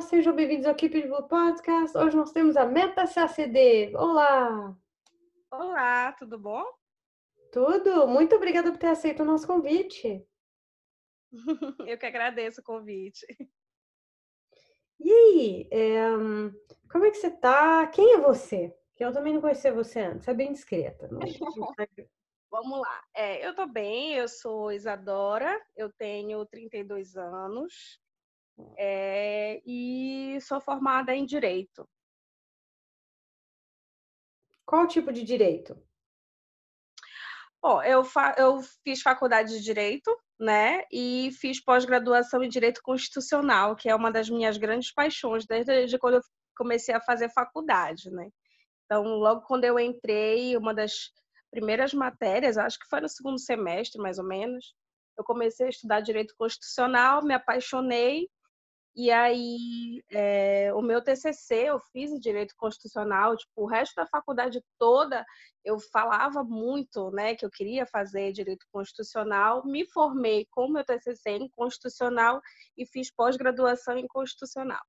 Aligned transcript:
sejam 0.00 0.34
bem-vindos 0.34 0.66
ao 0.66 0.74
Keep 0.74 1.06
Blue 1.06 1.26
Podcast. 1.26 1.96
Hoje 1.96 2.14
nós 2.16 2.30
temos 2.30 2.54
a 2.54 2.66
Meta 2.66 3.06
CACD. 3.06 3.96
Olá! 3.96 4.76
Olá, 5.50 6.12
tudo 6.12 6.38
bom? 6.38 6.62
Tudo? 7.50 8.06
Muito 8.06 8.36
obrigada 8.36 8.70
por 8.70 8.78
ter 8.78 8.88
aceito 8.88 9.22
o 9.22 9.26
nosso 9.26 9.46
convite. 9.46 10.22
Eu 11.88 11.96
que 11.96 12.04
agradeço 12.04 12.60
o 12.60 12.64
convite. 12.64 13.26
E 15.00 15.10
aí, 15.10 15.68
é, 15.72 16.10
como 16.90 17.06
é 17.06 17.10
que 17.10 17.16
você 17.16 17.30
tá? 17.30 17.86
Quem 17.86 18.14
é 18.14 18.18
você? 18.18 18.76
Eu 18.98 19.12
também 19.12 19.32
não 19.32 19.40
conhecia 19.40 19.72
você 19.72 20.00
antes, 20.00 20.28
é 20.28 20.34
bem 20.34 20.52
discreta. 20.52 21.08
Não... 21.08 21.20
Vamos 22.50 22.80
lá. 22.80 23.04
É, 23.14 23.46
eu 23.46 23.54
tô 23.54 23.66
bem, 23.66 24.14
eu 24.14 24.28
sou 24.28 24.70
Isadora, 24.72 25.60
eu 25.74 25.90
tenho 25.90 26.44
32 26.46 27.16
anos, 27.16 27.98
é, 28.76 29.60
e 29.66 30.38
sou 30.40 30.60
formada 30.60 31.14
em 31.14 31.24
Direito. 31.24 31.88
Qual 34.64 34.86
tipo 34.88 35.12
de 35.12 35.22
direito? 35.22 35.80
Bom, 37.62 37.82
eu, 37.82 38.04
fa 38.04 38.34
eu 38.36 38.60
fiz 38.84 39.00
faculdade 39.00 39.50
de 39.50 39.62
Direito, 39.62 40.10
né? 40.38 40.84
E 40.90 41.30
fiz 41.40 41.62
pós-graduação 41.62 42.42
em 42.42 42.48
Direito 42.48 42.82
Constitucional, 42.82 43.76
que 43.76 43.88
é 43.88 43.94
uma 43.94 44.10
das 44.10 44.28
minhas 44.28 44.56
grandes 44.58 44.92
paixões 44.92 45.46
desde 45.46 45.98
quando 45.98 46.14
eu 46.14 46.20
comecei 46.56 46.94
a 46.94 47.00
fazer 47.00 47.28
faculdade, 47.30 48.10
né? 48.10 48.28
Então, 48.84 49.02
logo 49.02 49.42
quando 49.42 49.64
eu 49.64 49.78
entrei, 49.78 50.56
uma 50.56 50.74
das 50.74 51.12
primeiras 51.50 51.94
matérias, 51.94 52.58
acho 52.58 52.78
que 52.78 52.88
foi 52.88 53.00
no 53.00 53.08
segundo 53.08 53.38
semestre, 53.38 54.00
mais 54.00 54.18
ou 54.18 54.24
menos, 54.24 54.74
eu 55.16 55.24
comecei 55.24 55.66
a 55.66 55.70
estudar 55.70 56.00
Direito 56.00 56.34
Constitucional, 56.36 57.24
me 57.24 57.34
apaixonei 57.34 58.28
e 58.96 59.10
aí, 59.10 60.02
é, 60.10 60.72
o 60.72 60.80
meu 60.80 61.02
TCC 61.02 61.68
eu 61.68 61.78
fiz 61.92 62.10
em 62.10 62.18
Direito 62.18 62.54
Constitucional, 62.56 63.36
tipo, 63.36 63.62
o 63.62 63.66
resto 63.66 63.94
da 63.94 64.06
faculdade 64.06 64.62
toda 64.78 65.22
eu 65.62 65.78
falava 65.78 66.42
muito, 66.42 67.10
né, 67.10 67.34
que 67.34 67.44
eu 67.44 67.50
queria 67.50 67.84
fazer 67.84 68.32
Direito 68.32 68.64
Constitucional, 68.72 69.66
me 69.66 69.84
formei 69.84 70.46
com 70.50 70.66
o 70.66 70.72
meu 70.72 70.84
TCC 70.84 71.30
em 71.32 71.50
Constitucional 71.50 72.40
e 72.78 72.86
fiz 72.86 73.12
pós-graduação 73.12 73.98
em 73.98 74.06
Constitucional. 74.06 74.82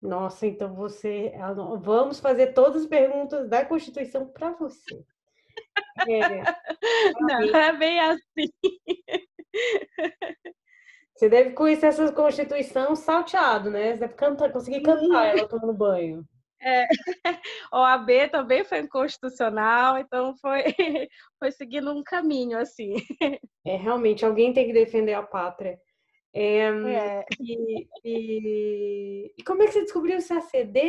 Nossa, 0.00 0.46
então 0.46 0.74
você. 0.74 1.32
Vamos 1.80 2.18
fazer 2.18 2.52
todas 2.52 2.82
as 2.82 2.88
perguntas 2.88 3.48
da 3.48 3.64
Constituição 3.64 4.26
para 4.26 4.52
você. 4.52 5.04
É, 6.08 6.08
Não, 7.20 7.56
é 7.56 7.76
bem 7.76 8.00
assim. 8.00 8.48
Você 11.18 11.28
deve 11.28 11.50
conhecer 11.50 11.86
essa 11.86 12.12
Constituição 12.12 12.94
salteado, 12.94 13.72
né? 13.72 13.94
Você 13.94 13.98
deve 13.98 14.14
cantar, 14.14 14.52
conseguir 14.52 14.82
cantar 14.82 15.26
ela 15.26 15.48
tomando 15.48 15.74
banho. 15.74 16.24
É, 16.62 16.86
OAB 17.72 18.30
também 18.30 18.64
foi 18.64 18.78
inconstitucional, 18.78 19.98
então 19.98 20.36
foi, 20.36 20.62
foi 21.40 21.50
seguindo 21.50 21.90
um 21.90 22.04
caminho 22.04 22.56
assim. 22.58 22.94
É, 23.66 23.76
realmente, 23.76 24.24
alguém 24.24 24.50
tem 24.54 24.66
que 24.66 24.72
defender 24.72 25.12
a 25.12 25.22
pátria. 25.22 25.78
É, 26.32 26.68
é. 26.68 27.24
E, 27.38 27.86
e, 28.02 29.34
e, 29.36 29.42
como 29.42 29.62
é 29.62 29.66
que 29.66 29.72
você 29.72 29.82
descobriu 29.82 30.16
o 30.16 30.26
CACD? 30.26 30.80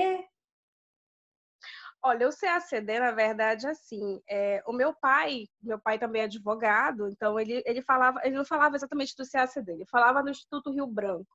Olha, 2.01 2.29
o 2.29 2.31
CACD, 2.31 2.97
na 2.99 3.11
verdade, 3.11 3.67
assim, 3.67 4.21
é, 4.29 4.63
o 4.65 4.71
meu 4.71 4.93
pai, 4.93 5.45
meu 5.61 5.77
pai 5.77 5.99
também 5.99 6.21
é 6.21 6.25
advogado, 6.25 7.09
então 7.09 7.37
ele, 7.37 7.61
ele 7.65 7.81
falava, 7.81 8.21
ele 8.23 8.37
não 8.37 8.45
falava 8.45 8.75
exatamente 8.77 9.13
do 9.17 9.29
CACD, 9.29 9.73
ele 9.73 9.85
falava 9.85 10.23
no 10.23 10.29
Instituto 10.29 10.71
Rio 10.71 10.87
Branco, 10.87 11.27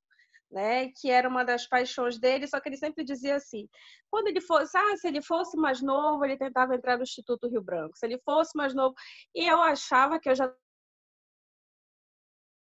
né, 0.51 0.89
que 0.99 1.11
era 1.11 1.29
uma 1.29 1.45
das 1.45 1.67
paixões 1.69 2.19
dele, 2.19 2.47
só 2.47 2.61
que 2.61 2.69
ele 2.71 2.79
sempre 2.79 3.05
dizia 3.05 3.37
assim, 3.37 3.69
quando 4.11 4.29
ele 4.29 4.41
fosse, 4.41 4.75
ah, 4.77 4.97
se 4.97 5.07
ele 5.07 5.21
fosse 5.21 5.55
mais 5.59 5.83
novo, 5.83 6.25
ele 6.25 6.37
tentava 6.39 6.75
entrar 6.75 6.97
no 6.97 7.03
Instituto 7.03 7.47
Rio 7.49 7.63
Branco, 7.63 7.99
se 7.99 8.07
ele 8.07 8.19
fosse 8.25 8.57
mais 8.57 8.75
novo, 8.75 8.95
e 9.35 9.47
eu 9.47 9.61
achava 9.61 10.19
que 10.19 10.31
eu 10.31 10.35
já 10.35 10.51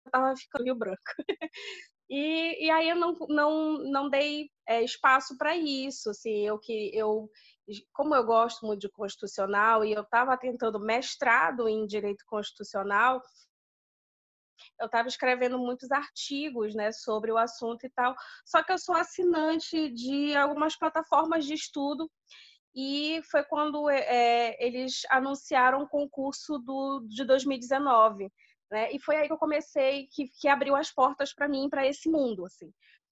estava 0.07 0.35
ficando 0.37 0.65
Rio 0.65 0.75
Branco. 0.75 1.03
E, 2.09 2.67
e 2.67 2.71
aí 2.71 2.89
eu 2.89 2.97
não, 2.97 3.17
não, 3.29 3.79
não 3.79 4.09
dei 4.09 4.49
é, 4.69 4.83
espaço 4.83 5.37
para 5.37 5.57
isso, 5.57 6.11
assim, 6.11 6.47
eu 6.47 6.57
que 6.57 6.91
eu 6.95 7.29
como 7.93 8.15
eu 8.15 8.25
gosto 8.25 8.65
muito 8.67 8.81
de 8.81 8.89
constitucional 8.89 9.85
e 9.85 9.93
eu 9.93 10.03
estava 10.03 10.37
tentando 10.37 10.79
mestrado 10.79 11.69
em 11.69 11.87
direito 11.87 12.25
constitucional, 12.27 13.21
eu 14.81 14.87
estava 14.87 15.09
escrevendo 15.09 15.59
muitos 15.59 15.91
artigos 15.91 16.75
né, 16.75 16.93
sobre 16.93 17.33
o 17.33 17.39
assunto 17.39 17.85
e 17.85 17.91
tal. 17.91 18.15
Só 18.45 18.63
que 18.63 18.73
eu 18.73 18.79
sou 18.79 18.95
assinante 18.95 19.91
de 19.91 20.35
algumas 20.37 20.77
plataformas 20.77 21.45
de 21.45 21.55
estudo 21.55 22.11
e 22.75 23.21
foi 23.31 23.43
quando 23.45 23.89
é, 23.89 24.57
eles 24.65 25.03
anunciaram 25.11 25.83
o 25.83 25.89
concurso 25.89 26.59
do, 26.59 27.01
de 27.09 27.25
2019. 27.25 28.31
Né? 28.71 28.93
E 28.93 29.01
foi 29.01 29.17
aí 29.17 29.27
que 29.27 29.33
eu 29.33 29.39
comecei, 29.39 30.07
que, 30.09 30.29
que 30.29 30.49
abriu 30.49 30.77
as 30.77 30.91
portas 30.93 31.33
para 31.33 31.49
mim, 31.49 31.69
para 31.71 31.87
esse 31.87 32.11
mundo, 32.11 32.45
assim. 32.45 32.71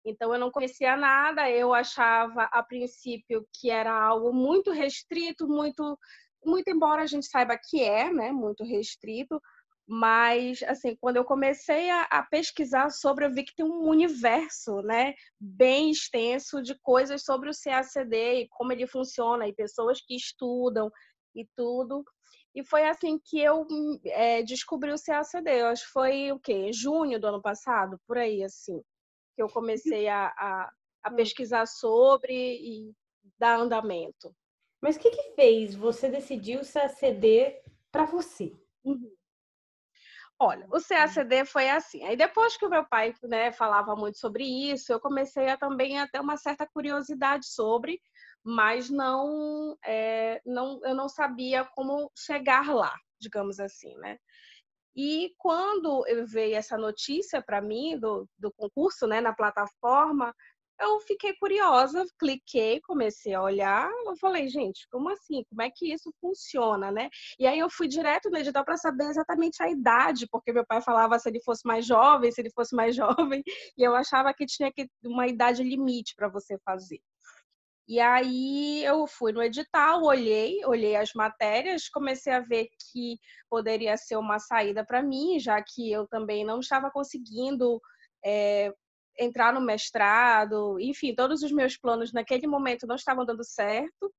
Então 0.05 0.33
eu 0.33 0.39
não 0.39 0.51
conhecia 0.51 0.95
nada, 0.95 1.49
eu 1.49 1.73
achava 1.73 2.43
a 2.51 2.63
princípio 2.63 3.47
que 3.53 3.69
era 3.69 3.93
algo 3.93 4.33
muito 4.33 4.71
restrito, 4.71 5.47
muito, 5.47 5.97
muito 6.45 6.69
embora 6.69 7.03
a 7.03 7.07
gente 7.07 7.27
saiba 7.27 7.57
que 7.57 7.83
é, 7.83 8.11
né, 8.11 8.31
muito 8.31 8.63
restrito, 8.63 9.39
mas 9.87 10.63
assim 10.63 10.95
quando 10.99 11.17
eu 11.17 11.25
comecei 11.25 11.89
a, 11.89 12.03
a, 12.03 12.23
pesquisar 12.23 12.89
sobre 12.89 13.25
eu 13.25 13.33
vi 13.33 13.43
que 13.43 13.55
tem 13.55 13.65
um 13.65 13.89
universo 13.89 14.81
né 14.83 15.13
bem 15.39 15.91
extenso 15.91 16.61
de 16.61 16.79
coisas 16.81 17.23
sobre 17.23 17.49
o 17.49 17.53
CACD 17.53 18.43
e 18.43 18.47
como 18.49 18.71
ele 18.71 18.87
funciona 18.87 19.47
e 19.47 19.53
pessoas 19.53 19.99
que 19.99 20.15
estudam 20.15 20.89
e 21.35 21.45
tudo 21.57 22.05
e 22.53 22.63
foi 22.65 22.87
assim 22.87 23.17
que 23.23 23.39
eu 23.39 23.65
é, 24.05 24.43
descobri 24.43 24.91
o 24.91 25.01
CACD. 25.01 25.61
Eu 25.61 25.67
acho 25.67 25.85
que 25.85 25.91
foi 25.91 26.31
o 26.31 26.39
quê? 26.39 26.71
Junho 26.73 27.19
do 27.19 27.27
ano 27.27 27.41
passado, 27.41 27.99
por 28.05 28.17
aí, 28.17 28.43
assim. 28.43 28.81
Que 29.35 29.41
eu 29.41 29.47
comecei 29.47 30.07
a, 30.07 30.27
a, 30.27 30.71
a 31.03 31.11
hum. 31.11 31.15
pesquisar 31.15 31.65
sobre 31.65 32.33
e 32.33 32.93
dar 33.37 33.59
andamento. 33.59 34.35
Mas 34.81 34.95
o 34.95 34.99
que, 34.99 35.11
que 35.11 35.35
fez 35.35 35.75
você 35.75 36.09
decidir 36.09 36.59
o 36.59 36.65
CACD 36.65 37.61
para 37.91 38.05
você? 38.05 38.55
Uhum. 38.83 39.11
Olha, 40.39 40.65
o 40.71 40.81
CACD 40.81 41.45
foi 41.45 41.69
assim. 41.69 42.03
Aí 42.03 42.17
depois 42.17 42.57
que 42.57 42.65
o 42.65 42.69
meu 42.69 42.83
pai 42.83 43.13
né, 43.21 43.51
falava 43.51 43.95
muito 43.95 44.17
sobre 44.17 44.43
isso, 44.43 44.91
eu 44.91 44.99
comecei 44.99 45.47
a 45.49 45.57
também 45.57 45.99
a 45.99 46.07
ter 46.07 46.19
uma 46.19 46.35
certa 46.35 46.65
curiosidade 46.65 47.45
sobre, 47.45 48.01
mas 48.43 48.89
não, 48.89 49.77
é, 49.85 50.41
não 50.43 50.79
eu 50.83 50.95
não 50.95 51.07
sabia 51.07 51.63
como 51.75 52.11
chegar 52.17 52.73
lá, 52.73 52.91
digamos 53.19 53.59
assim, 53.59 53.95
né? 53.97 54.17
E 54.95 55.33
quando 55.37 56.05
eu 56.07 56.25
veio 56.25 56.55
essa 56.55 56.77
notícia 56.77 57.41
para 57.41 57.61
mim 57.61 57.97
do, 57.99 58.27
do 58.37 58.51
concurso, 58.51 59.07
né, 59.07 59.21
na 59.21 59.33
plataforma, 59.33 60.33
eu 60.81 60.99
fiquei 61.01 61.33
curiosa, 61.35 62.03
cliquei, 62.19 62.81
comecei 62.81 63.33
a 63.33 63.41
olhar, 63.41 63.89
eu 64.05 64.15
falei, 64.17 64.47
gente, 64.49 64.87
como 64.89 65.09
assim? 65.09 65.43
Como 65.49 65.61
é 65.61 65.69
que 65.69 65.93
isso 65.93 66.11
funciona, 66.19 66.91
né? 66.91 67.09
E 67.39 67.45
aí 67.45 67.59
eu 67.59 67.69
fui 67.69 67.87
direto 67.87 68.29
no 68.29 68.37
edital 68.37 68.65
para 68.65 68.77
saber 68.77 69.05
exatamente 69.05 69.61
a 69.61 69.69
idade, 69.69 70.27
porque 70.29 70.51
meu 70.51 70.65
pai 70.65 70.81
falava 70.81 71.19
se 71.19 71.29
ele 71.29 71.41
fosse 71.41 71.65
mais 71.65 71.85
jovem, 71.85 72.31
se 72.31 72.41
ele 72.41 72.51
fosse 72.51 72.75
mais 72.75 72.95
jovem, 72.95 73.43
e 73.77 73.83
eu 73.83 73.95
achava 73.95 74.33
que 74.33 74.45
tinha 74.45 74.71
que 74.71 74.89
uma 75.03 75.27
idade 75.27 75.63
limite 75.63 76.15
para 76.15 76.27
você 76.27 76.57
fazer. 76.65 76.99
E 77.91 77.99
aí 77.99 78.85
eu 78.85 79.05
fui 79.05 79.33
no 79.33 79.43
edital, 79.43 80.01
olhei, 80.01 80.63
olhei 80.63 80.95
as 80.95 81.11
matérias, 81.13 81.89
comecei 81.89 82.31
a 82.31 82.39
ver 82.39 82.69
que 82.79 83.19
poderia 83.49 83.97
ser 83.97 84.15
uma 84.15 84.39
saída 84.39 84.85
para 84.85 85.03
mim, 85.03 85.37
já 85.37 85.61
que 85.61 85.91
eu 85.91 86.07
também 86.07 86.45
não 86.45 86.61
estava 86.61 86.89
conseguindo 86.89 87.81
é, 88.23 88.73
entrar 89.19 89.51
no 89.53 89.59
mestrado, 89.59 90.79
enfim, 90.79 91.13
todos 91.13 91.43
os 91.43 91.51
meus 91.51 91.75
planos 91.75 92.13
naquele 92.13 92.47
momento 92.47 92.87
não 92.87 92.95
estavam 92.95 93.25
dando 93.25 93.43
certo. 93.43 94.09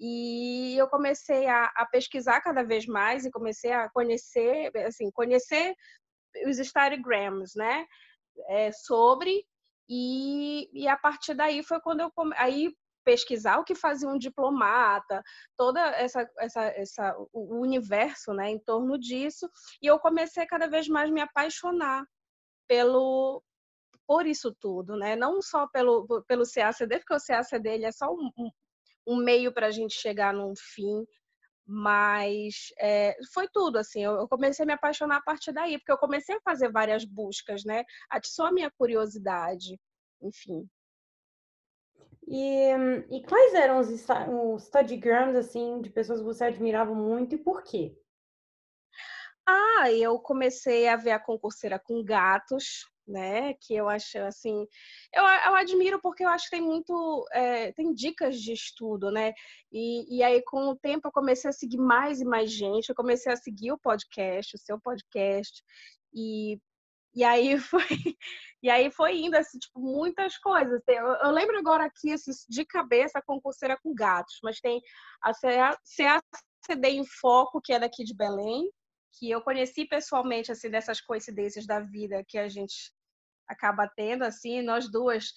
E 0.00 0.76
eu 0.76 0.88
comecei 0.88 1.46
a, 1.46 1.66
a 1.76 1.86
pesquisar 1.86 2.40
cada 2.40 2.64
vez 2.64 2.86
mais 2.86 3.24
e 3.24 3.30
comecei 3.30 3.70
a 3.70 3.88
conhecer, 3.88 4.76
assim, 4.78 5.12
conhecer 5.12 5.76
os 6.48 6.58
studygrams, 6.58 7.54
né, 7.54 7.86
é, 8.48 8.72
sobre 8.72 9.46
e, 9.88 10.68
e 10.72 10.88
a 10.88 10.96
partir 10.96 11.34
daí 11.34 11.62
foi 11.62 11.80
quando 11.80 12.00
eu 12.00 12.12
aí 12.34 12.74
pesquisar 13.06 13.58
o 13.58 13.64
que 13.64 13.76
fazia 13.76 14.08
um 14.08 14.18
diplomata, 14.18 15.22
toda 15.56 15.80
essa, 15.80 16.28
essa, 16.38 16.62
essa 16.64 17.16
o 17.32 17.60
universo, 17.60 18.34
né, 18.34 18.50
em 18.50 18.58
torno 18.58 18.98
disso, 18.98 19.48
e 19.80 19.86
eu 19.86 19.98
comecei 20.00 20.44
cada 20.44 20.66
vez 20.66 20.88
mais 20.88 21.08
me 21.08 21.20
apaixonar 21.20 22.04
pelo 22.68 23.42
por 24.06 24.26
isso 24.26 24.54
tudo, 24.60 24.96
né? 24.96 25.16
Não 25.16 25.40
só 25.40 25.66
pelo 25.68 26.06
pelo 26.28 26.44
CACD, 26.44 26.98
porque 26.98 27.14
o 27.14 27.24
CACD 27.24 27.68
ele 27.70 27.84
é 27.86 27.92
só 27.92 28.12
um, 28.12 28.30
um, 29.06 29.16
meio 29.16 29.52
para 29.52 29.68
a 29.68 29.70
gente 29.70 29.94
chegar 29.94 30.32
num 30.34 30.54
fim, 30.56 31.04
mas 31.66 32.72
é, 32.78 33.16
foi 33.32 33.48
tudo 33.48 33.78
assim. 33.78 34.04
Eu 34.04 34.28
comecei 34.28 34.64
a 34.64 34.66
me 34.66 34.72
apaixonar 34.74 35.18
a 35.18 35.22
partir 35.22 35.52
daí, 35.52 35.78
porque 35.78 35.92
eu 35.92 35.98
comecei 35.98 36.36
a 36.36 36.40
fazer 36.40 36.70
várias 36.70 37.04
buscas, 37.04 37.64
né? 37.64 37.84
Atiçou 38.10 38.46
a 38.46 38.52
minha 38.52 38.70
curiosidade, 38.78 39.78
enfim. 40.22 40.68
E, 42.26 42.70
e 43.10 43.22
quais 43.22 43.54
eram 43.54 43.78
os, 43.78 43.88
os 43.88 44.64
studygrams, 44.64 45.36
assim, 45.36 45.80
de 45.80 45.90
pessoas 45.90 46.18
que 46.18 46.26
você 46.26 46.44
admirava 46.44 46.92
muito 46.94 47.36
e 47.36 47.38
por 47.38 47.62
quê? 47.62 47.96
Ah, 49.46 49.90
eu 49.92 50.18
comecei 50.18 50.88
a 50.88 50.96
ver 50.96 51.12
a 51.12 51.20
concurseira 51.20 51.78
com 51.78 52.02
gatos, 52.02 52.84
né? 53.06 53.54
Que 53.54 53.76
eu 53.76 53.88
acho 53.88 54.18
assim, 54.18 54.66
eu, 55.14 55.22
eu 55.22 55.54
admiro 55.54 56.00
porque 56.00 56.24
eu 56.24 56.28
acho 56.28 56.46
que 56.46 56.56
tem 56.56 56.60
muito, 56.60 57.24
é, 57.32 57.70
tem 57.72 57.94
dicas 57.94 58.40
de 58.40 58.52
estudo, 58.52 59.10
né? 59.12 59.32
E, 59.70 60.18
e 60.18 60.22
aí 60.22 60.42
com 60.42 60.70
o 60.70 60.76
tempo 60.76 61.06
eu 61.06 61.12
comecei 61.12 61.48
a 61.48 61.52
seguir 61.52 61.78
mais 61.78 62.20
e 62.20 62.24
mais 62.24 62.50
gente, 62.50 62.88
eu 62.88 62.94
comecei 62.94 63.32
a 63.32 63.36
seguir 63.36 63.70
o 63.70 63.78
podcast, 63.78 64.56
o 64.56 64.58
seu 64.58 64.80
podcast, 64.80 65.62
e, 66.12 66.58
e 67.16 67.24
aí 67.24 67.58
foi, 67.58 68.16
e 68.62 68.68
aí 68.70 68.90
foi 68.90 69.16
indo 69.16 69.36
assim, 69.36 69.58
tipo, 69.58 69.80
muitas 69.80 70.36
coisas. 70.38 70.82
Eu, 70.86 71.06
eu 71.06 71.30
lembro 71.30 71.58
agora 71.58 71.84
aqui 71.84 72.12
assim, 72.12 72.30
de 72.48 72.64
cabeça 72.66 73.18
a 73.18 73.22
concurseira 73.22 73.78
com 73.82 73.94
gatos, 73.94 74.38
mas 74.42 74.60
tem 74.60 74.80
a 75.22 75.32
CACD 75.32 76.88
em 76.88 77.06
Foco, 77.06 77.60
que 77.60 77.72
é 77.72 77.78
daqui 77.78 78.04
de 78.04 78.14
Belém, 78.14 78.70
que 79.18 79.30
eu 79.30 79.40
conheci 79.40 79.86
pessoalmente 79.86 80.52
assim 80.52 80.68
dessas 80.68 81.00
coincidências 81.00 81.66
da 81.66 81.80
vida 81.80 82.22
que 82.28 82.38
a 82.38 82.48
gente 82.48 82.92
acaba 83.48 83.88
tendo, 83.96 84.24
assim, 84.24 84.60
nós 84.60 84.90
duas 84.90 85.32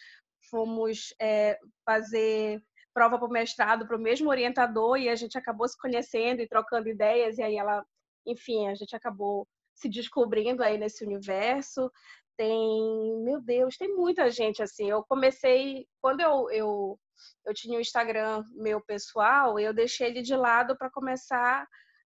fomos 0.50 1.14
é, 1.22 1.58
fazer 1.86 2.62
prova 2.94 3.18
para 3.18 3.28
o 3.28 3.32
mestrado 3.32 3.88
para 3.88 3.96
o 3.96 4.02
mesmo 4.02 4.30
orientador 4.30 4.98
e 4.98 5.08
a 5.08 5.16
gente 5.16 5.38
acabou 5.38 5.68
se 5.68 5.78
conhecendo 5.78 6.42
e 6.42 6.48
trocando 6.48 6.90
ideias 6.90 7.38
e 7.38 7.44
aí 7.44 7.56
ela, 7.56 7.86
enfim, 8.26 8.68
a 8.68 8.76
gente 8.76 8.96
acabou 8.96 9.48
se 9.80 9.90
descobrindo 9.90 10.64
aí 10.64 10.78
nesse 10.78 11.04
universo. 11.04 11.92
Tem, 12.38 13.22
meu 13.24 13.42
Deus, 13.42 13.78
tem 13.78 13.96
muita 13.96 14.30
gente 14.30 14.62
assim. 14.62 14.90
Eu 14.90 15.04
comecei 15.04 15.88
quando 16.02 16.22
eu 16.22 16.50
eu, 16.52 17.00
eu 17.46 17.54
tinha 17.54 17.78
o 17.78 17.82
Instagram 17.82 18.44
meu 18.56 18.82
pessoal, 18.82 19.60
eu 19.60 19.74
deixei 19.74 20.08
ele 20.08 20.22
de 20.22 20.36
lado 20.36 20.78
para 20.78 20.90
começar 20.90 21.68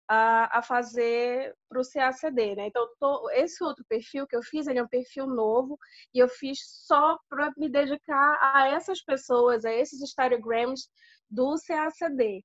a, 0.08 0.58
a 0.58 0.62
fazer 0.62 1.54
para 1.68 1.80
o 1.80 1.84
CACD, 1.88 2.56
né? 2.56 2.66
Então, 2.66 2.84
tô, 2.98 3.30
esse 3.30 3.62
outro 3.62 3.84
perfil 3.88 4.26
que 4.26 4.34
eu 4.34 4.42
fiz, 4.42 4.66
ele 4.66 4.80
é 4.80 4.82
um 4.82 4.88
perfil 4.88 5.26
novo 5.26 5.78
e 6.12 6.18
eu 6.18 6.28
fiz 6.28 6.58
só 6.84 7.16
para 7.28 7.52
me 7.56 7.68
dedicar 7.68 8.38
a 8.42 8.68
essas 8.68 9.00
pessoas, 9.02 9.64
a 9.64 9.72
esses 9.72 10.02
Instagrams 10.02 10.88
do 11.30 11.54
CACD. 11.64 12.44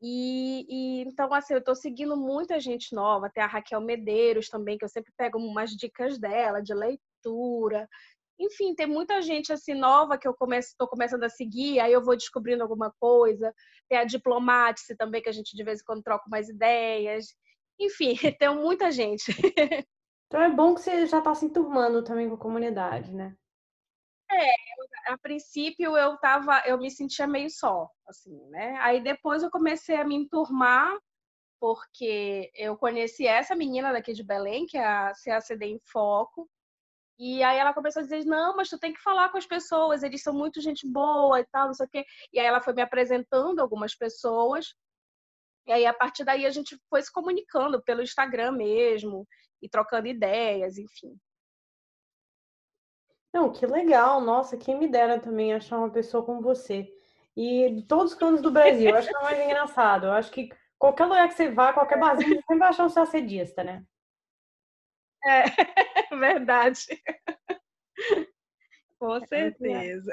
E, 0.00 0.66
e, 0.68 1.02
então, 1.02 1.32
assim, 1.34 1.54
eu 1.54 1.58
estou 1.58 1.74
seguindo 1.74 2.16
muita 2.16 2.60
gente 2.60 2.94
nova, 2.94 3.30
tem 3.30 3.42
a 3.42 3.46
Raquel 3.46 3.80
Medeiros 3.80 4.48
também, 4.48 4.78
que 4.78 4.84
eu 4.84 4.88
sempre 4.88 5.12
pego 5.16 5.38
umas 5.38 5.70
dicas 5.70 6.18
dela 6.18 6.60
de 6.60 6.72
leitura. 6.72 7.88
Enfim, 8.38 8.74
tem 8.74 8.86
muita 8.86 9.20
gente 9.20 9.52
assim 9.52 9.74
nova 9.74 10.16
que 10.16 10.28
eu 10.28 10.36
estou 10.60 10.86
começando 10.86 11.24
a 11.24 11.28
seguir, 11.28 11.80
aí 11.80 11.92
eu 11.92 12.04
vou 12.04 12.16
descobrindo 12.16 12.62
alguma 12.62 12.92
coisa. 13.00 13.52
Tem 13.88 13.98
a 13.98 14.04
Diplomatice 14.04 14.96
também, 14.96 15.20
que 15.20 15.28
a 15.28 15.32
gente 15.32 15.56
de 15.56 15.64
vez 15.64 15.80
em 15.80 15.84
quando 15.84 16.04
troca 16.04 16.24
mais 16.30 16.48
ideias. 16.48 17.26
Enfim, 17.80 18.14
tem 18.38 18.54
muita 18.54 18.92
gente. 18.92 19.32
Então 20.26 20.42
é 20.42 20.50
bom 20.50 20.74
que 20.74 20.82
você 20.82 21.06
já 21.06 21.18
está 21.18 21.34
se 21.34 21.46
enturmando 21.46 22.04
também 22.04 22.28
com 22.28 22.34
a 22.36 22.38
comunidade, 22.38 23.12
né? 23.12 23.34
É, 24.30 25.12
a 25.12 25.18
princípio 25.18 25.96
eu 25.96 26.16
tava, 26.18 26.62
eu 26.66 26.78
me 26.78 26.90
sentia 26.90 27.26
meio 27.26 27.50
só, 27.50 27.90
assim, 28.06 28.38
né? 28.50 28.76
Aí 28.80 29.02
depois 29.02 29.42
eu 29.42 29.50
comecei 29.50 29.96
a 29.96 30.04
me 30.04 30.14
enturmar, 30.14 30.96
porque 31.60 32.50
eu 32.54 32.76
conheci 32.76 33.26
essa 33.26 33.56
menina 33.56 33.92
daqui 33.92 34.12
de 34.12 34.22
Belém, 34.22 34.66
que 34.66 34.76
é 34.76 34.84
a 34.84 35.12
CACD 35.24 35.66
em 35.66 35.80
Foco, 35.90 36.48
e 37.18 37.42
aí 37.42 37.58
ela 37.58 37.74
começou 37.74 38.00
a 38.00 38.02
dizer, 38.04 38.24
não, 38.24 38.54
mas 38.54 38.68
tu 38.68 38.78
tem 38.78 38.92
que 38.92 39.02
falar 39.02 39.28
com 39.30 39.38
as 39.38 39.46
pessoas, 39.46 40.02
eles 40.04 40.22
são 40.22 40.32
muito 40.32 40.60
gente 40.60 40.86
boa 40.86 41.40
e 41.40 41.46
tal, 41.46 41.66
não 41.66 41.74
sei 41.74 41.86
o 41.86 41.88
quê. 41.88 42.04
E 42.32 42.38
aí 42.38 42.46
ela 42.46 42.60
foi 42.60 42.72
me 42.74 42.82
apresentando 42.82 43.58
algumas 43.60 43.94
pessoas. 43.96 44.72
E 45.66 45.72
aí, 45.72 45.84
a 45.84 45.92
partir 45.92 46.24
daí, 46.24 46.46
a 46.46 46.50
gente 46.50 46.78
foi 46.88 47.02
se 47.02 47.12
comunicando 47.12 47.82
pelo 47.82 48.02
Instagram 48.02 48.52
mesmo, 48.52 49.26
e 49.60 49.68
trocando 49.68 50.06
ideias, 50.06 50.78
enfim. 50.78 51.18
Não, 53.38 53.52
que 53.52 53.64
legal. 53.64 54.20
Nossa, 54.20 54.56
quem 54.56 54.76
me 54.76 54.88
dera 54.88 55.20
também 55.20 55.54
achar 55.54 55.78
uma 55.78 55.90
pessoa 55.90 56.24
como 56.24 56.42
você. 56.42 56.92
E 57.36 57.70
de 57.70 57.82
todos 57.84 58.12
os 58.12 58.18
cantos 58.18 58.42
do 58.42 58.50
Brasil, 58.50 58.92
acho 58.96 59.08
que 59.08 59.16
é 59.16 59.22
mais 59.22 59.38
engraçado. 59.38 60.06
Eu 60.06 60.12
acho 60.12 60.32
que 60.32 60.48
qualquer 60.76 61.04
lugar 61.04 61.28
que 61.28 61.34
você 61.34 61.48
vá, 61.48 61.72
qualquer 61.72 62.00
barzinho, 62.00 62.30
você 62.30 62.40
sempre 62.40 62.58
vai 62.58 62.68
achar 62.68 62.84
um 62.84 62.88
sacedista, 62.88 63.62
né? 63.62 63.84
É, 65.24 65.44
verdade. 66.18 67.00
Com 68.98 69.14
é 69.14 69.26
certeza. 69.28 70.10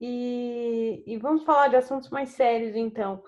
E, 0.00 1.04
e, 1.06 1.18
vamos 1.18 1.44
falar 1.44 1.68
de 1.68 1.76
assuntos 1.76 2.08
mais 2.08 2.30
sérios, 2.30 2.74
então. 2.74 3.22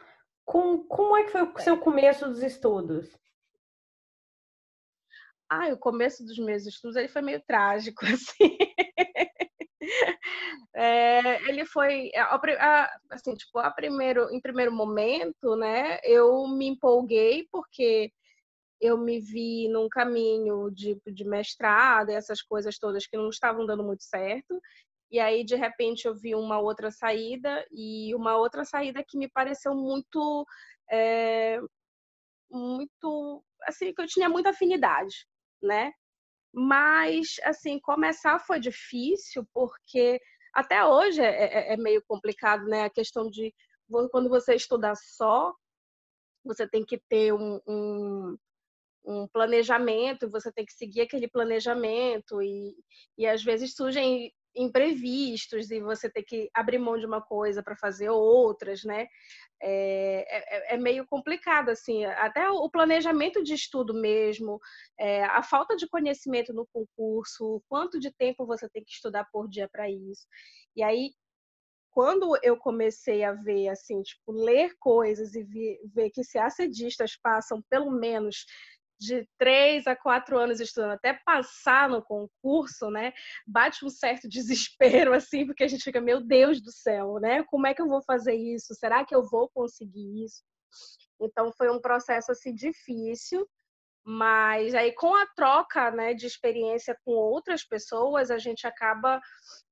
Com, 0.46 0.78
como 0.84 1.14
é 1.14 1.24
que 1.24 1.32
foi 1.32 1.42
o 1.42 1.58
seu 1.58 1.76
começo 1.78 2.26
dos 2.26 2.42
estudos? 2.42 3.14
Ah, 5.46 5.68
o 5.68 5.76
começo 5.76 6.24
dos 6.24 6.38
meus 6.38 6.64
estudos 6.64 6.96
ele 6.96 7.08
foi 7.08 7.20
meio 7.20 7.42
trágico, 7.42 8.06
assim. 8.06 8.56
É, 10.74 11.48
ele 11.48 11.64
foi 11.64 12.10
assim, 13.10 13.34
tipo, 13.34 13.58
a 13.58 13.70
primeiro, 13.70 14.30
em 14.30 14.40
primeiro 14.40 14.72
momento, 14.72 15.56
né? 15.56 15.98
Eu 16.04 16.46
me 16.46 16.68
empolguei 16.68 17.48
porque 17.50 18.12
eu 18.80 18.96
me 18.96 19.20
vi 19.20 19.68
num 19.68 19.88
caminho 19.88 20.70
de, 20.70 21.00
de 21.06 21.24
mestrado 21.24 22.10
essas 22.10 22.40
coisas 22.40 22.78
todas 22.78 23.06
que 23.06 23.16
não 23.16 23.28
estavam 23.28 23.66
dando 23.66 23.84
muito 23.84 24.04
certo. 24.04 24.60
E 25.10 25.18
aí, 25.18 25.44
de 25.44 25.56
repente, 25.56 26.06
eu 26.06 26.14
vi 26.14 26.34
uma 26.34 26.58
outra 26.60 26.90
saída 26.90 27.66
e 27.72 28.14
uma 28.14 28.36
outra 28.36 28.64
saída 28.64 29.04
que 29.06 29.18
me 29.18 29.28
pareceu 29.28 29.74
muito, 29.74 30.46
é, 30.90 31.60
muito, 32.50 33.44
assim, 33.64 33.92
que 33.92 34.00
eu 34.00 34.06
tinha 34.06 34.28
muita 34.28 34.50
afinidade, 34.50 35.26
né? 35.60 35.92
Mas, 36.52 37.36
assim, 37.44 37.78
começar 37.80 38.38
foi 38.38 38.60
difícil 38.60 39.46
porque 39.52 40.20
até 40.52 40.84
hoje 40.84 41.20
é, 41.20 41.70
é, 41.70 41.74
é 41.74 41.76
meio 41.76 42.02
complicado, 42.06 42.64
né? 42.66 42.84
A 42.84 42.90
questão 42.90 43.28
de 43.30 43.54
quando 44.10 44.28
você 44.28 44.54
estuda 44.54 44.94
só, 44.94 45.52
você 46.44 46.68
tem 46.68 46.84
que 46.84 46.98
ter 47.08 47.32
um, 47.32 47.60
um 47.66 48.36
um 49.04 49.26
planejamento, 49.28 50.30
você 50.30 50.52
tem 50.52 50.64
que 50.64 50.72
seguir 50.72 51.02
aquele 51.02 51.28
planejamento 51.28 52.42
e, 52.42 52.76
e 53.16 53.26
às 53.26 53.42
vezes 53.42 53.74
surgem 53.74 54.32
imprevistos 54.54 55.70
e 55.70 55.80
você 55.80 56.10
tem 56.10 56.24
que 56.24 56.50
abrir 56.54 56.78
mão 56.78 56.98
de 56.98 57.06
uma 57.06 57.20
coisa 57.20 57.62
para 57.62 57.76
fazer 57.76 58.10
outras, 58.10 58.82
né? 58.84 59.06
É, 59.62 60.72
é, 60.72 60.74
é, 60.74 60.78
meio 60.78 61.06
complicado, 61.06 61.68
assim, 61.68 62.04
até 62.04 62.48
o 62.48 62.68
planejamento 62.70 63.42
de 63.42 63.54
estudo 63.54 63.92
mesmo, 63.94 64.58
é, 64.98 65.24
a 65.24 65.42
falta 65.42 65.76
de 65.76 65.86
conhecimento 65.88 66.52
no 66.52 66.66
concurso, 66.72 67.62
quanto 67.68 68.00
de 68.00 68.10
tempo 68.12 68.46
você 68.46 68.68
tem 68.70 68.82
que 68.82 68.92
estudar 68.92 69.26
por 69.30 69.48
dia 69.48 69.68
para 69.70 69.90
isso. 69.90 70.26
E 70.74 70.82
aí, 70.82 71.10
quando 71.90 72.38
eu 72.42 72.56
comecei 72.56 73.22
a 73.24 73.32
ver, 73.32 73.68
assim, 73.68 74.00
tipo, 74.02 74.32
ler 74.32 74.74
coisas 74.78 75.34
e 75.34 75.42
ver, 75.42 75.78
ver 75.94 76.10
que 76.10 76.24
se 76.24 76.38
assedistas 76.38 77.16
passam 77.16 77.62
pelo 77.68 77.90
menos 77.90 78.46
de 79.00 79.26
três 79.38 79.86
a 79.86 79.96
quatro 79.96 80.38
anos 80.38 80.60
estudando 80.60 80.92
até 80.92 81.14
passar 81.24 81.88
no 81.88 82.02
concurso, 82.02 82.90
né? 82.90 83.12
Bate 83.46 83.84
um 83.84 83.88
certo 83.88 84.28
desespero, 85.08 85.14
assim, 85.14 85.46
porque 85.46 85.64
a 85.64 85.68
gente 85.68 85.82
fica, 85.82 86.00
meu 86.00 86.20
Deus 86.20 86.60
do 86.60 86.70
céu, 86.70 87.18
né? 87.18 87.42
Como 87.44 87.66
é 87.66 87.74
que 87.74 87.80
eu 87.80 87.88
vou 87.88 88.02
fazer 88.02 88.34
isso? 88.34 88.74
Será 88.74 89.04
que 89.04 89.14
eu 89.14 89.22
vou 89.22 89.48
conseguir 89.48 90.24
isso? 90.24 90.42
Então 91.20 91.50
foi 91.56 91.70
um 91.70 91.80
processo 91.80 92.30
assim 92.30 92.54
difícil, 92.54 93.48
mas 94.04 94.74
aí 94.74 94.92
com 94.92 95.14
a 95.14 95.26
troca, 95.34 95.90
né, 95.90 96.14
de 96.14 96.26
experiência 96.26 96.96
com 97.04 97.12
outras 97.12 97.64
pessoas, 97.64 98.30
a 98.30 98.38
gente 98.38 98.66
acaba 98.66 99.20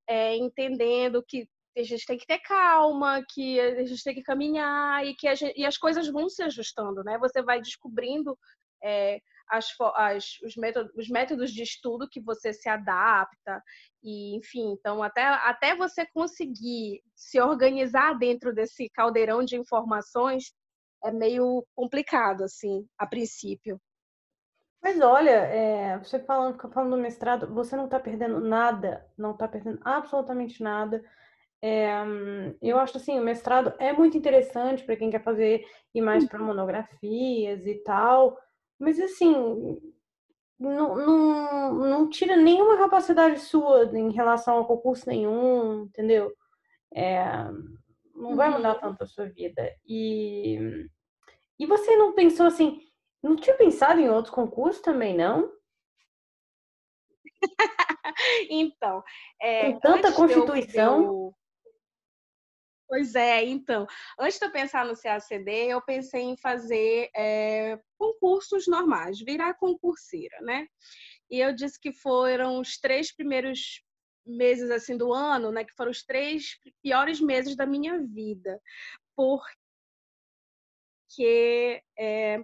é, 0.06 0.36
entendendo 0.36 1.24
que 1.26 1.48
a 1.76 1.82
gente 1.82 2.06
tem 2.06 2.18
que 2.18 2.26
ter 2.26 2.38
calma, 2.40 3.24
que 3.30 3.60
a 3.60 3.84
gente 3.84 4.02
tem 4.02 4.14
que 4.14 4.22
caminhar 4.22 5.06
e 5.06 5.14
que 5.14 5.32
gente, 5.34 5.58
e 5.58 5.64
as 5.64 5.78
coisas 5.78 6.08
vão 6.08 6.28
se 6.28 6.42
ajustando, 6.42 7.04
né? 7.04 7.18
Você 7.18 7.42
vai 7.42 7.60
descobrindo 7.60 8.36
é, 8.82 9.20
as, 9.50 9.66
as, 9.96 10.40
os, 10.44 10.56
métodos, 10.56 10.92
os 10.94 11.08
métodos 11.08 11.50
de 11.52 11.62
estudo 11.62 12.08
que 12.08 12.20
você 12.20 12.52
se 12.52 12.68
adapta, 12.68 13.62
e 14.02 14.36
enfim, 14.36 14.72
então 14.72 15.02
até, 15.02 15.24
até 15.24 15.74
você 15.74 16.06
conseguir 16.06 17.02
se 17.14 17.40
organizar 17.40 18.18
dentro 18.18 18.54
desse 18.54 18.88
caldeirão 18.90 19.42
de 19.44 19.56
informações 19.56 20.52
é 21.04 21.12
meio 21.12 21.64
complicado, 21.74 22.42
assim, 22.42 22.86
a 22.98 23.06
princípio. 23.06 23.80
Mas 24.82 25.00
olha, 25.00 25.30
é, 25.30 25.98
você 25.98 26.18
falando, 26.20 26.56
falando 26.72 26.96
do 26.96 27.02
mestrado, 27.02 27.52
você 27.52 27.76
não 27.76 27.86
está 27.86 27.98
perdendo 27.98 28.40
nada, 28.40 29.04
não 29.16 29.32
está 29.32 29.48
perdendo 29.48 29.80
absolutamente 29.84 30.62
nada. 30.62 31.02
É, 31.60 31.90
eu 32.62 32.78
acho 32.78 32.96
assim, 32.96 33.18
o 33.18 33.24
mestrado 33.24 33.74
é 33.80 33.92
muito 33.92 34.16
interessante 34.16 34.84
para 34.84 34.96
quem 34.96 35.10
quer 35.10 35.22
fazer 35.22 35.64
ir 35.92 36.00
mais 36.00 36.24
para 36.28 36.38
monografias 36.38 37.66
e 37.66 37.74
tal, 37.82 38.38
mas 38.78 38.98
assim, 39.00 39.32
não, 40.58 40.96
não, 40.96 41.74
não 41.74 42.10
tira 42.10 42.36
nenhuma 42.36 42.76
capacidade 42.78 43.40
sua 43.40 43.84
em 43.96 44.10
relação 44.12 44.58
a 44.58 44.64
concurso 44.64 45.08
nenhum, 45.08 45.84
entendeu? 45.84 46.32
é, 46.94 47.24
não 48.14 48.36
vai 48.36 48.50
mudar 48.50 48.74
uhum. 48.74 48.80
tanto 48.80 49.04
a 49.04 49.06
sua 49.06 49.28
vida. 49.28 49.74
E, 49.86 50.88
e 51.58 51.66
você 51.66 51.96
não 51.96 52.14
pensou 52.14 52.46
assim, 52.46 52.80
não 53.22 53.36
tinha 53.36 53.56
pensado 53.56 54.00
em 54.00 54.08
outros 54.08 54.34
concursos 54.34 54.82
também, 54.82 55.16
não? 55.16 55.50
então, 58.50 59.02
é, 59.40 59.72
com 59.72 59.80
tanta 59.80 60.12
constituição. 60.12 61.32
Pois 62.88 63.14
é, 63.14 63.44
então, 63.44 63.86
antes 64.18 64.38
de 64.38 64.46
eu 64.46 64.50
pensar 64.50 64.86
no 64.86 64.96
CACD, 64.98 65.66
eu 65.66 65.82
pensei 65.82 66.22
em 66.22 66.38
fazer 66.38 67.10
é, 67.14 67.78
concursos 67.98 68.66
normais, 68.66 69.20
virar 69.20 69.54
concurseira, 69.54 70.40
né? 70.40 70.66
E 71.30 71.38
eu 71.38 71.54
disse 71.54 71.78
que 71.78 71.92
foram 71.92 72.58
os 72.60 72.78
três 72.78 73.14
primeiros 73.14 73.82
meses 74.26 74.70
assim 74.70 74.96
do 74.96 75.12
ano, 75.12 75.52
né, 75.52 75.64
que 75.64 75.74
foram 75.74 75.90
os 75.90 76.02
três 76.02 76.58
piores 76.82 77.20
meses 77.20 77.56
da 77.56 77.66
minha 77.66 77.98
vida, 78.02 78.60
porque 79.14 79.54
é, 81.98 82.40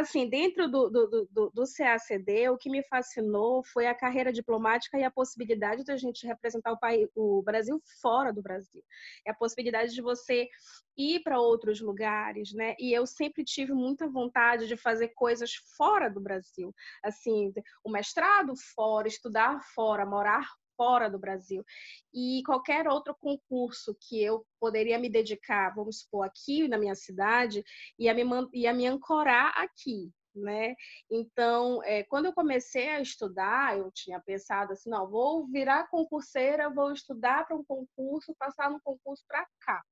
assim, 0.00 0.28
dentro 0.28 0.68
do, 0.68 0.88
do, 0.88 1.28
do, 1.30 1.50
do, 1.50 1.64
CACD, 1.64 2.48
o 2.48 2.56
que 2.56 2.70
me 2.70 2.82
fascinou 2.84 3.62
foi 3.64 3.86
a 3.86 3.94
carreira 3.94 4.32
diplomática 4.32 4.98
e 4.98 5.04
a 5.04 5.10
possibilidade 5.10 5.84
de 5.84 5.92
a 5.92 5.96
gente 5.96 6.26
representar 6.26 6.72
o, 6.72 6.78
país, 6.78 7.08
o 7.14 7.42
Brasil 7.42 7.80
fora 8.00 8.32
do 8.32 8.42
Brasil. 8.42 8.82
É 9.26 9.30
a 9.30 9.34
possibilidade 9.34 9.94
de 9.94 10.02
você 10.02 10.48
ir 10.96 11.20
para 11.22 11.40
outros 11.40 11.80
lugares, 11.80 12.52
né? 12.52 12.74
E 12.78 12.92
eu 12.92 13.06
sempre 13.06 13.44
tive 13.44 13.72
muita 13.72 14.08
vontade 14.08 14.66
de 14.66 14.76
fazer 14.76 15.08
coisas 15.08 15.54
fora 15.76 16.08
do 16.08 16.20
Brasil. 16.20 16.74
Assim, 17.02 17.52
o 17.84 17.90
mestrado 17.90 18.54
fora, 18.74 19.08
estudar 19.08 19.60
fora, 19.74 20.06
morar 20.06 20.46
fora 20.76 21.08
do 21.08 21.18
Brasil. 21.18 21.64
E 22.12 22.42
qualquer 22.44 22.88
outro 22.88 23.14
concurso 23.18 23.96
que 24.00 24.22
eu 24.22 24.46
poderia 24.60 24.98
me 24.98 25.10
dedicar, 25.10 25.74
vamos 25.74 26.00
supor, 26.00 26.26
aqui 26.26 26.68
na 26.68 26.78
minha 26.78 26.94
cidade, 26.94 27.64
ia 27.98 28.14
me, 28.14 28.22
ia 28.52 28.72
me 28.72 28.86
ancorar 28.86 29.52
aqui. 29.56 30.10
Né? 30.34 30.74
Então, 31.10 31.82
é, 31.82 32.02
quando 32.04 32.26
eu 32.26 32.32
comecei 32.32 32.90
a 32.90 33.00
estudar, 33.00 33.78
eu 33.78 33.90
tinha 33.90 34.20
pensado 34.20 34.70
assim, 34.72 34.90
não, 34.90 35.08
vou 35.08 35.46
virar 35.46 35.88
concurseira, 35.88 36.68
vou 36.68 36.92
estudar 36.92 37.46
para 37.46 37.56
um 37.56 37.64
concurso, 37.64 38.36
passar 38.38 38.70
no 38.70 38.78
concurso 38.82 39.24
para 39.26 39.46
cá 39.60 39.82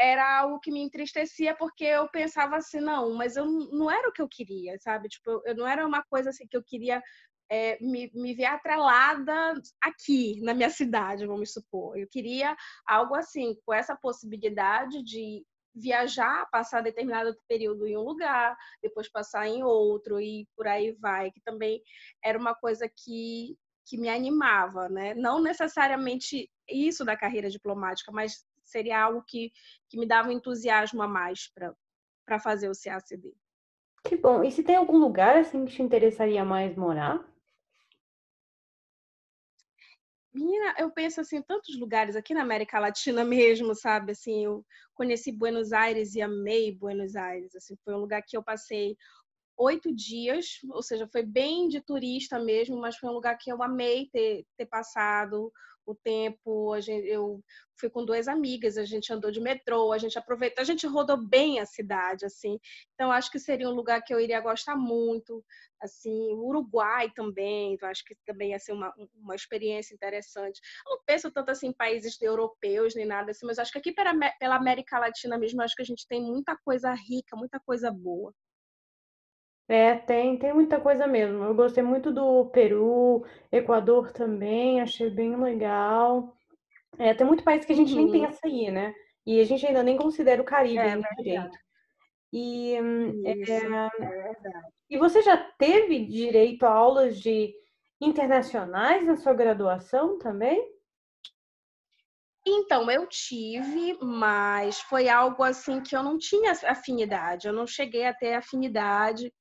era 0.00 0.38
algo 0.38 0.58
que 0.58 0.70
me 0.70 0.80
entristecia 0.80 1.54
porque 1.54 1.84
eu 1.84 2.08
pensava 2.08 2.56
assim, 2.56 2.80
não, 2.80 3.12
mas 3.14 3.36
eu 3.36 3.44
não 3.44 3.90
era 3.90 4.08
o 4.08 4.12
que 4.12 4.22
eu 4.22 4.28
queria, 4.28 4.78
sabe? 4.78 5.10
Tipo, 5.10 5.42
eu 5.44 5.54
não 5.54 5.68
era 5.68 5.86
uma 5.86 6.02
coisa 6.04 6.30
assim 6.30 6.46
que 6.48 6.56
eu 6.56 6.64
queria 6.64 7.02
é, 7.50 7.76
me, 7.82 8.10
me 8.14 8.32
ver 8.32 8.44
atrelada 8.44 9.60
aqui 9.82 10.40
na 10.40 10.54
minha 10.54 10.70
cidade, 10.70 11.26
vamos 11.26 11.52
supor. 11.52 11.98
Eu 11.98 12.06
queria 12.08 12.56
algo 12.86 13.16
assim, 13.16 13.56
com 13.66 13.74
essa 13.74 13.96
possibilidade 13.96 15.02
de 15.02 15.44
viajar, 15.74 16.48
passar 16.50 16.82
determinado 16.82 17.36
período 17.48 17.86
em 17.86 17.96
um 17.96 18.02
lugar, 18.02 18.56
depois 18.82 19.10
passar 19.10 19.48
em 19.48 19.62
outro 19.64 20.20
e 20.20 20.46
por 20.56 20.66
aí 20.66 20.92
vai, 20.92 21.30
que 21.30 21.40
também 21.40 21.82
era 22.24 22.38
uma 22.38 22.54
coisa 22.54 22.88
que, 22.88 23.56
que 23.84 23.98
me 23.98 24.08
animava, 24.08 24.88
né? 24.88 25.14
Não 25.14 25.40
necessariamente 25.42 26.48
isso 26.68 27.04
da 27.04 27.16
carreira 27.16 27.50
diplomática, 27.50 28.12
mas 28.12 28.44
seria 28.64 29.02
algo 29.02 29.24
que, 29.26 29.52
que 29.88 29.98
me 29.98 30.06
dava 30.06 30.28
um 30.28 30.32
entusiasmo 30.32 31.02
a 31.02 31.08
mais 31.08 31.50
para 32.24 32.38
fazer 32.38 32.68
o 32.68 32.72
CACD. 32.72 33.32
Que 34.04 34.16
bom. 34.16 34.42
E 34.44 34.50
se 34.50 34.62
tem 34.62 34.76
algum 34.76 34.98
lugar 34.98 35.36
assim 35.36 35.64
que 35.64 35.72
te 35.72 35.82
interessaria 35.82 36.44
mais 36.44 36.76
morar? 36.76 37.29
Menina, 40.32 40.74
eu 40.78 40.90
penso 40.92 41.20
assim, 41.20 41.42
tantos 41.42 41.76
lugares 41.78 42.14
aqui 42.14 42.32
na 42.34 42.42
América 42.42 42.78
Latina 42.78 43.24
mesmo, 43.24 43.74
sabe? 43.74 44.12
Assim, 44.12 44.44
eu 44.44 44.64
conheci 44.94 45.32
Buenos 45.32 45.72
Aires 45.72 46.14
e 46.14 46.22
amei 46.22 46.72
Buenos 46.72 47.16
Aires. 47.16 47.54
Assim, 47.56 47.76
foi 47.84 47.94
um 47.94 47.98
lugar 47.98 48.22
que 48.22 48.36
eu 48.36 48.42
passei 48.42 48.96
oito 49.58 49.94
dias, 49.94 50.58
ou 50.70 50.82
seja, 50.82 51.08
foi 51.12 51.22
bem 51.24 51.68
de 51.68 51.80
turista 51.82 52.38
mesmo, 52.38 52.80
mas 52.80 52.96
foi 52.96 53.10
um 53.10 53.12
lugar 53.12 53.36
que 53.38 53.52
eu 53.52 53.62
amei 53.62 54.08
ter, 54.12 54.46
ter 54.56 54.66
passado 54.66 55.52
o 55.86 55.94
tempo. 55.94 56.72
A 56.72 56.80
gente, 56.80 57.06
eu 57.06 57.42
fui 57.76 57.90
com 57.90 58.04
duas 58.04 58.28
amigas, 58.28 58.76
a 58.76 58.84
gente 58.84 59.12
andou 59.12 59.30
de 59.30 59.40
metrô, 59.40 59.92
a 59.92 59.98
gente 59.98 60.18
aproveitou, 60.18 60.62
a 60.62 60.64
gente 60.64 60.86
rodou 60.86 61.16
bem 61.16 61.58
a 61.60 61.66
cidade, 61.66 62.24
assim. 62.24 62.58
Então, 62.94 63.10
acho 63.10 63.30
que 63.30 63.38
seria 63.38 63.68
um 63.68 63.74
lugar 63.74 64.02
que 64.02 64.12
eu 64.12 64.20
iria 64.20 64.40
gostar 64.40 64.76
muito. 64.76 65.44
Assim, 65.80 66.34
o 66.34 66.46
Uruguai 66.46 67.10
também, 67.14 67.76
acho 67.82 68.04
que 68.04 68.14
também 68.26 68.50
ia 68.50 68.58
ser 68.58 68.72
uma, 68.72 68.92
uma 69.14 69.34
experiência 69.34 69.94
interessante. 69.94 70.60
Eu 70.86 70.96
não 70.96 71.02
penso 71.06 71.30
tanto 71.30 71.50
assim 71.50 71.68
em 71.68 71.72
países 71.72 72.20
europeus 72.20 72.94
nem 72.94 73.06
nada 73.06 73.30
assim, 73.30 73.46
mas 73.46 73.58
acho 73.58 73.72
que 73.72 73.78
aqui 73.78 73.92
pela 73.92 74.56
América 74.56 74.98
Latina 74.98 75.38
mesmo, 75.38 75.62
acho 75.62 75.74
que 75.74 75.82
a 75.82 75.86
gente 75.86 76.06
tem 76.06 76.22
muita 76.22 76.56
coisa 76.64 76.92
rica, 76.92 77.36
muita 77.36 77.58
coisa 77.60 77.90
boa. 77.90 78.34
É, 79.70 79.94
tem, 79.94 80.36
tem 80.36 80.52
muita 80.52 80.80
coisa 80.80 81.06
mesmo. 81.06 81.44
Eu 81.44 81.54
gostei 81.54 81.80
muito 81.82 82.12
do 82.12 82.46
Peru, 82.46 83.24
Equador 83.52 84.12
também, 84.12 84.80
achei 84.80 85.08
bem 85.10 85.36
legal. 85.40 86.36
É, 86.98 87.14
tem 87.14 87.26
muito 87.26 87.44
país 87.44 87.64
que 87.64 87.72
a 87.72 87.76
gente 87.76 87.94
nem 87.94 88.06
Uhum. 88.06 88.10
pensa 88.10 88.40
aí, 88.44 88.70
né? 88.70 88.94
E 89.26 89.40
a 89.40 89.44
gente 89.44 89.66
ainda 89.66 89.82
nem 89.82 89.96
considera 89.96 90.42
o 90.42 90.44
Caribe 90.44 90.78
É 90.78 90.96
direito. 91.16 91.58
E, 92.32 92.74
é, 93.24 93.38
Isso, 93.42 93.52
é 94.00 94.06
verdade. 94.08 94.72
e 94.90 94.98
você 94.98 95.22
já 95.22 95.36
teve 95.38 96.04
direito 96.06 96.64
a 96.64 96.70
aulas 96.70 97.18
de 97.20 97.54
internacionais 98.00 99.06
na 99.06 99.16
sua 99.16 99.32
graduação 99.34 100.18
também? 100.18 100.60
Então, 102.46 102.90
eu 102.90 103.06
tive, 103.06 103.98
mas 104.02 104.80
foi 104.80 105.08
algo 105.08 105.42
assim 105.42 105.80
que 105.82 105.94
eu 105.94 106.02
não 106.02 106.18
tinha 106.18 106.52
afinidade, 106.52 107.46
eu 107.46 107.52
não 107.52 107.66
cheguei 107.66 108.06
a 108.06 108.14
ter 108.14 108.34
afinidade. 108.34 109.32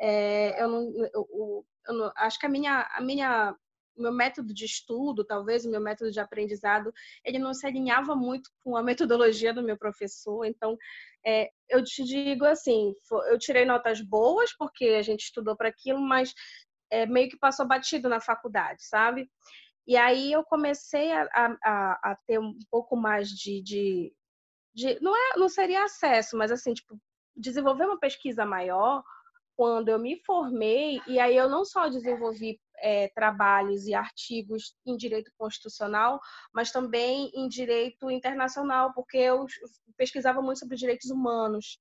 É, 0.00 0.62
eu 0.62 0.68
não, 0.68 0.92
eu, 1.14 1.66
eu 1.88 1.94
não, 1.94 2.12
acho 2.16 2.38
que 2.38 2.46
a 2.46 2.48
minha, 2.48 2.88
a 2.92 3.00
minha, 3.00 3.56
meu 3.96 4.12
método 4.12 4.52
de 4.52 4.64
estudo, 4.64 5.24
talvez 5.24 5.64
o 5.64 5.70
meu 5.70 5.80
método 5.80 6.10
de 6.10 6.20
aprendizado, 6.20 6.92
ele 7.24 7.38
não 7.38 7.54
se 7.54 7.66
alinhava 7.66 8.14
muito 8.14 8.50
com 8.62 8.76
a 8.76 8.82
metodologia 8.82 9.52
do 9.52 9.62
meu 9.62 9.78
professor. 9.78 10.44
Então, 10.44 10.76
é, 11.24 11.50
eu 11.68 11.82
te 11.82 12.04
digo 12.04 12.44
assim, 12.44 12.94
eu 13.28 13.38
tirei 13.38 13.64
notas 13.64 14.00
boas 14.00 14.52
porque 14.56 14.86
a 14.86 15.02
gente 15.02 15.24
estudou 15.24 15.56
para 15.56 15.68
aquilo, 15.68 16.00
mas 16.00 16.34
é, 16.90 17.06
meio 17.06 17.28
que 17.28 17.38
passou 17.38 17.66
batido 17.66 18.08
na 18.08 18.20
faculdade, 18.20 18.84
sabe? 18.84 19.28
E 19.86 19.96
aí 19.96 20.32
eu 20.32 20.42
comecei 20.44 21.12
a, 21.12 21.28
a, 21.34 22.12
a 22.12 22.18
ter 22.26 22.38
um 22.38 22.56
pouco 22.70 22.96
mais 22.96 23.28
de, 23.28 23.62
de, 23.62 24.14
de, 24.74 24.98
não 25.00 25.14
é, 25.14 25.38
não 25.38 25.48
seria 25.48 25.84
acesso, 25.84 26.36
mas 26.38 26.50
assim, 26.50 26.72
tipo, 26.72 26.98
desenvolver 27.36 27.84
uma 27.84 27.98
pesquisa 27.98 28.46
maior 28.46 29.02
quando 29.56 29.88
eu 29.88 29.98
me 29.98 30.20
formei 30.24 31.00
e 31.06 31.18
aí 31.18 31.36
eu 31.36 31.48
não 31.48 31.64
só 31.64 31.88
desenvolvi 31.88 32.60
é, 32.78 33.08
trabalhos 33.08 33.86
e 33.86 33.94
artigos 33.94 34.74
em 34.84 34.96
direito 34.96 35.30
constitucional, 35.38 36.20
mas 36.52 36.70
também 36.72 37.30
em 37.34 37.48
direito 37.48 38.10
internacional, 38.10 38.92
porque 38.92 39.16
eu 39.16 39.46
pesquisava 39.96 40.42
muito 40.42 40.58
sobre 40.58 40.76
direitos 40.76 41.10
humanos. 41.10 41.78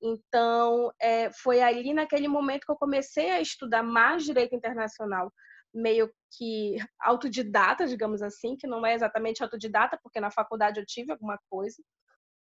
Então, 0.00 0.92
é, 1.00 1.30
foi 1.32 1.60
ali 1.60 1.92
naquele 1.92 2.28
momento 2.28 2.64
que 2.64 2.70
eu 2.70 2.76
comecei 2.76 3.30
a 3.30 3.40
estudar 3.40 3.82
mais 3.82 4.24
direito 4.24 4.54
internacional 4.54 5.32
meio 5.74 6.10
que 6.36 6.76
autodidata, 7.00 7.86
digamos 7.86 8.22
assim, 8.22 8.56
que 8.56 8.66
não 8.66 8.84
é 8.84 8.94
exatamente 8.94 9.42
autodidata, 9.42 9.98
porque 10.02 10.20
na 10.20 10.30
faculdade 10.30 10.80
eu 10.80 10.86
tive 10.86 11.12
alguma 11.12 11.38
coisa, 11.50 11.82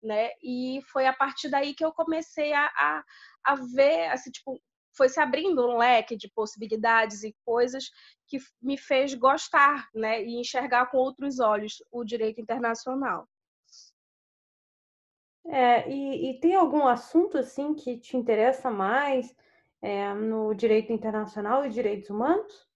né? 0.02 0.30
E 0.42 0.80
foi 0.92 1.06
a 1.06 1.12
partir 1.12 1.48
daí 1.48 1.74
que 1.74 1.84
eu 1.84 1.92
comecei 1.92 2.52
a, 2.52 2.66
a, 2.66 3.04
a 3.44 3.54
ver, 3.74 4.08
assim, 4.10 4.30
tipo, 4.30 4.60
foi 4.96 5.08
se 5.08 5.20
abrindo 5.20 5.66
um 5.66 5.76
leque 5.76 6.16
de 6.16 6.28
possibilidades 6.28 7.22
e 7.22 7.36
coisas 7.44 7.90
que 8.26 8.38
me 8.60 8.78
fez 8.78 9.14
gostar, 9.14 9.88
né? 9.94 10.22
E 10.22 10.40
enxergar 10.40 10.86
com 10.86 10.98
outros 10.98 11.38
olhos 11.38 11.82
o 11.90 12.04
direito 12.04 12.40
internacional. 12.40 13.28
É, 15.48 15.88
e, 15.88 16.30
e 16.30 16.40
tem 16.40 16.56
algum 16.56 16.86
assunto 16.86 17.38
assim 17.38 17.72
que 17.74 17.98
te 17.98 18.16
interessa 18.16 18.68
mais 18.70 19.32
é, 19.80 20.12
no 20.12 20.54
direito 20.54 20.92
internacional 20.92 21.64
e 21.64 21.70
direitos 21.70 22.10
humanos? 22.10 22.66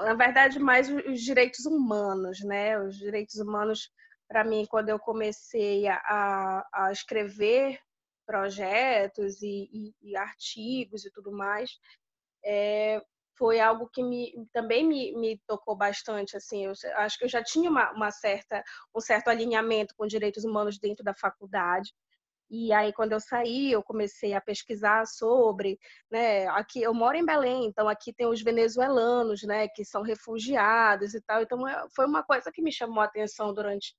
na 0.00 0.14
verdade, 0.14 0.58
mais 0.58 0.88
os 0.90 1.20
direitos 1.20 1.66
humanos, 1.66 2.40
né? 2.40 2.78
Os 2.80 2.96
direitos 2.96 3.36
humanos, 3.36 3.90
para 4.32 4.44
mim, 4.44 4.64
quando 4.64 4.88
eu 4.88 4.98
comecei 4.98 5.86
a, 5.86 6.66
a 6.72 6.90
escrever 6.90 7.78
projetos 8.24 9.42
e, 9.42 9.68
e, 9.70 9.94
e, 10.00 10.16
artigos 10.16 11.04
e 11.04 11.10
tudo 11.10 11.30
mais, 11.30 11.78
é, 12.42 12.98
foi 13.36 13.60
algo 13.60 13.90
que 13.92 14.02
me, 14.02 14.32
também 14.50 14.88
me, 14.88 15.14
me, 15.16 15.38
tocou 15.46 15.76
bastante. 15.76 16.34
Assim, 16.34 16.64
eu 16.64 16.72
acho 16.96 17.18
que 17.18 17.26
eu 17.26 17.28
já 17.28 17.44
tinha 17.44 17.68
uma, 17.68 17.92
uma 17.92 18.10
certa, 18.10 18.64
um 18.96 19.00
certo 19.00 19.28
alinhamento 19.28 19.94
com 19.94 20.06
direitos 20.06 20.44
humanos 20.44 20.78
dentro 20.78 21.04
da 21.04 21.12
faculdade. 21.12 21.92
E 22.48 22.72
aí, 22.72 22.90
quando 22.90 23.12
eu 23.12 23.20
saí, 23.20 23.70
eu 23.70 23.82
comecei 23.82 24.32
a 24.32 24.40
pesquisar 24.40 25.06
sobre, 25.06 25.78
né? 26.10 26.46
Aqui 26.48 26.82
eu 26.82 26.94
moro 26.94 27.18
em 27.18 27.24
Belém, 27.24 27.66
então 27.66 27.86
aqui 27.88 28.14
tem 28.14 28.26
os 28.26 28.42
venezuelanos, 28.42 29.42
né? 29.42 29.68
Que 29.68 29.84
são 29.84 30.00
refugiados 30.02 31.12
e 31.14 31.20
tal. 31.20 31.42
Então 31.42 31.68
é, 31.68 31.86
foi 31.94 32.06
uma 32.06 32.22
coisa 32.22 32.50
que 32.50 32.62
me 32.62 32.72
chamou 32.72 33.02
a 33.02 33.06
atenção 33.06 33.52
durante 33.52 33.94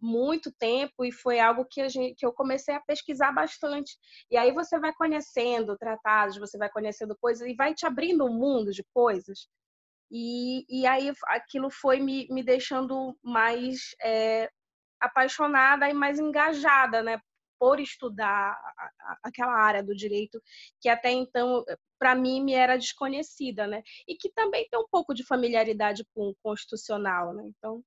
muito 0.00 0.52
tempo 0.52 1.04
e 1.04 1.12
foi 1.12 1.40
algo 1.40 1.64
que, 1.64 1.80
a 1.80 1.88
gente, 1.88 2.14
que 2.14 2.24
eu 2.26 2.32
comecei 2.32 2.74
a 2.74 2.80
pesquisar 2.80 3.32
bastante. 3.32 3.96
E 4.30 4.36
aí 4.36 4.52
você 4.52 4.78
vai 4.78 4.92
conhecendo 4.94 5.76
tratados, 5.76 6.38
você 6.38 6.56
vai 6.58 6.70
conhecendo 6.70 7.16
coisas 7.20 7.46
e 7.46 7.54
vai 7.54 7.74
te 7.74 7.86
abrindo 7.86 8.24
um 8.24 8.32
mundo 8.32 8.72
de 8.72 8.84
coisas. 8.94 9.48
E, 10.10 10.64
e 10.68 10.86
aí 10.86 11.12
aquilo 11.26 11.70
foi 11.70 12.00
me, 12.00 12.26
me 12.30 12.42
deixando 12.42 13.16
mais 13.22 13.94
é, 14.02 14.50
apaixonada 15.00 15.88
e 15.88 15.94
mais 15.94 16.18
engajada, 16.18 17.02
né? 17.02 17.20
por 17.58 17.80
estudar 17.80 18.56
aquela 19.22 19.52
área 19.52 19.82
do 19.82 19.94
direito 19.94 20.40
que 20.80 20.88
até 20.88 21.10
então 21.10 21.64
para 21.98 22.14
mim 22.14 22.42
me 22.42 22.54
era 22.54 22.76
desconhecida, 22.76 23.66
né? 23.66 23.82
E 24.06 24.14
que 24.14 24.30
também 24.30 24.68
tem 24.70 24.78
um 24.78 24.86
pouco 24.88 25.12
de 25.12 25.24
familiaridade 25.24 26.06
com 26.14 26.28
o 26.28 26.36
constitucional, 26.42 27.34
né? 27.34 27.44
Então 27.46 27.82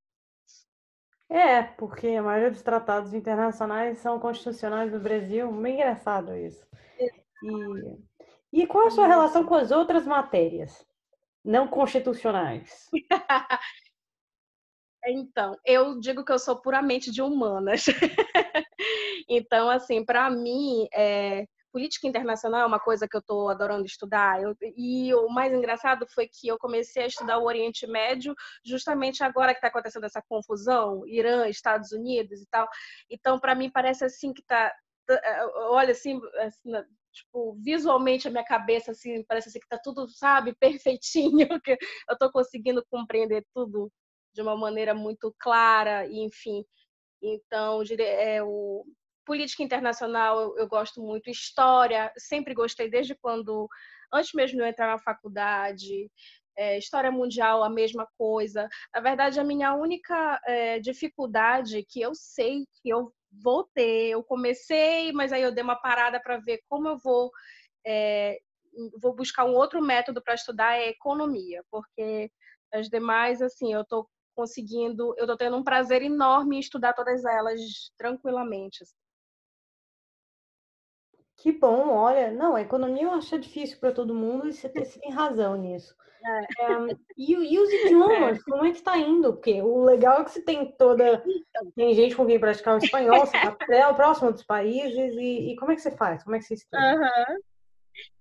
é, 1.31 1.63
porque 1.63 2.07
a 2.07 2.21
maioria 2.21 2.51
dos 2.51 2.61
tratados 2.61 3.13
internacionais 3.13 3.99
são 3.99 4.19
constitucionais 4.19 4.91
do 4.91 4.99
Brasil. 4.99 5.49
Bem 5.53 5.75
engraçado 5.75 6.35
isso. 6.35 6.67
E, 8.53 8.61
e 8.61 8.67
qual 8.67 8.87
a 8.87 8.91
sua 8.91 9.07
relação 9.07 9.45
com 9.45 9.55
as 9.55 9.71
outras 9.71 10.05
matérias 10.05 10.85
não 11.43 11.67
constitucionais? 11.67 12.89
Então, 15.03 15.57
eu 15.65 15.99
digo 15.99 16.23
que 16.23 16.31
eu 16.31 16.37
sou 16.37 16.61
puramente 16.61 17.11
de 17.11 17.23
humanas. 17.23 17.85
então, 19.27 19.67
assim, 19.67 20.05
para 20.05 20.29
mim, 20.29 20.87
é, 20.93 21.47
política 21.71 22.07
internacional 22.07 22.61
é 22.61 22.65
uma 22.65 22.79
coisa 22.79 23.07
que 23.07 23.15
eu 23.15 23.19
estou 23.19 23.49
adorando 23.49 23.85
estudar. 23.85 24.41
Eu, 24.41 24.55
e 24.75 25.13
o 25.13 25.29
mais 25.29 25.53
engraçado 25.53 26.05
foi 26.13 26.27
que 26.27 26.47
eu 26.47 26.57
comecei 26.57 27.03
a 27.03 27.07
estudar 27.07 27.39
o 27.39 27.45
Oriente 27.45 27.87
Médio 27.87 28.35
justamente 28.65 29.23
agora 29.23 29.53
que 29.53 29.57
está 29.57 29.67
acontecendo 29.67 30.05
essa 30.05 30.21
confusão, 30.27 31.05
Irã, 31.07 31.47
Estados 31.47 31.91
Unidos 31.91 32.41
e 32.41 32.47
tal. 32.47 32.67
Então, 33.09 33.39
para 33.39 33.55
mim, 33.55 33.69
parece 33.69 34.05
assim 34.05 34.33
que 34.33 34.41
está. 34.41 34.73
Tá, 35.07 35.15
é, 35.15 35.45
olha, 35.69 35.91
assim, 35.91 36.19
assim 36.39 36.71
tipo, 37.11 37.55
visualmente 37.61 38.27
a 38.27 38.31
minha 38.31 38.43
cabeça 38.43 38.91
assim, 38.91 39.23
parece 39.25 39.49
assim 39.49 39.59
que 39.59 39.67
tá 39.67 39.77
tudo, 39.77 40.07
sabe, 40.07 40.55
perfeitinho, 40.59 41.59
que 41.61 41.77
eu 42.09 42.17
tô 42.17 42.31
conseguindo 42.31 42.83
compreender 42.89 43.45
tudo 43.53 43.91
de 44.33 44.41
uma 44.41 44.55
maneira 44.55 44.93
muito 44.93 45.33
clara, 45.39 46.05
e 46.07 46.19
enfim. 46.19 46.63
Então, 47.21 47.83
é, 47.99 48.41
o, 48.43 48.85
política 49.31 49.63
internacional 49.63 50.57
eu, 50.57 50.67
gosto 50.67 51.01
muito, 51.01 51.29
história, 51.29 52.11
sempre 52.17 52.53
gostei 52.53 52.89
desde 52.89 53.15
quando, 53.15 53.65
antes 54.13 54.33
mesmo 54.33 54.57
de 54.57 54.63
eu 54.63 54.67
entrar 54.67 54.87
na 54.87 54.99
faculdade, 54.99 56.11
é, 56.57 56.77
história 56.77 57.09
mundial, 57.09 57.63
a 57.63 57.69
mesma 57.69 58.05
coisa. 58.17 58.67
Na 58.93 58.99
verdade, 58.99 59.39
a 59.39 59.43
minha 59.45 59.73
única 59.73 60.37
é, 60.45 60.79
dificuldade 60.79 61.85
que 61.87 62.01
eu 62.01 62.13
sei 62.13 62.65
que 62.73 62.89
eu 62.89 63.13
vou 63.41 63.63
ter, 63.73 64.09
eu 64.09 64.21
comecei, 64.21 65.13
mas 65.13 65.31
aí 65.31 65.43
eu 65.43 65.53
dei 65.53 65.63
uma 65.63 65.79
parada 65.79 66.19
para 66.21 66.37
ver 66.37 66.59
como 66.67 66.89
eu 66.89 66.97
vou. 66.97 67.31
É, 67.87 68.37
vou 69.01 69.15
buscar 69.15 69.45
um 69.45 69.55
outro 69.55 69.81
método 69.81 70.21
para 70.21 70.33
estudar 70.33 70.75
é 70.75 70.89
economia, 70.89 71.63
porque 71.71 72.29
as 72.73 72.89
demais, 72.89 73.41
assim, 73.41 73.73
eu 73.73 73.81
estou 73.81 74.09
conseguindo, 74.35 75.15
eu 75.17 75.25
tô 75.25 75.37
tendo 75.37 75.55
um 75.55 75.63
prazer 75.63 76.01
enorme 76.01 76.57
em 76.57 76.59
estudar 76.59 76.91
todas 76.91 77.23
elas 77.23 77.61
tranquilamente. 77.97 78.83
Assim. 78.83 79.00
Que 81.41 81.51
bom, 81.51 81.89
olha, 81.89 82.29
não, 82.29 82.55
a 82.55 82.61
economia 82.61 83.01
eu 83.01 83.13
acho 83.13 83.39
difícil 83.39 83.79
para 83.79 83.91
todo 83.91 84.13
mundo 84.13 84.47
e 84.47 84.53
você 84.53 84.69
tem, 84.69 84.85
razão 85.11 85.55
nisso. 85.55 85.95
É. 86.23 86.39
É, 86.39 86.97
e, 87.17 87.33
e, 87.33 87.59
os 87.59 87.73
idiomas, 87.73 88.37
é. 88.37 88.43
como 88.43 88.63
é 88.63 88.69
que 88.69 88.77
está 88.77 88.95
indo? 88.95 89.33
Porque 89.33 89.59
o 89.59 89.83
legal 89.83 90.21
é 90.21 90.23
que 90.23 90.29
você 90.29 90.41
tem 90.43 90.71
toda. 90.73 91.23
Então. 91.25 91.71
Tem 91.75 91.95
gente 91.95 92.15
com 92.15 92.27
quem 92.27 92.39
praticar 92.39 92.75
o 92.75 92.77
espanhol, 92.77 93.25
você 93.25 93.35
está 93.35 93.91
próximo 93.95 94.31
dos 94.31 94.43
países, 94.43 95.15
e, 95.15 95.51
e, 95.51 95.55
como 95.55 95.71
é 95.71 95.75
que 95.75 95.81
você 95.81 95.89
faz? 95.89 96.23
Como 96.23 96.35
é 96.35 96.39
que 96.39 96.45
você 96.45 96.53
estuda? 96.53 96.77
Uhum. 96.77 97.39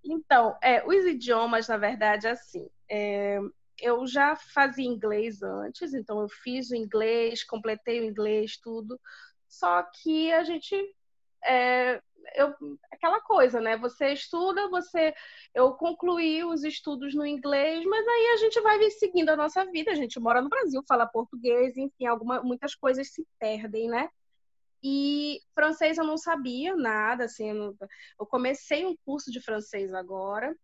Então, 0.02 0.56
é, 0.62 0.82
os 0.86 1.04
idiomas, 1.04 1.68
na 1.68 1.76
verdade, 1.76 2.26
assim, 2.26 2.70
é, 2.90 3.38
eu 3.78 4.06
já 4.06 4.34
fazia 4.34 4.86
inglês 4.86 5.42
antes, 5.42 5.92
então 5.92 6.22
eu 6.22 6.28
fiz 6.30 6.70
o 6.70 6.74
inglês, 6.74 7.44
completei 7.44 8.00
o 8.00 8.04
inglês, 8.04 8.56
tudo. 8.56 8.98
Só 9.46 9.82
que 9.82 10.32
a 10.32 10.42
gente 10.42 10.74
é, 11.44 12.00
eu, 12.34 12.54
aquela 12.92 13.20
coisa, 13.20 13.60
né? 13.60 13.76
Você 13.78 14.12
estuda, 14.12 14.68
você 14.68 15.14
eu 15.54 15.72
concluí 15.74 16.44
os 16.44 16.64
estudos 16.64 17.14
no 17.14 17.26
inglês, 17.26 17.84
mas 17.84 18.06
aí 18.06 18.26
a 18.34 18.36
gente 18.38 18.60
vai 18.60 18.90
seguindo 18.90 19.30
a 19.30 19.36
nossa 19.36 19.64
vida. 19.66 19.90
A 19.90 19.94
gente 19.94 20.18
mora 20.20 20.40
no 20.42 20.48
Brasil, 20.48 20.82
fala 20.88 21.06
português, 21.06 21.76
enfim, 21.76 22.06
alguma, 22.06 22.42
muitas 22.42 22.74
coisas 22.74 23.12
se 23.12 23.26
perdem, 23.38 23.88
né? 23.88 24.08
E 24.82 25.40
francês 25.54 25.98
eu 25.98 26.04
não 26.04 26.16
sabia 26.16 26.74
nada, 26.74 27.24
assim, 27.24 27.50
eu, 27.50 27.76
eu 28.18 28.26
comecei 28.26 28.86
um 28.86 28.96
curso 29.04 29.30
de 29.30 29.40
francês 29.40 29.92
agora 29.92 30.56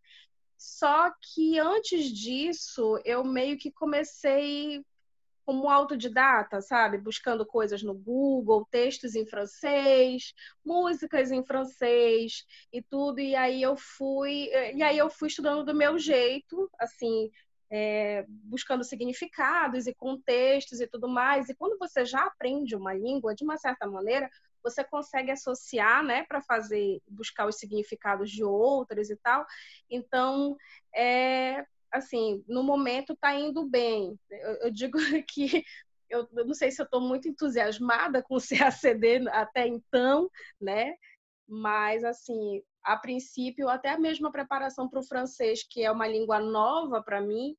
só 0.59 1.13
que 1.21 1.59
antes 1.59 2.11
disso, 2.11 3.01
eu 3.05 3.23
meio 3.23 3.59
que 3.59 3.71
comecei 3.71 4.85
como 5.47 5.71
autodidata, 5.71 6.61
sabe? 6.61 6.99
Buscando 6.99 7.47
coisas 7.47 7.81
no 7.81 7.95
Google, 7.95 8.67
textos 8.69 9.15
em 9.15 9.25
francês, 9.25 10.35
músicas 10.65 11.31
em 11.31 11.45
francês 11.45 12.45
e 12.73 12.83
tudo. 12.83 13.21
E 13.21 13.37
aí 13.37 13.63
eu 13.63 13.77
fui, 13.77 14.51
e 14.75 14.83
aí 14.83 14.99
eu 14.99 15.09
fui 15.09 15.29
estudando 15.29 15.65
do 15.65 15.73
meu 15.73 15.97
jeito, 15.99 16.69
assim, 16.81 17.31
é, 17.71 18.25
buscando 18.29 18.83
significados 18.83 19.87
e 19.87 19.95
contextos 19.95 20.81
e 20.81 20.87
tudo 20.89 21.09
mais. 21.09 21.49
E 21.49 21.55
quando 21.55 21.79
você 21.79 22.05
já 22.05 22.25
aprende 22.25 22.75
uma 22.75 22.93
língua, 22.93 23.33
de 23.33 23.45
uma 23.45 23.57
certa 23.57 23.87
maneira, 23.87 24.29
você 24.65 24.83
consegue 24.83 25.31
associar, 25.31 26.03
né, 26.03 26.25
para 26.25 26.43
fazer, 26.43 27.01
buscar 27.07 27.47
os 27.47 27.57
significados 27.57 28.33
de 28.33 28.43
outras 28.43 29.11
e 29.11 29.17
tal. 29.17 29.47
Então, 29.89 30.57
é, 30.93 31.65
assim, 31.93 32.45
no 32.49 32.63
momento 32.63 33.13
está 33.13 33.35
indo 33.35 33.69
bem. 33.69 34.19
Eu, 34.31 34.53
eu 34.63 34.71
digo 34.71 34.99
que 35.29 35.65
eu, 36.09 36.29
eu, 36.37 36.47
não 36.47 36.55
sei 36.55 36.71
se 36.71 36.81
eu 36.81 36.85
estou 36.85 37.01
muito 37.01 37.29
entusiasmada 37.29 38.23
com 38.23 38.37
o 38.37 38.41
CACD 38.41 39.29
até 39.29 39.67
então, 39.67 40.31
né? 40.61 40.95
Mas, 41.49 42.05
assim, 42.05 42.63
a 42.83 42.97
princípio, 42.97 43.69
até 43.69 43.91
a 43.91 43.99
mesma 43.99 44.31
preparação 44.33 44.89
para 44.89 45.01
o 45.01 45.07
francês, 45.07 45.63
que 45.69 45.83
é 45.83 45.91
uma 45.91 46.07
língua 46.07 46.41
nova 46.41 47.03
para 47.03 47.21
mim, 47.21 47.57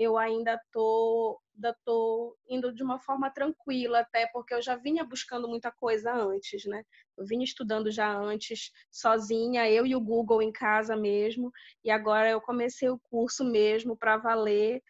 eu 0.00 0.16
ainda 0.16 0.58
tô, 0.72 1.38
ainda 1.54 1.76
tô 1.84 2.34
indo 2.48 2.72
de 2.72 2.82
uma 2.82 2.98
forma 2.98 3.30
tranquila, 3.30 4.00
até 4.00 4.26
porque 4.28 4.54
eu 4.54 4.62
já 4.62 4.74
vinha 4.74 5.04
buscando 5.04 5.46
muita 5.46 5.70
coisa 5.70 6.10
antes, 6.10 6.64
né? 6.64 6.82
Eu 7.18 7.26
vinha 7.26 7.44
estudando 7.44 7.90
já 7.90 8.10
antes, 8.16 8.72
sozinha, 8.90 9.68
eu 9.70 9.84
e 9.84 9.94
o 9.94 10.00
Google 10.00 10.40
em 10.40 10.50
casa 10.50 10.96
mesmo, 10.96 11.52
e 11.84 11.90
agora 11.90 12.30
eu 12.30 12.40
comecei 12.40 12.88
o 12.88 12.98
curso 13.10 13.44
mesmo 13.44 13.94
para 13.94 14.16
valer, 14.16 14.82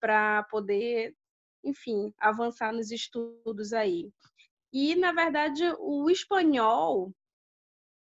para 0.00 0.42
poder, 0.50 1.14
enfim, 1.62 2.12
avançar 2.18 2.72
nos 2.72 2.90
estudos 2.90 3.72
aí. 3.72 4.10
E, 4.72 4.96
na 4.96 5.12
verdade, 5.12 5.62
o 5.78 6.10
espanhol, 6.10 7.12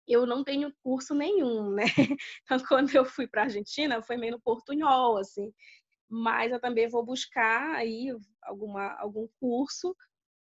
eu 0.07 0.25
não 0.25 0.45
tenho 0.45 0.73
curso 0.81 1.13
nenhum, 1.13 1.71
né? 1.71 1.83
Então, 2.45 2.57
quando 2.69 2.95
eu 2.95 3.03
fui 3.03 3.27
para 3.27 3.41
a 3.41 3.45
Argentina, 3.45 4.01
foi 4.01 4.15
meio 4.15 4.31
no 4.31 4.39
portunhol, 4.41 5.17
assim 5.17 5.51
mas 6.09 6.51
eu 6.51 6.59
também 6.59 6.87
vou 6.87 7.03
buscar 7.03 7.75
aí 7.75 8.15
alguma, 8.41 8.93
algum 8.99 9.27
curso, 9.39 9.95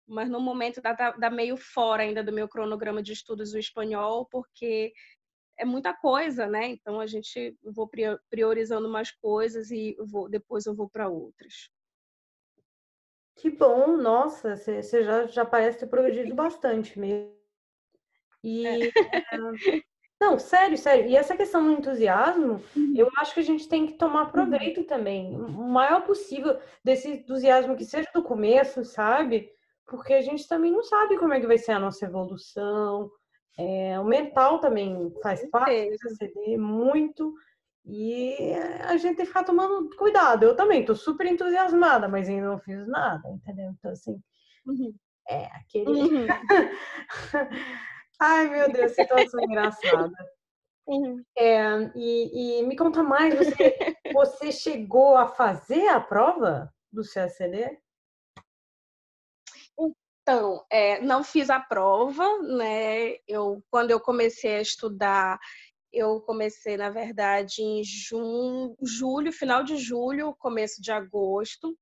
mas 0.07 0.29
no 0.29 0.41
momento 0.41 0.81
dá, 0.81 0.93
dá 0.93 1.31
meio 1.31 1.57
fora 1.57 2.03
ainda 2.03 2.23
do 2.23 2.33
meu 2.33 2.49
cronograma 2.49 3.03
de 3.03 3.13
estudos 3.13 3.53
o 3.53 3.59
espanhol, 3.59 4.27
porque 4.31 4.93
é 5.59 5.65
muita 5.65 5.95
coisa, 5.95 6.47
né? 6.47 6.69
Então 6.69 7.01
a 7.01 7.07
gente 7.07 7.57
vou 7.63 7.91
priorizando 8.31 8.89
umas 8.89 9.11
coisas 9.11 9.71
e 9.71 9.97
vou, 9.99 10.29
depois 10.29 10.67
eu 10.67 10.75
vou 10.75 10.89
para 10.89 11.09
outras. 11.09 11.71
Que 13.37 13.51
bom, 13.51 13.97
nossa, 13.97 14.57
você 14.57 15.05
já, 15.05 15.27
já 15.27 15.45
parece 15.45 15.79
ter 15.81 15.87
progredido 15.87 16.35
bastante 16.37 16.99
mesmo. 16.99 17.35
E 18.45 18.67
é. 18.67 18.91
Não, 20.21 20.39
sério, 20.39 20.79
sério. 20.79 21.07
E 21.07 21.17
essa 21.17 21.37
questão 21.37 21.63
do 21.63 21.73
entusiasmo, 21.73 22.63
uhum. 22.75 22.95
eu 22.97 23.09
acho 23.19 23.35
que 23.35 23.41
a 23.41 23.45
gente 23.45 23.69
tem 23.69 23.87
que 23.87 23.95
tomar 23.95 24.27
uhum. 24.27 24.31
proveito 24.31 24.81
uhum. 24.81 24.87
também, 24.87 25.37
o 25.37 25.69
maior 25.69 26.03
possível 26.05 26.59
desse 26.83 27.09
entusiasmo 27.09 27.77
que 27.77 27.85
seja 27.85 28.09
do 28.15 28.23
começo, 28.23 28.85
sabe? 28.85 29.51
Porque 29.87 30.15
a 30.15 30.23
gente 30.23 30.49
também 30.49 30.73
não 30.73 30.83
sabe 30.83 31.19
como 31.19 31.35
é 31.35 31.41
que 31.41 31.47
vai 31.47 31.59
ser 31.59 31.73
a 31.73 31.79
nossa 31.79 32.07
evolução. 32.07 33.11
É, 33.59 33.99
o 34.01 34.05
mental 34.05 34.59
também 34.59 35.15
faz 35.23 35.49
parte 35.51 35.91
dessa 35.91 36.11
CD 36.17 36.57
muito. 36.57 37.35
E 37.85 38.53
a 38.83 38.97
gente 38.97 39.17
tem 39.17 39.25
que 39.25 39.27
ficar 39.27 39.45
tomando 39.45 39.89
cuidado. 39.97 40.43
Eu 40.43 40.57
também 40.57 40.85
tô 40.85 40.95
super 40.95 41.27
entusiasmada, 41.27 42.09
mas 42.09 42.29
ainda 42.29 42.49
não 42.49 42.59
fiz 42.59 42.87
nada, 42.89 43.29
entendeu? 43.31 43.71
Então, 43.79 43.93
assim, 43.93 44.21
uhum. 44.67 44.93
é 45.29 45.45
aquele. 45.57 46.27
Ai, 48.19 48.49
meu 48.49 48.73
Deus, 48.73 48.93
situação 48.93 49.41
engraçada. 49.41 50.13
Uhum. 50.87 51.23
É, 51.37 51.91
e, 51.97 52.61
e, 52.61 52.63
me 52.63 52.77
conta 52.77 53.03
mais, 53.03 53.35
você, 53.35 53.97
você 54.13 54.53
chegou 54.53 55.17
a 55.17 55.27
fazer 55.27 55.89
a 55.89 56.01
prova 56.01 56.73
do 56.93 57.03
CACD? 57.03 57.79
Então, 59.79 60.65
é, 60.71 61.01
não 61.01 61.23
fiz 61.23 61.51
a 61.51 61.61
prova, 61.61 62.25
né? 62.43 63.17
Eu, 63.29 63.63
quando 63.71 63.91
eu 63.91 64.01
comecei 64.01 64.57
a 64.57 64.61
estudar, 64.61 65.39
eu 65.93 66.21
comecei, 66.21 66.77
na 66.77 66.91
verdade, 66.91 67.63
em 67.63 67.83
junho, 67.85 68.77
julho, 68.83 69.33
final 69.33 69.63
de 69.63 69.77
julho, 69.77 70.35
começo 70.39 70.81
de 70.83 70.91
agosto. 70.91 71.77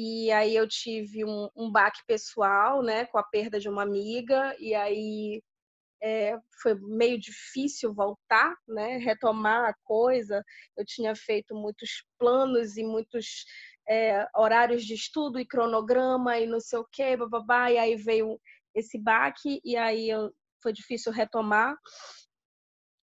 E 0.00 0.30
aí 0.30 0.54
eu 0.54 0.68
tive 0.68 1.24
um, 1.24 1.48
um 1.56 1.72
baque 1.72 2.00
pessoal, 2.06 2.84
né, 2.84 3.04
com 3.06 3.18
a 3.18 3.22
perda 3.24 3.58
de 3.58 3.68
uma 3.68 3.82
amiga, 3.82 4.54
e 4.60 4.72
aí 4.72 5.42
é, 6.00 6.38
foi 6.62 6.76
meio 6.76 7.18
difícil 7.18 7.92
voltar, 7.92 8.54
né, 8.68 8.98
retomar 8.98 9.68
a 9.68 9.74
coisa. 9.82 10.44
Eu 10.76 10.84
tinha 10.86 11.16
feito 11.16 11.52
muitos 11.52 12.04
planos 12.16 12.76
e 12.76 12.84
muitos 12.84 13.44
é, 13.88 14.24
horários 14.36 14.84
de 14.84 14.94
estudo 14.94 15.40
e 15.40 15.44
cronograma 15.44 16.38
e 16.38 16.46
não 16.46 16.60
sei 16.60 16.78
o 16.78 16.86
quê, 16.92 17.16
bababá, 17.16 17.72
e 17.72 17.76
aí 17.78 17.96
veio 17.96 18.40
esse 18.76 18.96
baque, 18.98 19.60
e 19.64 19.76
aí 19.76 20.08
eu, 20.08 20.32
foi 20.62 20.72
difícil 20.72 21.10
retomar 21.10 21.76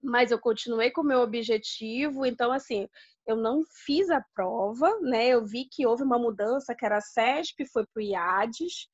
mas 0.01 0.31
eu 0.31 0.39
continuei 0.39 0.91
com 0.91 1.01
o 1.01 1.05
meu 1.05 1.19
objetivo. 1.19 2.25
Então, 2.25 2.51
assim, 2.51 2.87
eu 3.27 3.35
não 3.35 3.63
fiz 3.85 4.09
a 4.09 4.23
prova, 4.33 4.99
né? 5.01 5.27
Eu 5.27 5.45
vi 5.45 5.65
que 5.65 5.85
houve 5.85 6.03
uma 6.03 6.19
mudança, 6.19 6.75
que 6.75 6.85
era 6.85 6.97
a 6.97 7.01
CESP, 7.01 7.65
foi 7.65 7.85
para 7.85 7.99
o 7.99 8.03
IADES. 8.03 8.87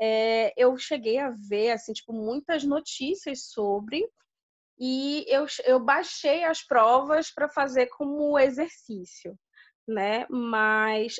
É, 0.00 0.52
eu 0.56 0.76
cheguei 0.76 1.18
a 1.18 1.30
ver, 1.30 1.70
assim, 1.70 1.92
tipo, 1.92 2.12
muitas 2.12 2.64
notícias 2.64 3.46
sobre 3.50 4.08
e 4.78 5.24
eu, 5.28 5.46
eu 5.64 5.78
baixei 5.78 6.44
as 6.44 6.62
provas 6.62 7.30
para 7.30 7.48
fazer 7.48 7.86
como 7.88 8.38
exercício, 8.38 9.38
né? 9.86 10.26
Mas 10.28 11.16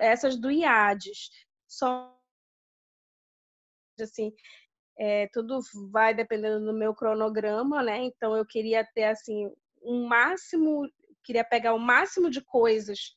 essas 0.00 0.40
do 0.40 0.50
IADES, 0.50 1.28
só 1.68 2.14
assim, 4.00 4.32
é, 4.98 5.28
tudo 5.32 5.60
vai 5.90 6.14
dependendo 6.14 6.64
do 6.64 6.72
meu 6.72 6.94
cronograma, 6.94 7.82
né? 7.82 8.04
Então 8.04 8.36
eu 8.36 8.46
queria 8.46 8.84
ter 8.94 9.04
assim 9.04 9.50
um 9.82 10.06
máximo, 10.06 10.88
queria 11.24 11.44
pegar 11.44 11.74
o 11.74 11.78
máximo 11.78 12.30
de 12.30 12.40
coisas 12.42 13.16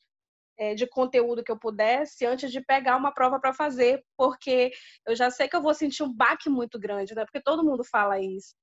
é, 0.58 0.74
de 0.74 0.88
conteúdo 0.88 1.44
que 1.44 1.52
eu 1.52 1.60
pudesse 1.60 2.26
antes 2.26 2.52
de 2.52 2.62
pegar 2.62 2.98
uma 2.98 3.12
prova 3.13 3.40
para 3.40 3.54
fazer, 3.54 4.04
porque 4.18 4.72
eu 5.06 5.16
já 5.16 5.30
sei 5.30 5.48
que 5.48 5.56
eu 5.56 5.62
vou 5.62 5.74
sentir 5.74 6.04
um 6.04 6.13
baque 6.13 6.50
muito 6.50 6.80
grande, 6.80 7.13
né? 7.16 7.24
Porque 7.26 7.42
todo 7.42 7.63
mundo 7.63 7.84
fala 7.84 8.20
isso, 8.20 8.56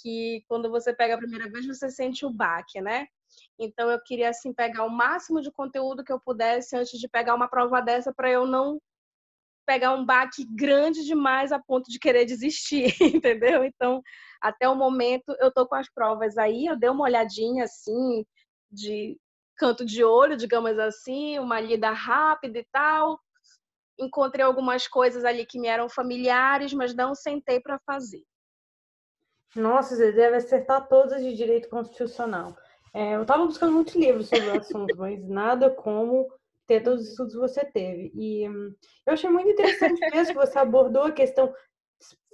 que 0.00 0.42
quando 0.48 0.70
você 0.70 0.94
pega 0.94 1.14
a 1.14 1.18
primeira 1.18 1.50
vez 1.50 1.66
você 1.66 1.90
sente 1.90 2.24
o 2.24 2.30
baque, 2.30 2.80
né? 2.80 3.06
Então 3.58 3.90
eu 3.90 4.00
queria 4.02 4.30
assim 4.30 4.52
pegar 4.52 4.84
o 4.84 4.90
máximo 4.90 5.40
de 5.40 5.50
conteúdo 5.50 6.04
que 6.04 6.12
eu 6.12 6.20
pudesse 6.20 6.76
antes 6.76 6.98
de 6.98 7.08
pegar 7.08 7.34
uma 7.34 7.48
prova 7.48 7.80
dessa 7.80 8.12
para 8.14 8.30
eu 8.30 8.46
não 8.46 8.80
pegar 9.66 9.94
um 9.94 10.04
baque 10.04 10.44
grande 10.44 11.04
demais 11.04 11.52
a 11.52 11.58
ponto 11.58 11.90
de 11.90 11.98
querer 11.98 12.24
desistir, 12.24 12.94
entendeu? 13.00 13.64
Então, 13.64 14.02
até 14.40 14.68
o 14.68 14.74
momento, 14.74 15.34
eu 15.40 15.52
tô 15.52 15.66
com 15.66 15.74
as 15.74 15.88
provas 15.92 16.36
aí, 16.36 16.66
eu 16.66 16.76
dei 16.76 16.90
uma 16.90 17.04
olhadinha 17.04 17.64
assim, 17.64 18.24
de 18.70 19.18
canto 19.56 19.84
de 19.84 20.02
olho, 20.02 20.36
digamos 20.36 20.78
assim, 20.78 21.38
uma 21.38 21.60
lida 21.60 21.90
rápida 21.90 22.58
e 22.58 22.66
tal. 22.72 23.20
Encontrei 23.98 24.44
algumas 24.44 24.88
coisas 24.88 25.24
ali 25.24 25.46
que 25.46 25.60
me 25.60 25.68
eram 25.68 25.88
familiares, 25.88 26.72
mas 26.72 26.94
não 26.94 27.14
sentei 27.14 27.60
para 27.60 27.78
fazer. 27.86 28.24
Nossa, 29.54 29.94
você 29.94 30.10
deve 30.12 30.36
acertar 30.36 30.88
todas 30.88 31.22
de 31.22 31.34
direito 31.36 31.68
constitucional. 31.68 32.56
É, 32.94 33.14
eu 33.14 33.22
estava 33.22 33.46
buscando 33.46 33.72
muitos 33.72 33.94
livros 33.94 34.28
sobre 34.28 34.48
o 34.48 34.54
assunto, 34.54 34.96
mas 34.96 35.22
nada 35.28 35.70
como 35.70 36.28
ter 36.66 36.82
todos 36.82 37.02
os 37.02 37.10
estudos 37.10 37.34
que 37.34 37.40
você 37.40 37.64
teve. 37.64 38.12
E 38.14 38.48
hum, 38.48 38.74
eu 39.06 39.12
achei 39.12 39.30
muito 39.30 39.50
interessante 39.50 40.00
mesmo 40.10 40.34
que 40.34 40.46
você 40.46 40.58
abordou 40.58 41.04
a 41.04 41.12
questão. 41.12 41.52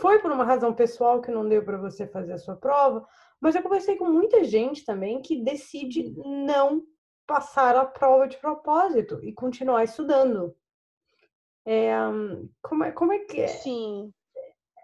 Foi 0.01 0.19
por 0.19 0.31
uma 0.31 0.45
razão 0.45 0.75
pessoal 0.75 1.21
que 1.21 1.31
não 1.31 1.49
deu 1.49 1.65
para 1.65 1.77
você 1.77 2.07
fazer 2.07 2.33
a 2.33 2.39
sua 2.39 2.57
prova, 2.57 3.07
mas 3.41 3.55
eu 3.55 3.63
conversei 3.63 3.97
com 3.97 4.07
muita 4.07 4.45
gente 4.45 4.85
também 4.85 5.21
que 5.21 5.43
decide 5.43 6.15
não 6.25 6.83
passar 7.27 7.77
a 7.77 7.85
prova 7.85 8.27
de 8.27 8.39
propósito 8.39 9.21
e 9.23 9.33
continuar 9.33 9.85
estudando. 9.85 10.57
É, 11.67 11.91
como, 12.63 12.85
é, 12.85 12.93
como 12.93 13.13
é 13.13 13.19
que 13.19 13.43
é? 13.43 13.49
Sim. 13.49 14.11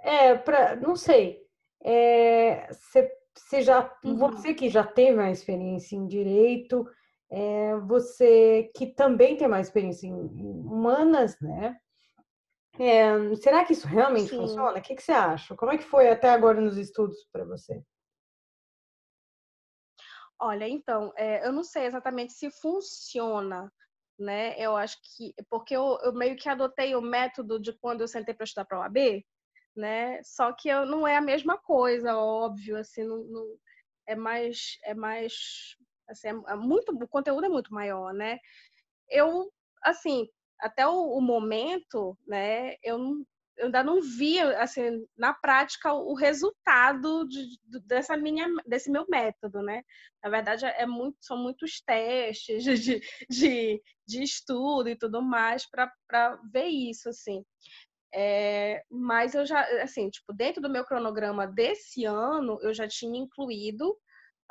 É, 0.03 0.35
pra, 0.35 0.77
não 0.77 0.95
sei. 0.95 1.43
É, 1.83 2.69
já, 3.63 3.91
uhum. 4.05 4.17
você 4.17 4.53
que 4.53 4.69
já 4.69 4.85
teve 4.85 5.19
uma 5.19 5.31
experiência 5.31 5.97
em 5.97 6.07
direito, 6.07 6.87
é, 7.35 7.77
você 7.81 8.71
que 8.77 8.87
também 8.87 9.37
tem 9.37 9.49
mais 9.49 9.67
experiência 9.67 10.07
em 10.07 10.13
humanas, 10.13 11.37
né? 11.41 11.77
É, 12.79 13.35
será 13.37 13.65
que 13.65 13.73
isso 13.73 13.89
realmente 13.89 14.31
Sim. 14.31 14.37
funciona? 14.37 14.79
O 14.79 14.83
que, 14.83 14.95
que 14.95 15.03
você 15.03 15.13
acha? 15.13 15.57
Como 15.57 15.73
é 15.73 15.79
que 15.79 15.83
foi 15.85 16.09
até 16.09 16.31
agora 16.31 16.61
nos 16.61 16.77
estudos 16.77 17.27
para 17.33 17.45
você? 17.45 17.83
Olha, 20.41 20.69
então, 20.69 21.13
é, 21.17 21.45
eu 21.45 21.53
não 21.53 21.65
sei 21.65 21.87
exatamente 21.87 22.33
se 22.35 22.51
funciona, 22.51 23.73
né? 24.19 24.57
Eu 24.57 24.77
acho 24.77 24.97
que 25.03 25.35
porque 25.51 25.75
eu, 25.75 25.99
eu 26.03 26.13
meio 26.13 26.37
que 26.37 26.49
adotei 26.49 26.95
o 26.95 27.01
método 27.01 27.61
de 27.61 27.73
quando 27.73 28.03
eu 28.03 28.09
sentei 28.09 28.35
para 28.35 28.45
estudar 28.45 28.65
para 28.65 28.79
o 28.79 28.83
AB, 28.83 29.25
né? 29.77 30.23
Só 30.23 30.53
que 30.53 30.69
eu, 30.69 30.87
não 30.87 31.07
é 31.07 31.17
a 31.17 31.21
mesma 31.21 31.59
coisa, 31.59 32.17
óbvio, 32.17 32.77
assim, 32.77 33.05
não, 33.05 33.25
não 33.25 33.57
é 34.07 34.15
mais 34.15 34.79
é 34.85 34.95
mais 34.95 35.77
Assim, 36.09 36.29
é, 36.29 36.53
é 36.53 36.55
muito, 36.57 36.93
o 36.93 37.09
conteúdo 37.09 37.47
é 37.47 37.49
muito 37.49 37.73
maior, 37.73 38.13
né? 38.13 38.39
Eu, 39.09 39.51
assim, 39.83 40.29
até 40.61 40.87
o, 40.87 41.19
o 41.19 41.21
momento, 41.21 42.17
né, 42.27 42.75
eu, 42.83 42.99
eu, 43.57 43.67
ainda 43.67 43.83
não 43.85 44.01
vi, 44.01 44.39
assim, 44.41 45.07
na 45.17 45.33
prática, 45.35 45.93
o 45.93 46.15
resultado 46.15 47.27
de, 47.29 47.47
dessa 47.87 48.17
minha, 48.17 48.47
desse 48.67 48.91
meu 48.91 49.07
método, 49.09 49.63
né? 49.63 49.83
Na 50.23 50.31
verdade, 50.31 50.65
é 50.65 50.87
muito, 50.87 51.19
são 51.21 51.37
muitos 51.37 51.81
testes 51.81 52.65
de, 52.65 53.01
de, 53.31 53.83
de 54.07 54.23
estudo 54.23 54.89
e 54.89 54.97
tudo 54.97 55.23
mais 55.23 55.69
para 55.69 56.41
ver 56.53 56.67
isso, 56.67 57.09
assim. 57.09 57.45
É, 58.17 58.85
mas 58.89 59.35
eu 59.35 59.45
já, 59.45 59.61
assim, 59.83 60.09
tipo, 60.09 60.33
dentro 60.33 60.63
do 60.63 60.71
meu 60.71 60.85
cronograma 60.85 61.49
desse 61.49 62.05
ano, 62.05 62.59
eu 62.63 62.73
já 62.73 62.87
tinha 62.87 63.19
incluído 63.19 63.91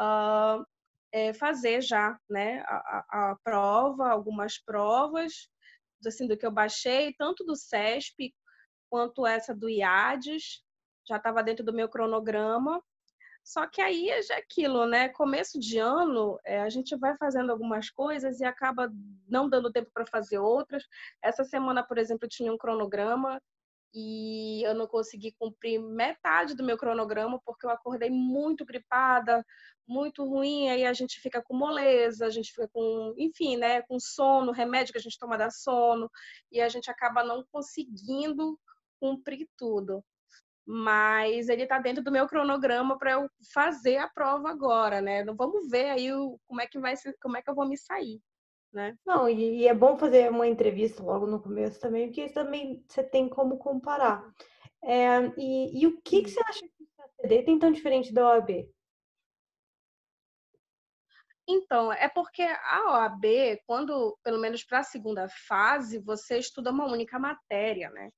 uh, 0.01 0.65
é, 1.13 1.31
fazer 1.31 1.79
já 1.81 2.19
né, 2.27 2.63
a, 2.67 3.31
a, 3.31 3.37
prova, 3.43 4.09
algumas 4.09 4.57
provas, 4.57 5.47
assim, 6.05 6.27
do 6.27 6.35
que 6.35 6.45
eu 6.45 6.51
baixei, 6.51 7.13
tanto 7.13 7.45
do 7.45 7.55
CESP 7.55 8.33
quanto 8.89 9.25
essa 9.25 9.53
do 9.55 9.69
IADES, 9.69 10.63
já 11.07 11.17
estava 11.17 11.43
dentro 11.43 11.63
do 11.63 11.71
meu 11.71 11.87
cronograma. 11.87 12.83
Só 13.43 13.67
que 13.67 13.81
aí 13.81 14.09
é 14.09 14.21
já 14.21 14.37
aquilo, 14.37 14.85
né? 14.85 15.09
Começo 15.09 15.59
de 15.59 15.77
ano, 15.77 16.39
é, 16.45 16.61
a 16.61 16.69
gente 16.69 16.95
vai 16.95 17.15
fazendo 17.17 17.51
algumas 17.51 17.89
coisas 17.89 18.39
e 18.39 18.45
acaba 18.45 18.89
não 19.27 19.49
dando 19.49 19.71
tempo 19.71 19.91
para 19.93 20.05
fazer 20.07 20.39
outras. 20.39 20.83
Essa 21.21 21.43
semana, 21.43 21.83
por 21.83 21.97
exemplo, 21.97 22.27
tinha 22.27 22.51
um 22.51 22.57
cronograma 22.57 23.39
e 23.93 24.63
eu 24.65 24.73
não 24.73 24.87
consegui 24.87 25.31
cumprir 25.33 25.79
metade 25.79 26.55
do 26.55 26.63
meu 26.63 26.77
cronograma 26.77 27.39
porque 27.45 27.65
eu 27.65 27.69
acordei 27.69 28.09
muito 28.09 28.65
gripada, 28.65 29.45
muito 29.87 30.25
ruim, 30.25 30.69
aí 30.69 30.85
a 30.85 30.93
gente 30.93 31.19
fica 31.19 31.41
com 31.41 31.55
moleza, 31.55 32.25
a 32.25 32.29
gente 32.29 32.51
fica 32.51 32.67
com, 32.73 33.13
enfim, 33.17 33.57
né, 33.57 33.81
com 33.83 33.99
sono, 33.99 34.51
remédio 34.51 34.93
que 34.93 34.97
a 34.97 35.01
gente 35.01 35.19
toma 35.19 35.37
da 35.37 35.51
sono, 35.51 36.09
e 36.51 36.59
a 36.61 36.69
gente 36.69 36.89
acaba 36.89 37.23
não 37.23 37.45
conseguindo 37.51 38.59
cumprir 38.99 39.47
tudo. 39.57 40.03
Mas 40.65 41.49
ele 41.49 41.63
está 41.63 41.77
dentro 41.77 42.03
do 42.03 42.11
meu 42.11 42.27
cronograma 42.27 42.97
para 42.97 43.11
eu 43.13 43.29
fazer 43.53 43.97
a 43.97 44.09
prova 44.09 44.49
agora, 44.49 45.01
né? 45.01 45.25
Vamos 45.25 45.69
ver 45.69 45.89
aí 45.89 46.13
o, 46.13 46.39
como 46.47 46.61
é 46.61 46.67
que 46.67 46.79
vai 46.79 46.95
como 47.21 47.35
é 47.35 47.41
que 47.41 47.49
eu 47.49 47.55
vou 47.55 47.67
me 47.67 47.77
sair 47.77 48.21
né? 48.73 48.97
Não, 49.05 49.29
e, 49.29 49.61
e, 49.61 49.67
é 49.67 49.73
bom 49.73 49.97
fazer 49.97 50.29
uma 50.29 50.47
entrevista 50.47 51.03
logo 51.03 51.27
no 51.27 51.41
começo 51.41 51.79
também, 51.79 52.07
porque 52.07 52.29
também 52.29 52.83
você 52.87 53.03
tem 53.03 53.29
como 53.29 53.57
comparar. 53.57 54.23
É, 54.83 55.19
e, 55.37 55.81
e, 55.81 55.87
o 55.87 56.01
que, 56.01 56.23
que 56.23 56.29
você 56.29 56.41
acha 56.41 56.59
que 56.61 56.83
o 56.83 56.87
CACD 56.97 57.43
tem 57.43 57.59
tão 57.59 57.71
diferente 57.71 58.11
da 58.11 58.27
OAB? 58.27 58.67
Então, 61.47 61.91
é 61.93 62.09
porque 62.09 62.41
a 62.41 62.91
OAB, 62.91 63.25
quando, 63.67 64.17
pelo 64.23 64.39
menos 64.39 64.63
para 64.63 64.79
a 64.79 64.83
segunda 64.83 65.27
fase, 65.47 65.99
você 65.99 66.37
estuda 66.37 66.71
uma 66.71 66.85
única 66.85 67.19
matéria, 67.19 67.89
né? 67.91 68.09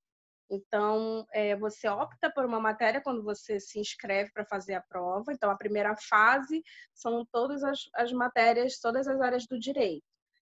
Então, 0.49 1.25
é, 1.33 1.55
você 1.55 1.87
opta 1.89 2.31
por 2.31 2.45
uma 2.45 2.59
matéria 2.59 3.01
quando 3.01 3.23
você 3.23 3.59
se 3.59 3.79
inscreve 3.79 4.31
para 4.31 4.45
fazer 4.45 4.75
a 4.75 4.81
prova. 4.81 5.33
Então, 5.33 5.49
a 5.49 5.57
primeira 5.57 5.95
fase 5.97 6.63
são 6.93 7.25
todas 7.31 7.63
as, 7.63 7.79
as 7.95 8.11
matérias, 8.11 8.79
todas 8.79 9.07
as 9.07 9.19
áreas 9.19 9.47
do 9.47 9.59
direito 9.59 10.14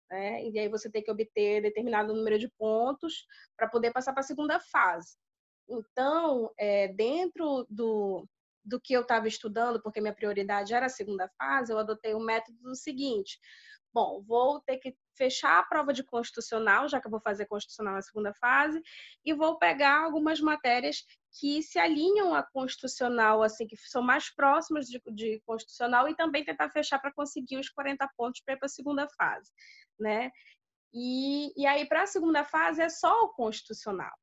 né? 0.10 0.44
E 0.46 0.58
aí 0.60 0.70
você 0.70 0.90
tem 0.90 1.04
que 1.04 1.12
obter 1.12 1.62
determinado 1.62 2.14
número 2.14 2.38
de 2.40 2.50
pontos 2.58 3.26
para 3.56 3.68
poder 3.68 3.92
passar 3.92 4.14
para 4.14 4.22
a 4.22 4.24
segunda 4.24 4.60
fase. 4.60 5.18
Então, 5.70 6.52
é, 6.58 6.88
dentro 6.90 7.66
do, 7.70 8.28
do 8.64 8.80
que 8.80 8.94
eu 8.94 9.02
estava 9.02 9.28
estudando, 9.28 9.82
porque 9.82 10.02
minha 10.02 10.16
prioridade 10.16 10.74
era 10.74 10.86
a 10.86 10.90
segunda 10.90 11.30
fase, 11.38 11.72
eu 11.72 11.78
adotei 11.78 12.14
o 12.14 12.20
método 12.20 12.58
do 12.62 12.76
seguinte: 12.76 13.40
bom, 13.94 14.22
vou 14.24 14.62
ter 14.62 14.78
que 14.78 14.96
fechar 15.18 15.60
a 15.60 15.64
prova 15.64 15.92
de 15.92 16.04
constitucional, 16.04 16.88
já 16.88 17.02
que 17.02 17.08
eu 17.08 17.12
vou 17.12 17.20
fazer 17.20 17.46
constitucional 17.48 17.96
na 17.96 18.02
segunda 18.02 18.34
fase, 18.36 18.82
e 19.26 19.34
vou 19.34 19.58
pegar 19.58 20.04
algumas 20.04 20.40
matérias 20.40 21.04
que 21.40 21.62
se 21.62 21.80
alinham 21.80 22.34
à 22.34 22.44
constitucional, 22.44 23.44
assim, 23.44 23.68
que 23.68 23.76
são 23.78 24.02
mais 24.02 24.34
próximas 24.34 24.86
de, 24.88 25.02
de 25.14 25.42
constitucional, 25.46 26.08
e 26.08 26.16
também 26.16 26.46
tentar 26.46 26.70
fechar 26.70 27.00
para 27.00 27.14
conseguir 27.14 27.58
os 27.58 27.70
40 27.70 28.08
pontos 28.16 28.42
para 28.46 28.54
ir 28.54 28.58
para 28.58 28.68
a 28.68 28.70
segunda 28.70 29.08
fase, 29.10 29.52
né? 30.00 30.32
E, 30.94 31.54
e 31.62 31.66
aí, 31.66 31.86
para 31.88 32.04
a 32.04 32.08
segunda 32.08 32.44
fase, 32.44 32.82
é 32.82 32.90
só 32.90 33.24
o 33.24 33.30
constitucional. 33.30 34.14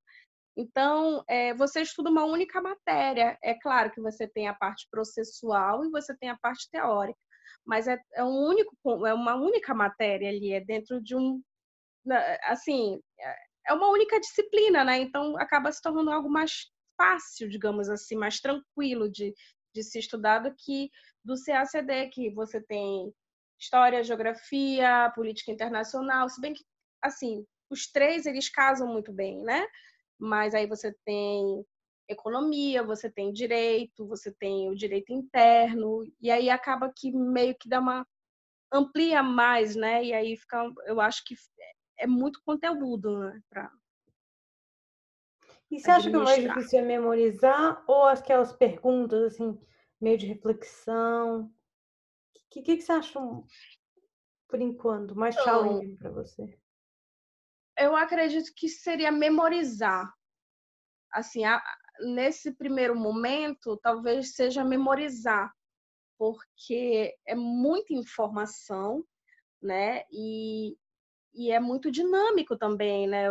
Então, 0.56 1.24
é, 1.28 1.52
você 1.54 1.82
estuda 1.82 2.10
uma 2.10 2.24
única 2.24 2.60
matéria. 2.60 3.36
É 3.42 3.54
claro 3.54 3.90
que 3.90 4.00
você 4.00 4.26
tem 4.26 4.48
a 4.48 4.54
parte 4.54 4.86
processual 4.90 5.84
e 5.84 5.90
você 5.90 6.16
tem 6.16 6.30
a 6.30 6.38
parte 6.38 6.70
teórica, 6.70 7.18
mas 7.64 7.86
é, 7.88 7.98
é 8.14 8.24
um 8.24 8.46
único, 8.46 9.06
é 9.06 9.14
uma 9.14 9.34
única 9.34 9.74
matéria 9.74 10.28
ali, 10.28 10.52
é 10.52 10.60
dentro 10.60 11.02
de 11.02 11.16
um, 11.16 11.42
assim, 12.44 13.00
é 13.66 13.72
uma 13.72 13.88
única 13.88 14.20
disciplina, 14.20 14.84
né? 14.84 14.98
Então, 14.98 15.36
acaba 15.38 15.72
se 15.72 15.80
tornando 15.80 16.10
algo 16.10 16.28
mais 16.28 16.70
fácil, 16.96 17.48
digamos 17.48 17.88
assim, 17.88 18.16
mais 18.16 18.40
tranquilo 18.40 19.10
de, 19.10 19.34
de 19.74 19.82
se 19.82 19.98
estudar 19.98 20.40
do 20.40 20.54
que 20.54 20.90
do 21.24 21.34
CACD, 21.42 22.08
que 22.10 22.30
você 22.30 22.60
tem 22.60 23.12
história, 23.58 24.04
geografia, 24.04 25.10
política 25.14 25.50
internacional, 25.50 26.28
se 26.28 26.40
bem 26.40 26.52
que, 26.52 26.64
assim, 27.02 27.44
os 27.70 27.90
três 27.90 28.26
eles 28.26 28.48
casam 28.48 28.86
muito 28.86 29.12
bem, 29.12 29.42
né? 29.42 29.66
Mas 30.18 30.54
aí 30.54 30.66
você 30.66 30.94
tem 31.04 31.64
economia, 32.08 32.82
você 32.82 33.10
tem 33.10 33.32
direito, 33.32 34.06
você 34.06 34.32
tem 34.32 34.68
o 34.70 34.74
direito 34.74 35.12
interno, 35.12 36.04
e 36.20 36.30
aí 36.30 36.50
acaba 36.50 36.92
que 36.94 37.12
meio 37.12 37.54
que 37.58 37.68
dá 37.68 37.80
uma 37.80 38.06
amplia 38.72 39.22
mais, 39.22 39.76
né? 39.76 40.04
E 40.04 40.12
aí 40.12 40.36
fica, 40.36 40.70
eu 40.86 41.00
acho 41.00 41.24
que 41.24 41.34
é 41.98 42.06
muito 42.06 42.42
conteúdo, 42.44 43.18
né, 43.18 43.40
para 43.48 43.70
E 45.70 45.78
você 45.78 45.90
acha 45.90 46.10
que 46.10 46.16
o 46.16 46.24
mais 46.24 46.42
difícil 46.42 46.80
é 46.80 46.82
memorizar 46.82 47.84
ou 47.86 48.04
aquelas 48.04 48.52
perguntas 48.52 49.34
assim, 49.34 49.58
meio 50.00 50.18
de 50.18 50.26
reflexão? 50.26 51.44
O 51.44 51.50
que, 52.50 52.62
que, 52.62 52.76
que, 52.76 52.82
você 52.82 52.92
acha 52.92 53.20
por 54.48 54.60
enquanto 54.60 55.16
mais 55.16 55.34
então, 55.34 55.44
challenging 55.44 55.96
para 55.96 56.10
você? 56.10 56.58
Eu 57.76 57.96
acredito 57.96 58.52
que 58.54 58.68
seria 58.68 59.10
memorizar. 59.10 60.12
Assim, 61.10 61.44
a, 61.44 61.62
nesse 62.00 62.52
primeiro 62.52 62.94
momento, 62.94 63.78
talvez 63.82 64.34
seja 64.34 64.64
memorizar, 64.64 65.52
porque 66.18 67.14
é 67.26 67.34
muita 67.34 67.92
informação, 67.94 69.04
né? 69.62 70.04
E, 70.10 70.76
e 71.34 71.50
é 71.50 71.60
muito 71.60 71.90
dinâmico 71.90 72.56
também, 72.56 73.06
né? 73.06 73.26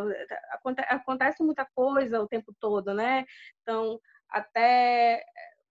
Acontece 0.90 1.44
muita 1.44 1.66
coisa 1.76 2.22
o 2.22 2.28
tempo 2.28 2.54
todo, 2.60 2.94
né? 2.94 3.26
Então, 3.62 4.00
até 4.30 5.24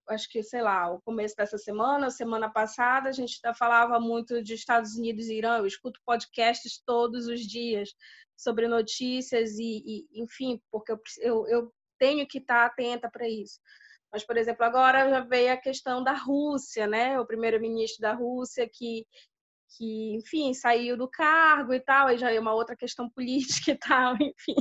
acho 0.09 0.29
que, 0.29 0.43
sei 0.43 0.61
lá, 0.61 0.91
o 0.91 1.01
começo 1.01 1.35
dessa 1.35 1.57
semana, 1.57 2.09
semana 2.09 2.49
passada, 2.49 3.09
a 3.09 3.11
gente 3.11 3.39
falava 3.57 3.99
muito 3.99 4.43
de 4.43 4.53
Estados 4.53 4.95
Unidos 4.95 5.27
e 5.27 5.37
Irã. 5.37 5.57
Eu 5.57 5.65
escuto 5.65 6.01
podcasts 6.05 6.81
todos 6.85 7.27
os 7.27 7.41
dias 7.41 7.93
sobre 8.35 8.67
notícias 8.67 9.57
e, 9.57 9.83
e 9.85 10.21
enfim, 10.21 10.61
porque 10.71 10.91
eu, 10.91 10.99
eu, 11.21 11.47
eu 11.47 11.73
tenho 12.03 12.27
que 12.27 12.39
estar 12.39 12.65
atenta 12.65 13.09
para 13.09 13.29
isso. 13.29 13.61
Mas, 14.11 14.25
por 14.25 14.35
exemplo, 14.35 14.65
agora 14.65 15.09
já 15.09 15.21
veio 15.21 15.53
a 15.53 15.57
questão 15.57 16.03
da 16.03 16.11
Rússia, 16.11 16.85
né? 16.85 17.17
O 17.17 17.25
primeiro-ministro 17.25 18.01
da 18.01 18.13
Rússia 18.13 18.69
que, 18.69 19.07
que, 19.77 20.15
enfim, 20.17 20.53
saiu 20.53 20.97
do 20.97 21.09
cargo 21.09 21.73
e 21.73 21.79
tal, 21.79 22.07
aí 22.07 22.17
já 22.17 22.29
é 22.29 22.37
uma 22.37 22.53
outra 22.53 22.75
questão 22.75 23.09
política 23.09 23.71
e 23.71 23.77
tal, 23.77 24.15
enfim. 24.21 24.55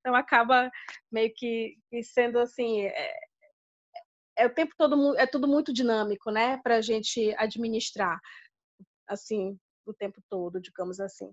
Então 0.00 0.16
acaba 0.16 0.68
meio 1.12 1.32
que, 1.32 1.76
sendo 2.02 2.40
assim, 2.40 2.82
é, 2.82 3.12
é, 4.36 4.46
o 4.46 4.52
tempo 4.52 4.74
todo 4.76 5.16
é 5.16 5.28
tudo 5.28 5.46
muito 5.46 5.72
dinâmico, 5.72 6.32
né, 6.32 6.58
para 6.62 6.76
a 6.76 6.80
gente 6.82 7.32
administrar, 7.38 8.18
assim, 9.06 9.56
o 9.86 9.94
tempo 9.94 10.20
todo, 10.28 10.60
digamos 10.60 10.98
assim. 10.98 11.30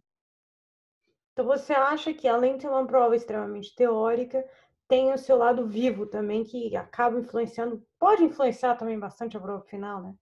Então 1.34 1.46
você 1.46 1.74
acha 1.74 2.14
que 2.14 2.30
além 2.30 2.56
de 2.56 2.62
ser 2.62 2.70
uma 2.70 2.88
prova 2.88 3.14
extremamente 3.14 3.76
teórica, 3.76 4.42
tem 4.88 5.14
o 5.14 5.18
seu 5.18 5.38
lado 5.38 5.68
vivo 5.68 6.06
também 6.06 6.44
que 6.44 6.76
acaba 6.76 7.20
influenciando, 7.20 7.86
pode 8.00 8.24
influenciar 8.24 8.76
também 8.76 9.00
bastante 9.00 9.36
a 9.36 9.40
prova 9.40 9.64
final, 9.64 10.02
né? 10.02 10.16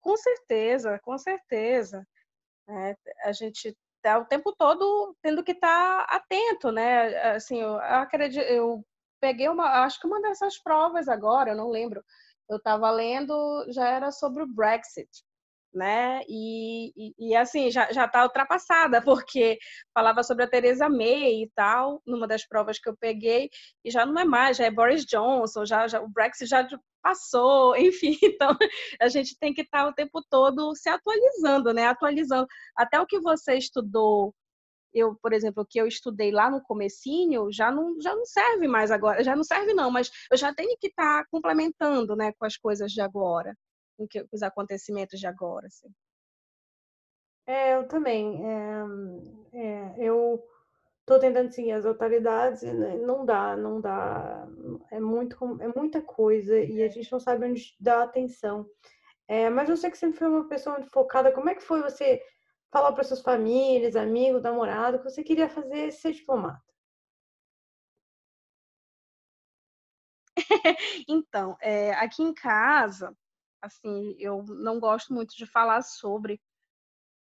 Com 0.00 0.16
certeza, 0.16 0.98
com 1.00 1.16
certeza. 1.18 2.06
É, 2.68 2.96
a 3.24 3.32
gente 3.32 3.76
está 3.96 4.18
o 4.18 4.24
tempo 4.24 4.52
todo 4.56 5.16
tendo 5.22 5.44
que 5.44 5.52
estar 5.52 6.06
tá 6.06 6.16
atento, 6.16 6.72
né? 6.72 7.34
Assim, 7.34 7.60
eu 7.60 7.76
acredito, 7.76 8.42
eu 8.44 8.84
peguei 9.20 9.48
uma, 9.48 9.84
acho 9.84 10.00
que 10.00 10.06
uma 10.06 10.20
dessas 10.20 10.58
provas 10.58 11.08
agora, 11.08 11.50
eu 11.50 11.56
não 11.56 11.70
lembro. 11.70 12.02
Eu 12.48 12.56
estava 12.56 12.90
lendo, 12.90 13.34
já 13.70 13.88
era 13.88 14.10
sobre 14.10 14.42
o 14.42 14.46
Brexit 14.46 15.08
né? 15.74 16.22
E, 16.28 16.92
e, 16.96 17.30
e, 17.30 17.36
assim, 17.36 17.70
já 17.70 17.88
está 17.88 18.22
ultrapassada, 18.24 19.02
porque 19.04 19.58
falava 19.94 20.22
sobre 20.22 20.44
a 20.44 20.48
Theresa 20.48 20.88
May 20.88 21.42
e 21.44 21.50
tal, 21.54 22.02
numa 22.06 22.26
das 22.26 22.46
provas 22.46 22.78
que 22.78 22.88
eu 22.88 22.96
peguei, 22.96 23.50
e 23.84 23.90
já 23.90 24.04
não 24.06 24.20
é 24.20 24.24
mais, 24.24 24.56
já 24.56 24.66
é 24.66 24.70
Boris 24.70 25.04
Johnson, 25.06 25.64
já, 25.64 25.86
já 25.88 26.00
o 26.00 26.08
Brexit 26.08 26.46
já 26.48 26.66
passou, 27.02 27.74
enfim, 27.76 28.18
então 28.22 28.56
a 29.00 29.08
gente 29.08 29.36
tem 29.38 29.52
que 29.54 29.62
estar 29.62 29.84
tá 29.84 29.88
o 29.88 29.94
tempo 29.94 30.22
todo 30.30 30.74
se 30.76 30.88
atualizando, 30.88 31.72
né? 31.72 31.86
Atualizando. 31.86 32.46
Até 32.76 33.00
o 33.00 33.06
que 33.06 33.20
você 33.20 33.54
estudou 33.56 34.34
eu, 34.94 35.16
por 35.22 35.32
exemplo, 35.32 35.62
o 35.62 35.66
que 35.66 35.80
eu 35.80 35.86
estudei 35.86 36.30
lá 36.30 36.50
no 36.50 36.62
comecinho, 36.62 37.50
já 37.50 37.70
não, 37.70 37.98
já 38.00 38.14
não 38.14 38.26
serve 38.26 38.68
mais 38.68 38.90
agora, 38.90 39.24
já 39.24 39.34
não 39.34 39.42
serve 39.42 39.72
não, 39.72 39.90
mas 39.90 40.10
eu 40.30 40.36
já 40.36 40.54
tenho 40.54 40.76
que 40.78 40.88
estar 40.88 41.22
tá 41.22 41.28
complementando, 41.30 42.14
né, 42.14 42.32
com 42.38 42.44
as 42.44 42.56
coisas 42.58 42.92
de 42.92 43.00
agora 43.00 43.56
com, 43.96 44.06
que, 44.06 44.20
com 44.22 44.36
os 44.36 44.42
acontecimentos 44.42 45.18
de 45.18 45.26
agora. 45.26 45.66
Assim. 45.66 45.88
É, 47.46 47.74
eu 47.74 47.86
também. 47.88 48.42
É, 48.44 49.58
é, 49.58 49.94
eu 49.98 50.42
estou 51.00 51.18
tentando 51.18 51.52
seguir 51.52 51.72
as 51.72 51.84
autoridades, 51.84 52.62
não 52.62 53.24
dá, 53.24 53.56
não 53.56 53.80
dá. 53.80 54.46
É, 54.90 55.00
muito, 55.00 55.36
é 55.60 55.68
muita 55.78 56.00
coisa 56.02 56.58
e 56.58 56.82
a 56.82 56.88
gente 56.88 57.10
não 57.10 57.20
sabe 57.20 57.46
onde 57.46 57.76
dar 57.80 58.02
atenção. 58.02 58.66
É, 59.28 59.48
mas 59.50 59.68
eu 59.68 59.76
sei 59.76 59.90
que 59.90 59.98
sempre 59.98 60.18
foi 60.18 60.28
uma 60.28 60.48
pessoa 60.48 60.76
muito 60.78 60.90
focada. 60.90 61.32
Como 61.32 61.48
é 61.50 61.54
que 61.54 61.62
foi 61.62 61.82
você 61.82 62.22
falar 62.70 62.92
para 62.92 63.04
suas 63.04 63.22
famílias, 63.22 63.96
amigos, 63.96 64.42
namorado, 64.42 64.98
que 64.98 65.04
você 65.04 65.22
queria 65.22 65.48
fazer 65.48 65.92
ser 65.92 66.12
diplomata? 66.12 66.62
então, 71.08 71.56
é, 71.60 71.92
aqui 71.94 72.22
em 72.22 72.34
casa, 72.34 73.14
assim, 73.62 74.16
eu 74.18 74.42
não 74.44 74.80
gosto 74.80 75.14
muito 75.14 75.36
de 75.36 75.46
falar 75.46 75.82
sobre, 75.82 76.40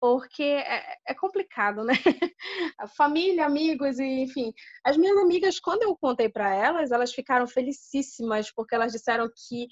porque 0.00 0.42
é, 0.42 0.96
é 1.08 1.14
complicado, 1.14 1.84
né? 1.84 1.92
A 2.78 2.88
família, 2.88 3.44
amigos 3.44 3.98
e 3.98 4.22
enfim. 4.22 4.52
As 4.82 4.96
minhas 4.96 5.18
amigas, 5.18 5.60
quando 5.60 5.82
eu 5.82 5.94
contei 5.96 6.28
para 6.30 6.54
elas, 6.54 6.90
elas 6.90 7.12
ficaram 7.12 7.46
felicíssimas 7.46 8.50
porque 8.50 8.74
elas 8.74 8.92
disseram 8.92 9.28
que 9.28 9.68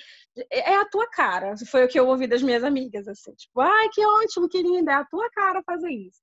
é, 0.50 0.72
é 0.72 0.76
a 0.76 0.84
tua 0.88 1.08
cara. 1.08 1.54
Foi 1.70 1.84
o 1.84 1.88
que 1.88 1.98
eu 1.98 2.06
ouvi 2.06 2.26
das 2.26 2.42
minhas 2.42 2.62
amigas, 2.62 3.08
assim, 3.08 3.34
tipo, 3.34 3.60
ai, 3.60 3.88
que 3.90 4.04
ótimo, 4.04 4.48
que 4.48 4.62
linda, 4.62 4.92
é 4.92 4.94
a 4.96 5.04
tua 5.06 5.30
cara 5.30 5.62
fazer 5.64 5.90
isso, 5.90 6.20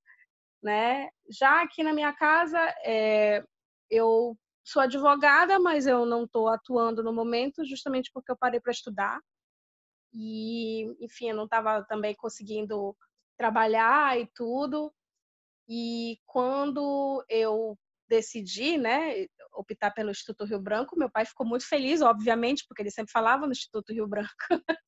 né? 0.63 1.10
Já 1.29 1.63
aqui 1.63 1.84
na 1.84 1.93
minha 1.93 2.13
casa, 2.13 2.60
é, 2.86 3.43
eu 3.89 4.38
sou 4.63 4.81
advogada, 4.84 5.60
mas 5.60 5.88
eu 5.88 6.05
não 6.05 6.25
estou 6.25 6.47
atuando 6.47 7.03
no 7.03 7.13
momento, 7.13 7.65
justamente 7.65 8.12
porque 8.13 8.31
eu 8.31 8.38
parei 8.38 8.60
para 8.60 8.71
estudar 8.71 9.19
e, 10.15 10.86
enfim, 11.04 11.30
eu 11.30 11.36
não 11.36 11.43
estava 11.43 11.84
também 11.84 12.15
conseguindo 12.15 12.95
trabalhar 13.38 14.17
e 14.17 14.25
tudo. 14.34 14.93
E 15.67 16.17
quando 16.25 17.23
eu 17.28 17.78
decidi, 18.08 18.78
né, 18.78 19.25
optar 19.54 19.91
pelo 19.91 20.12
Instituto 20.12 20.45
Rio 20.45 20.60
Branco, 20.60 20.97
meu 20.97 21.10
pai 21.10 21.25
ficou 21.25 21.45
muito 21.45 21.67
feliz, 21.67 22.01
obviamente, 22.01 22.63
porque 22.67 22.82
ele 22.82 22.91
sempre 22.91 23.12
falava 23.12 23.45
no 23.45 23.51
Instituto 23.51 23.91
Rio 23.91 24.08
Branco. 24.08 24.32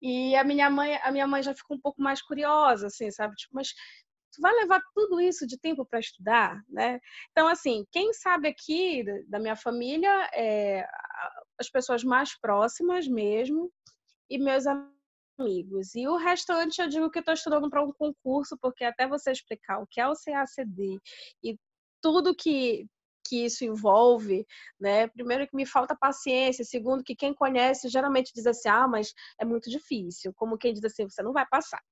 e 0.00 0.36
a 0.36 0.44
minha 0.44 0.70
mãe, 0.70 0.96
a 0.96 1.10
minha 1.10 1.26
mãe 1.26 1.42
já 1.42 1.54
ficou 1.54 1.76
um 1.76 1.80
pouco 1.80 2.00
mais 2.00 2.22
curiosa, 2.22 2.86
assim, 2.86 3.10
sabe? 3.10 3.34
Tipo, 3.34 3.54
mas 3.56 3.68
tu 4.32 4.40
vai 4.40 4.52
levar 4.52 4.80
tudo 4.94 5.20
isso 5.20 5.46
de 5.46 5.58
tempo 5.58 5.84
para 5.84 5.98
estudar, 5.98 6.62
né? 6.68 7.00
Então, 7.32 7.48
assim, 7.48 7.84
quem 7.90 8.12
sabe 8.12 8.48
aqui 8.48 9.02
da 9.28 9.40
minha 9.40 9.56
família, 9.56 10.30
é, 10.34 10.86
as 11.58 11.68
pessoas 11.70 12.04
mais 12.04 12.38
próximas 12.38 13.08
mesmo, 13.08 13.72
e 14.30 14.38
meus 14.38 14.64
amigos. 14.66 15.94
E 15.94 16.06
o 16.08 16.16
restante 16.16 16.80
eu 16.80 16.88
digo 16.88 17.10
que 17.10 17.18
estou 17.18 17.34
estudando 17.34 17.68
para 17.70 17.82
um 17.82 17.92
concurso, 17.92 18.56
porque 18.60 18.84
até 18.84 19.06
você 19.06 19.30
explicar 19.32 19.78
o 19.78 19.86
que 19.86 20.00
é 20.00 20.08
o 20.08 20.14
CACD 20.14 20.98
e 21.42 21.58
tudo 22.02 22.34
que 22.34 22.86
que 23.28 23.44
isso 23.44 23.64
envolve, 23.64 24.46
né? 24.80 25.08
Primeiro 25.08 25.46
que 25.46 25.56
me 25.56 25.66
falta 25.66 25.96
paciência, 25.96 26.64
segundo 26.64 27.02
que 27.02 27.16
quem 27.16 27.34
conhece 27.34 27.88
geralmente 27.88 28.32
diz 28.32 28.46
assim, 28.46 28.68
ah, 28.68 28.86
mas 28.86 29.12
é 29.40 29.44
muito 29.44 29.68
difícil, 29.68 30.32
como 30.34 30.56
quem 30.58 30.72
diz 30.72 30.84
assim, 30.84 31.08
você 31.08 31.22
não 31.22 31.32
vai 31.32 31.46
passar. 31.46 31.82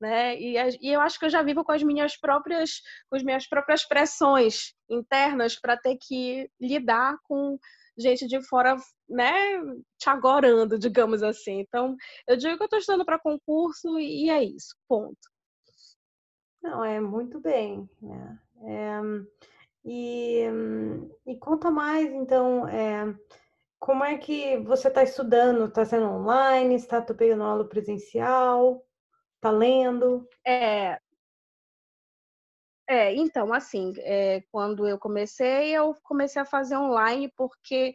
Né? 0.00 0.36
E, 0.38 0.56
e 0.80 0.92
eu 0.92 1.00
acho 1.00 1.18
que 1.18 1.24
eu 1.24 1.30
já 1.30 1.42
vivo 1.42 1.64
com 1.64 1.72
as 1.72 1.82
minhas 1.82 2.16
próprias, 2.16 2.82
com 3.08 3.16
as 3.16 3.22
minhas 3.22 3.46
próprias 3.46 3.86
pressões 3.86 4.74
internas 4.90 5.58
para 5.58 5.76
ter 5.76 5.96
que 5.96 6.50
lidar 6.60 7.16
com 7.22 7.58
gente 7.96 8.26
de 8.26 8.40
fora, 8.42 8.76
né, 9.08 9.32
te 9.98 10.08
agorando, 10.08 10.78
digamos 10.78 11.22
assim. 11.22 11.60
Então, 11.60 11.96
eu 12.26 12.36
digo 12.36 12.56
que 12.56 12.62
eu 12.62 12.66
estou 12.66 12.78
estudando 12.78 13.04
para 13.04 13.18
concurso 13.18 13.98
e 13.98 14.30
é 14.30 14.42
isso, 14.42 14.76
ponto. 14.88 15.30
Não, 16.62 16.84
é 16.84 17.00
muito 17.00 17.40
bem, 17.40 17.88
né? 18.00 18.38
É, 18.64 19.00
e, 19.84 20.44
e 21.26 21.36
conta 21.36 21.70
mais, 21.70 22.08
então, 22.12 22.68
é, 22.68 23.12
como 23.80 24.04
é 24.04 24.16
que 24.16 24.58
você 24.58 24.86
está 24.86 25.02
estudando? 25.02 25.64
Está 25.64 25.84
sendo 25.84 26.06
online? 26.06 26.76
Está 26.76 27.02
pegando 27.02 27.42
aula 27.42 27.68
presencial? 27.68 28.86
Está 29.34 29.50
lendo? 29.50 30.24
É, 30.46 31.00
é, 32.88 33.14
então, 33.14 33.52
assim, 33.52 33.92
é, 33.98 34.42
quando 34.50 34.86
eu 34.86 34.98
comecei, 34.98 35.70
eu 35.70 35.94
comecei 36.02 36.42
a 36.42 36.46
fazer 36.46 36.76
online 36.76 37.32
porque 37.36 37.94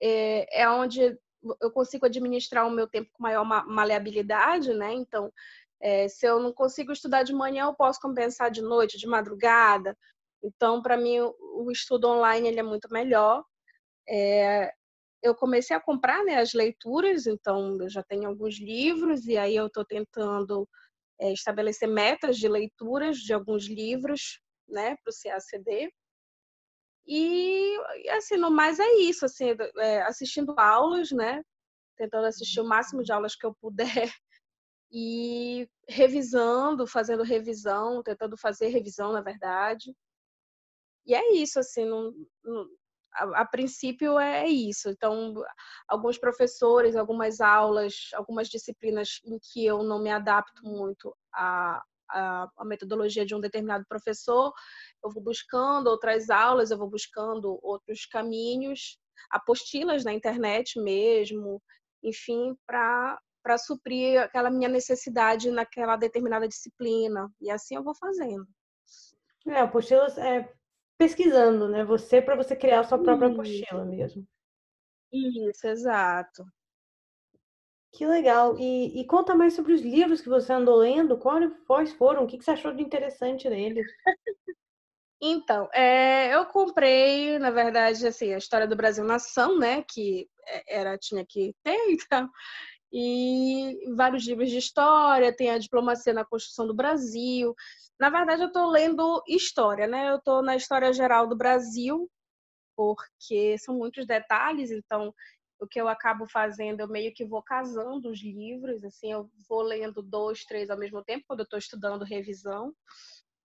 é, 0.00 0.62
é 0.62 0.70
onde 0.70 1.18
eu 1.60 1.70
consigo 1.70 2.06
administrar 2.06 2.66
o 2.66 2.70
meu 2.70 2.86
tempo 2.86 3.10
com 3.12 3.22
maior 3.22 3.44
maleabilidade, 3.44 4.72
né? 4.74 4.92
Então, 4.94 5.32
é, 5.80 6.08
se 6.08 6.26
eu 6.26 6.38
não 6.40 6.52
consigo 6.52 6.92
estudar 6.92 7.22
de 7.22 7.32
manhã, 7.32 7.64
eu 7.64 7.74
posso 7.74 8.00
compensar 8.00 8.50
de 8.50 8.62
noite, 8.62 8.98
de 8.98 9.06
madrugada. 9.06 9.96
Então, 10.42 10.82
para 10.82 10.96
mim, 10.96 11.20
o, 11.20 11.70
estudo 11.70 12.08
online 12.08 12.48
ele 12.48 12.60
é 12.60 12.62
muito 12.62 12.88
melhor. 12.92 13.44
É, 14.08 14.72
eu 15.22 15.34
comecei 15.34 15.76
a 15.76 15.80
comprar 15.80 16.24
né, 16.24 16.36
as 16.36 16.54
leituras, 16.54 17.26
então 17.26 17.78
eu 17.80 17.88
já 17.90 18.02
tenho 18.02 18.28
alguns 18.28 18.58
livros, 18.58 19.26
e 19.26 19.36
aí 19.36 19.56
eu 19.56 19.66
estou 19.66 19.84
tentando 19.84 20.68
é, 21.20 21.32
estabelecer 21.32 21.88
metas 21.88 22.36
de 22.38 22.48
leituras 22.48 23.18
de 23.18 23.32
alguns 23.32 23.68
livros 23.68 24.40
né, 24.66 24.96
para 24.96 25.10
o 25.10 25.14
CACD. 25.22 25.92
E, 27.06 27.76
assim, 28.10 28.36
no 28.36 28.50
mais 28.50 28.78
é 28.78 28.88
isso, 28.98 29.24
assim, 29.24 29.54
é, 29.78 30.02
assistindo 30.02 30.54
aulas, 30.58 31.10
né? 31.10 31.42
Tentando 31.96 32.26
assistir 32.26 32.60
o 32.60 32.64
máximo 32.64 33.02
de 33.02 33.12
aulas 33.12 33.34
que 33.34 33.44
eu 33.44 33.54
puder 33.60 33.76
e 34.92 35.68
revisando, 35.88 36.86
fazendo 36.86 37.22
revisão, 37.22 38.02
tentando 38.02 38.36
fazer 38.38 38.68
revisão, 38.68 39.12
na 39.12 39.20
verdade. 39.20 39.94
E 41.06 41.14
é 41.14 41.32
isso, 41.34 41.58
assim, 41.58 41.84
não, 41.84 42.14
não, 42.44 42.68
a, 43.12 43.44
princípio 43.44 44.18
é 44.18 44.46
isso. 44.48 44.88
Então, 44.90 45.34
alguns 45.88 46.18
professores, 46.18 46.96
algumas 46.96 47.40
aulas, 47.40 48.10
algumas 48.14 48.48
disciplinas 48.48 49.20
em 49.24 49.38
que 49.38 49.64
eu 49.64 49.82
não 49.82 50.02
me 50.02 50.10
adapto 50.10 50.64
muito 50.64 51.14
à, 51.32 51.82
à, 52.10 52.48
à 52.56 52.64
metodologia 52.64 53.24
de 53.26 53.34
um 53.34 53.40
determinado 53.40 53.84
professor, 53.88 54.52
eu 55.04 55.10
vou 55.10 55.22
buscando 55.22 55.88
outras 55.88 56.30
aulas, 56.30 56.70
eu 56.70 56.78
vou 56.78 56.88
buscando 56.88 57.58
outros 57.62 58.06
caminhos, 58.06 58.98
apostilas 59.30 60.04
na 60.04 60.12
internet 60.12 60.78
mesmo, 60.80 61.62
enfim, 62.02 62.56
para 62.66 63.18
para 63.42 63.56
suprir 63.56 64.20
aquela 64.20 64.50
minha 64.50 64.68
necessidade 64.68 65.50
naquela 65.50 65.96
determinada 65.96 66.46
disciplina. 66.46 67.32
E 67.40 67.50
assim 67.50 67.74
eu 67.74 67.82
vou 67.82 67.94
fazendo. 67.94 68.46
É, 69.46 69.60
apostilas 69.60 70.18
é 70.18 70.52
pesquisando, 71.00 71.66
né? 71.66 71.82
Você 71.82 72.20
para 72.20 72.36
você 72.36 72.54
criar 72.54 72.80
a 72.80 72.84
sua 72.84 73.02
própria 73.02 73.28
Isso. 73.28 73.40
apostila 73.40 73.84
mesmo. 73.86 74.28
Isso, 75.10 75.66
exato. 75.66 76.44
Que 77.94 78.06
legal. 78.06 78.56
E, 78.58 79.00
e, 79.00 79.06
conta 79.06 79.34
mais 79.34 79.54
sobre 79.54 79.72
os 79.72 79.80
livros 79.80 80.20
que 80.20 80.28
você 80.28 80.52
andou 80.52 80.76
lendo. 80.76 81.18
Quais 81.18 81.92
foram? 81.94 82.22
O 82.22 82.26
que 82.26 82.36
você 82.36 82.50
achou 82.50 82.72
de 82.72 82.82
interessante 82.82 83.48
neles? 83.48 83.86
Então, 85.22 85.68
é, 85.72 86.34
eu 86.34 86.46
comprei, 86.46 87.38
na 87.38 87.50
verdade, 87.50 88.06
assim, 88.06 88.32
a 88.32 88.38
história 88.38 88.66
do 88.66 88.76
Brasil 88.76 89.04
Nação, 89.04 89.58
né? 89.58 89.82
Que 89.82 90.28
é, 90.46 90.80
era 90.80 90.98
tinha 90.98 91.24
que 91.26 91.54
ter, 91.64 91.76
então. 91.90 92.28
E 92.92 93.92
vários 93.94 94.26
livros 94.26 94.50
de 94.50 94.58
história, 94.58 95.34
tem 95.34 95.50
a 95.50 95.58
diplomacia 95.58 96.12
na 96.12 96.24
construção 96.24 96.66
do 96.66 96.74
Brasil, 96.74 97.54
na 98.00 98.08
verdade, 98.08 98.40
eu 98.40 98.48
estou 98.48 98.66
lendo 98.70 99.22
história, 99.28 99.86
né? 99.86 100.08
Eu 100.08 100.16
estou 100.16 100.42
na 100.42 100.56
história 100.56 100.90
geral 100.90 101.26
do 101.26 101.36
Brasil, 101.36 102.10
porque 102.74 103.58
são 103.58 103.74
muitos 103.76 104.06
detalhes, 104.06 104.70
então 104.70 105.14
o 105.60 105.66
que 105.66 105.78
eu 105.78 105.86
acabo 105.86 106.26
fazendo, 106.26 106.80
eu 106.80 106.88
meio 106.88 107.12
que 107.12 107.26
vou 107.26 107.42
casando 107.42 108.10
os 108.10 108.22
livros, 108.22 108.82
assim, 108.84 109.12
eu 109.12 109.30
vou 109.46 109.60
lendo 109.60 110.02
dois, 110.02 110.46
três 110.46 110.70
ao 110.70 110.78
mesmo 110.78 111.04
tempo, 111.04 111.26
quando 111.28 111.40
eu 111.40 111.44
estou 111.44 111.58
estudando 111.58 112.02
revisão. 112.02 112.72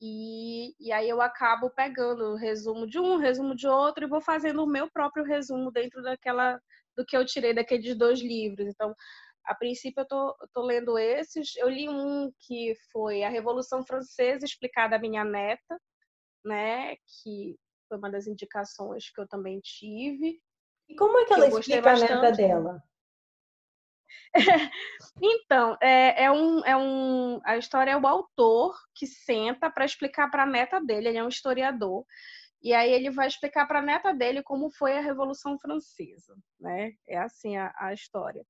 E, 0.02 0.74
e 0.80 0.92
aí 0.92 1.08
eu 1.08 1.22
acabo 1.22 1.70
pegando 1.70 2.32
o 2.32 2.36
resumo 2.36 2.88
de 2.88 2.98
um, 3.00 3.18
resumo 3.18 3.56
de 3.56 3.68
outro, 3.68 4.04
e 4.04 4.10
vou 4.10 4.22
fazendo 4.22 4.64
o 4.64 4.68
meu 4.68 4.90
próprio 4.90 5.24
resumo 5.24 5.72
dentro 5.72 6.02
daquela 6.02 6.60
do 7.02 7.06
que 7.06 7.18
eu 7.18 7.26
tirei 7.26 7.54
daqueles 7.54 7.98
dois 7.98 8.22
livros. 8.22 8.68
Então, 8.68 8.96
a 9.46 9.56
princípio, 9.56 10.02
eu 10.02 10.08
tô, 10.08 10.36
tô 10.54 10.62
lendo 10.62 10.98
esses. 10.98 11.56
Eu 11.56 11.70
li 11.70 11.90
um 11.90 12.32
que 12.40 12.74
foi 12.92 13.24
A 13.24 13.30
Revolução 13.30 13.84
Francesa 13.86 14.46
Explicada 14.46 14.96
à 14.96 15.00
Minha 15.00 15.24
Neta, 15.24 15.80
né? 16.46 16.96
Que 16.96 17.58
foi 17.88 17.98
uma 17.98 18.10
das 18.10 18.28
indicações 18.28 19.10
que 19.12 19.20
eu 19.20 19.28
também 19.28 19.60
tive. 19.60 20.40
E 20.88 20.96
como 20.96 21.18
é 21.18 21.22
que, 21.22 21.28
que 21.28 21.34
ela 21.34 21.48
explica 21.48 21.82
bastante. 21.82 22.12
a 22.14 22.22
neta 22.22 22.38
dela? 22.38 22.84
então, 25.22 25.78
é, 25.82 26.26
é, 26.26 26.32
um, 26.32 26.66
é 26.66 26.78
um. 26.78 27.42
A 27.44 27.58
história 27.58 27.92
é 27.92 27.98
o 27.98 28.08
autor 28.08 28.78
que 28.96 29.08
senta 29.08 29.70
para 29.70 29.86
explicar 29.86 30.30
para 30.30 30.44
a 30.44 30.46
neta 30.46 30.80
dele, 30.80 31.10
ele 31.10 31.18
é 31.18 31.24
um 31.24 31.30
historiador. 31.30 32.06
E 32.64 32.74
aí 32.74 32.92
ele 32.92 33.10
vai 33.10 33.28
explicar 33.28 33.68
para 33.68 33.80
a 33.80 33.82
neta 33.82 34.14
dele 34.14 34.44
como 34.44 34.70
foi 34.70 34.98
a 34.98 35.02
Revolução 35.02 35.58
Francesa, 35.58 36.36
né? 36.60 36.94
É 37.08 37.18
assim 37.18 37.58
a, 37.58 37.74
a 37.78 37.94
história. 37.94 38.46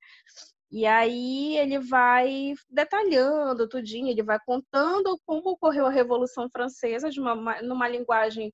E 0.72 0.86
aí 0.86 1.58
ele 1.58 1.80
vai 1.80 2.54
detalhando 2.70 3.68
tudinho, 3.68 4.10
ele 4.10 4.24
vai 4.24 4.40
contando 4.46 5.20
como 5.26 5.50
ocorreu 5.52 5.86
a 5.86 5.92
Revolução 5.92 6.50
Francesa 6.50 7.10
de 7.10 7.20
uma, 7.20 7.62
numa 7.62 7.88
linguagem, 7.88 8.54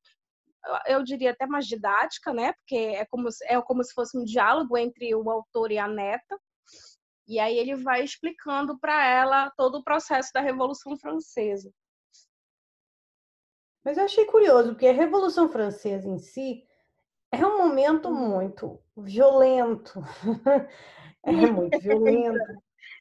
eu 0.88 1.04
diria 1.04 1.32
até 1.32 1.46
mais 1.46 1.66
didática, 1.68 2.34
né? 2.34 2.54
Porque 2.54 2.76
é 2.76 3.06
como, 3.06 3.30
é 3.44 3.62
como 3.62 3.84
se 3.84 3.94
fosse 3.94 4.18
um 4.18 4.24
diálogo 4.24 4.78
entre 4.78 5.14
o 5.16 5.30
autor 5.30 5.72
e 5.72 5.78
a 5.78 5.88
neta. 5.88 6.40
E 7.28 7.40
aí 7.40 7.58
ele 7.58 7.76
vai 7.76 8.04
explicando 8.04 8.80
para 8.80 9.06
ela 9.06 9.52
todo 9.58 9.76
o 9.80 9.84
processo 9.84 10.32
da 10.34 10.42
Revolução 10.42 10.98
Francesa. 10.98 11.72
Mas 13.88 13.98
eu 13.98 14.04
achei 14.04 14.26
curioso, 14.26 14.72
porque 14.72 14.88
a 14.88 14.92
Revolução 14.92 15.48
Francesa 15.48 16.10
em 16.10 16.18
si 16.18 16.62
é 17.32 17.38
um 17.46 17.58
momento 17.58 18.10
uhum. 18.10 18.32
muito 18.32 18.82
violento. 18.98 20.04
É 21.24 21.32
muito 21.50 21.80
violento, 21.80 22.38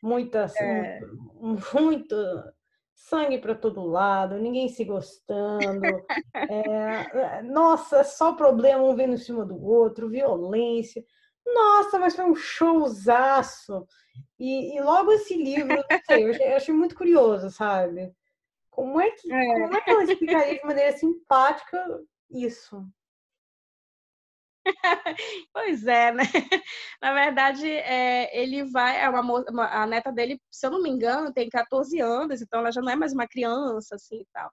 muita, 0.00 0.44
assim, 0.44 0.62
é. 0.62 1.00
muito 1.40 2.14
sangue 2.94 3.38
para 3.38 3.56
todo 3.56 3.84
lado, 3.84 4.38
ninguém 4.38 4.68
se 4.68 4.84
gostando. 4.84 6.06
É, 6.32 7.42
nossa, 7.42 8.04
só 8.04 8.34
problema 8.34 8.84
um 8.84 8.94
vendo 8.94 9.14
em 9.14 9.18
cima 9.18 9.44
do 9.44 9.60
outro, 9.60 10.08
violência. 10.08 11.04
Nossa, 11.44 11.98
mas 11.98 12.14
foi 12.14 12.26
um 12.26 12.36
showzaço. 12.36 13.84
E, 14.38 14.76
e 14.76 14.80
logo 14.80 15.10
esse 15.10 15.34
livro, 15.34 15.74
não 15.90 16.00
sei, 16.06 16.26
eu 16.26 16.30
achei, 16.30 16.52
eu 16.52 16.56
achei 16.56 16.74
muito 16.74 16.94
curioso, 16.94 17.50
sabe? 17.50 18.14
Como 18.76 19.00
é, 19.00 19.10
que, 19.12 19.32
é. 19.32 19.54
como 19.54 19.74
é 19.74 19.80
que 19.80 19.90
ela 19.90 20.04
explicaria 20.04 20.58
de 20.58 20.66
maneira 20.66 20.98
simpática 20.98 22.04
isso? 22.30 22.86
pois 25.50 25.86
é, 25.86 26.12
né? 26.12 26.24
Na 27.00 27.14
verdade, 27.14 27.66
é, 27.70 28.38
ele 28.38 28.64
vai, 28.64 29.00
é 29.02 29.08
uma, 29.08 29.22
uma, 29.48 29.66
a 29.82 29.86
neta 29.86 30.12
dele, 30.12 30.38
se 30.50 30.66
eu 30.66 30.70
não 30.70 30.82
me 30.82 30.90
engano, 30.90 31.32
tem 31.32 31.48
14 31.48 31.98
anos, 32.00 32.42
então 32.42 32.60
ela 32.60 32.70
já 32.70 32.82
não 32.82 32.92
é 32.92 32.96
mais 32.96 33.14
uma 33.14 33.26
criança, 33.26 33.94
assim, 33.94 34.20
e 34.20 34.26
tal, 34.30 34.52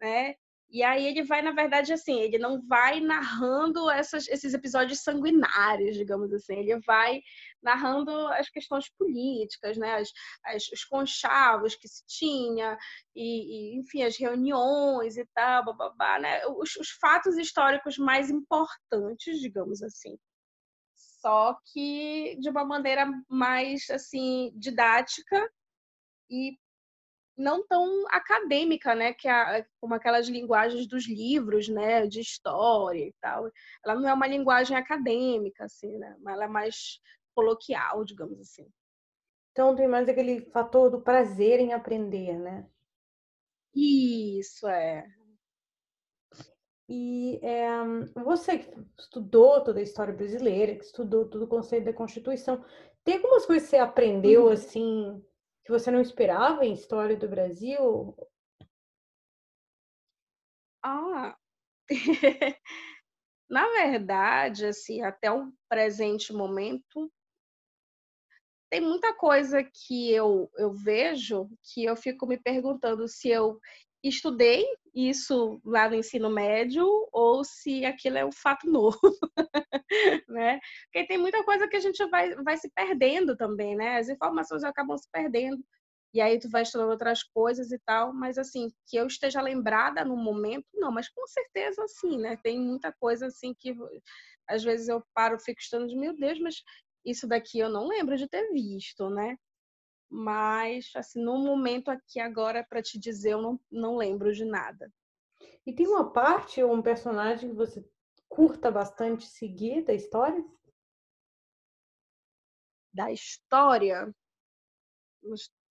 né? 0.00 0.34
E 0.68 0.82
aí 0.82 1.06
ele 1.06 1.22
vai, 1.22 1.40
na 1.40 1.52
verdade, 1.52 1.92
assim, 1.92 2.18
ele 2.20 2.38
não 2.38 2.60
vai 2.66 3.00
narrando 3.00 3.88
essas, 3.88 4.26
esses 4.26 4.52
episódios 4.52 5.00
sanguinários, 5.00 5.96
digamos 5.96 6.32
assim. 6.32 6.56
Ele 6.56 6.80
vai 6.80 7.20
narrando 7.62 8.10
as 8.28 8.48
questões 8.48 8.88
políticas, 8.98 9.76
né? 9.76 9.96
As, 9.96 10.10
as, 10.44 10.68
os 10.68 10.84
conchavos 10.84 11.74
que 11.74 11.88
se 11.88 12.04
tinha, 12.06 12.76
e, 13.14 13.74
e, 13.74 13.80
enfim, 13.80 14.02
as 14.02 14.16
reuniões 14.16 15.16
e 15.16 15.26
tal, 15.34 15.64
bababá, 15.64 16.18
né? 16.18 16.46
Os, 16.46 16.76
os 16.76 16.90
fatos 17.00 17.36
históricos 17.36 17.98
mais 17.98 18.30
importantes, 18.30 19.40
digamos 19.40 19.82
assim. 19.82 20.18
Só 21.20 21.58
que 21.72 22.36
de 22.40 22.48
uma 22.48 22.64
maneira 22.64 23.06
mais, 23.28 23.88
assim, 23.90 24.52
didática 24.56 25.50
e 26.30 26.56
não 27.36 27.66
tão 27.66 28.06
acadêmica, 28.08 28.94
né? 28.94 29.12
Que 29.14 29.28
é 29.28 29.66
como 29.80 29.94
aquelas 29.94 30.28
linguagens 30.28 30.86
dos 30.86 31.08
livros, 31.08 31.68
né? 31.68 32.06
De 32.06 32.20
história 32.20 33.06
e 33.06 33.14
tal. 33.20 33.50
Ela 33.84 33.94
não 33.96 34.08
é 34.08 34.14
uma 34.14 34.26
linguagem 34.26 34.76
acadêmica, 34.76 35.64
assim, 35.64 35.96
né? 35.98 36.16
Mas 36.20 36.34
ela 36.34 36.44
é 36.44 36.48
mais 36.48 37.00
coloquial, 37.34 38.04
digamos 38.04 38.38
assim. 38.40 38.70
Então 39.52 39.74
tem 39.74 39.88
mais 39.88 40.08
aquele 40.08 40.40
fator 40.50 40.90
do 40.90 41.00
prazer 41.00 41.60
em 41.60 41.72
aprender, 41.72 42.38
né? 42.38 42.68
Isso, 43.74 44.66
é. 44.68 45.06
E 46.88 47.38
é, 47.42 47.68
você 48.20 48.58
que 48.58 48.76
estudou 48.98 49.62
toda 49.62 49.78
a 49.78 49.82
história 49.82 50.12
brasileira, 50.12 50.74
que 50.74 50.84
estudou 50.84 51.28
todo 51.28 51.44
o 51.44 51.48
conceito 51.48 51.84
da 51.84 51.92
Constituição, 51.92 52.64
tem 53.04 53.16
algumas 53.16 53.46
coisas 53.46 53.68
que 53.68 53.70
você 53.70 53.78
aprendeu, 53.78 54.46
uhum. 54.46 54.52
assim, 54.52 55.24
que 55.64 55.70
você 55.70 55.90
não 55.90 56.00
esperava 56.00 56.64
em 56.64 56.72
história 56.72 57.16
do 57.16 57.28
Brasil? 57.28 58.16
Ah, 60.82 61.36
na 63.48 63.68
verdade, 63.68 64.66
assim, 64.66 65.02
até 65.02 65.30
o 65.30 65.52
presente 65.68 66.32
momento, 66.32 67.12
tem 68.70 68.80
muita 68.80 69.12
coisa 69.14 69.62
que 69.62 70.12
eu, 70.12 70.50
eu 70.56 70.72
vejo 70.72 71.48
que 71.62 71.84
eu 71.84 71.96
fico 71.96 72.26
me 72.26 72.38
perguntando 72.38 73.06
se 73.08 73.28
eu 73.28 73.58
estudei 74.02 74.64
isso 74.94 75.60
lá 75.64 75.88
no 75.88 75.96
ensino 75.96 76.30
médio 76.30 76.86
ou 77.12 77.44
se 77.44 77.84
aquilo 77.84 78.16
é 78.16 78.24
um 78.24 78.32
fato 78.32 78.70
novo, 78.70 78.98
né? 80.28 80.58
Porque 80.84 81.06
tem 81.06 81.18
muita 81.18 81.44
coisa 81.44 81.68
que 81.68 81.76
a 81.76 81.80
gente 81.80 82.04
vai, 82.06 82.34
vai 82.36 82.56
se 82.56 82.70
perdendo 82.70 83.36
também, 83.36 83.76
né? 83.76 83.98
As 83.98 84.08
informações 84.08 84.64
acabam 84.64 84.96
se 84.96 85.08
perdendo 85.12 85.62
e 86.12 86.20
aí 86.20 86.38
tu 86.38 86.48
vai 86.48 86.62
estudando 86.62 86.90
outras 86.90 87.22
coisas 87.22 87.70
e 87.70 87.78
tal, 87.80 88.12
mas 88.12 88.36
assim, 88.36 88.68
que 88.86 88.96
eu 88.96 89.06
esteja 89.06 89.40
lembrada 89.40 90.04
no 90.04 90.16
momento, 90.16 90.66
não, 90.74 90.90
mas 90.90 91.08
com 91.08 91.24
certeza 91.26 91.84
sim, 91.88 92.18
né? 92.18 92.36
Tem 92.42 92.58
muita 92.58 92.92
coisa 92.92 93.26
assim 93.26 93.54
que 93.54 93.74
às 94.48 94.64
vezes 94.64 94.88
eu 94.88 95.02
paro, 95.14 95.38
fico 95.38 95.60
estudando 95.60 95.96
meu 95.96 96.16
Deus, 96.16 96.40
mas 96.40 96.62
isso 97.04 97.26
daqui 97.26 97.58
eu 97.58 97.68
não 97.68 97.88
lembro 97.88 98.16
de 98.16 98.28
ter 98.28 98.50
visto, 98.52 99.08
né? 99.10 99.36
Mas, 100.08 100.90
assim, 100.96 101.22
no 101.22 101.38
momento 101.38 101.88
aqui 101.88 102.18
agora, 102.18 102.66
para 102.68 102.82
te 102.82 102.98
dizer, 102.98 103.32
eu 103.34 103.42
não, 103.42 103.60
não 103.70 103.96
lembro 103.96 104.32
de 104.32 104.44
nada. 104.44 104.92
E 105.64 105.72
tem 105.72 105.86
uma 105.86 106.12
parte 106.12 106.62
ou 106.62 106.74
um 106.74 106.82
personagem 106.82 107.50
que 107.50 107.56
você 107.56 107.88
curta 108.28 108.70
bastante 108.70 109.26
seguir 109.26 109.84
da 109.84 109.94
história? 109.94 110.44
Da 112.92 113.12
história? 113.12 114.12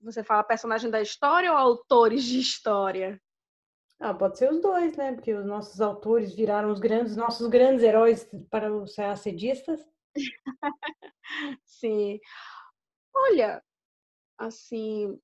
Você 0.02 0.24
fala 0.24 0.44
personagem 0.44 0.90
da 0.90 1.02
história 1.02 1.52
ou 1.52 1.58
autores 1.58 2.24
de 2.24 2.40
história? 2.40 3.22
Ah, 4.00 4.14
pode 4.14 4.38
ser 4.38 4.50
os 4.50 4.62
dois, 4.62 4.96
né? 4.96 5.14
Porque 5.14 5.34
os 5.34 5.46
nossos 5.46 5.82
autores 5.82 6.34
viraram 6.34 6.72
os 6.72 6.80
grandes, 6.80 7.18
nossos 7.18 7.48
grandes 7.48 7.84
heróis 7.84 8.30
para 8.50 8.74
os 8.74 8.98
acedistas. 8.98 9.86
Sim. 11.66 12.20
Olha, 13.14 13.64
assim, 14.38 15.20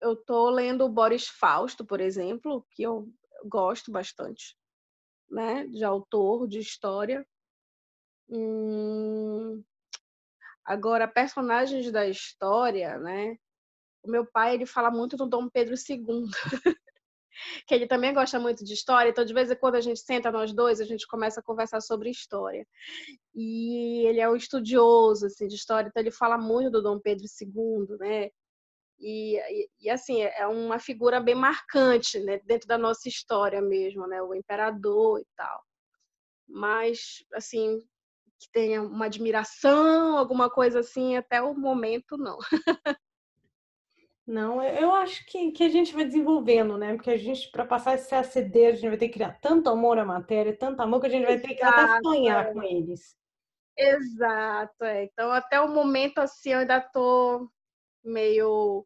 eu 0.00 0.16
tô 0.16 0.50
lendo 0.50 0.84
o 0.84 0.88
Boris 0.88 1.28
Fausto, 1.28 1.84
por 1.84 2.00
exemplo, 2.00 2.66
que 2.70 2.82
eu 2.82 3.08
gosto 3.44 3.90
bastante, 3.90 4.56
né, 5.30 5.66
de 5.66 5.84
autor, 5.84 6.48
de 6.48 6.58
história. 6.60 7.26
Hum... 8.28 9.62
Agora, 10.64 11.06
personagens 11.06 11.90
da 11.92 12.06
história, 12.08 12.98
né? 12.98 13.36
O 14.02 14.10
meu 14.10 14.26
pai, 14.26 14.54
ele 14.54 14.66
fala 14.66 14.90
muito 14.90 15.16
do 15.16 15.26
Dom 15.26 15.48
Pedro 15.48 15.76
II. 15.76 16.30
que 17.66 17.74
ele 17.74 17.86
também 17.86 18.14
gosta 18.14 18.38
muito 18.38 18.64
de 18.64 18.72
história, 18.74 19.10
então 19.10 19.24
de 19.24 19.34
vez 19.34 19.50
em 19.50 19.56
quando 19.56 19.76
a 19.76 19.80
gente 19.80 20.00
senta 20.00 20.30
nós 20.30 20.52
dois, 20.52 20.80
a 20.80 20.84
gente 20.84 21.06
começa 21.06 21.40
a 21.40 21.42
conversar 21.42 21.80
sobre 21.80 22.10
história. 22.10 22.66
E 23.34 24.06
ele 24.06 24.20
é 24.20 24.28
um 24.28 24.36
estudioso 24.36 25.26
assim, 25.26 25.46
de 25.46 25.54
história, 25.54 25.88
então 25.88 26.02
ele 26.02 26.10
fala 26.10 26.38
muito 26.38 26.70
do 26.70 26.82
Dom 26.82 26.98
Pedro 27.00 27.24
II, 27.40 27.98
né? 27.98 28.30
E, 28.98 29.36
e, 29.38 29.68
e, 29.80 29.90
assim, 29.90 30.22
é 30.22 30.46
uma 30.46 30.78
figura 30.78 31.20
bem 31.20 31.34
marcante 31.34 32.18
né? 32.20 32.40
dentro 32.44 32.66
da 32.66 32.78
nossa 32.78 33.08
história 33.08 33.60
mesmo, 33.60 34.06
né? 34.06 34.22
O 34.22 34.34
imperador 34.34 35.20
e 35.20 35.26
tal. 35.36 35.62
Mas, 36.48 37.24
assim, 37.34 37.80
que 38.38 38.50
tenha 38.52 38.82
uma 38.82 39.06
admiração, 39.06 40.16
alguma 40.16 40.50
coisa 40.50 40.80
assim, 40.80 41.16
até 41.16 41.42
o 41.42 41.54
momento, 41.54 42.16
não. 42.16 42.38
Não, 44.26 44.60
eu 44.60 44.90
acho 44.92 45.24
que, 45.26 45.52
que 45.52 45.62
a 45.62 45.68
gente 45.68 45.94
vai 45.94 46.04
desenvolvendo, 46.04 46.76
né? 46.76 46.94
Porque 46.94 47.10
a 47.10 47.16
gente, 47.16 47.48
para 47.52 47.64
passar 47.64 47.94
esse 47.94 48.12
ACD, 48.12 48.66
a 48.66 48.72
gente 48.72 48.88
vai 48.88 48.96
ter 48.98 49.06
que 49.06 49.14
criar 49.14 49.38
tanto 49.40 49.70
amor 49.70 49.98
à 49.98 50.04
matéria, 50.04 50.56
tanto 50.56 50.80
amor 50.80 51.00
que 51.00 51.06
a 51.06 51.10
gente 51.10 51.26
vai 51.26 51.38
ter 51.38 51.54
que 51.54 51.62
até 51.62 52.00
sonhar 52.02 52.52
com 52.52 52.60
eles. 52.60 53.16
Exato, 53.78 54.84
é. 54.84 55.04
Então, 55.04 55.30
até 55.30 55.60
o 55.60 55.68
momento, 55.68 56.18
assim, 56.18 56.50
eu 56.50 56.58
ainda 56.58 56.80
tô 56.80 57.48
meio 58.02 58.84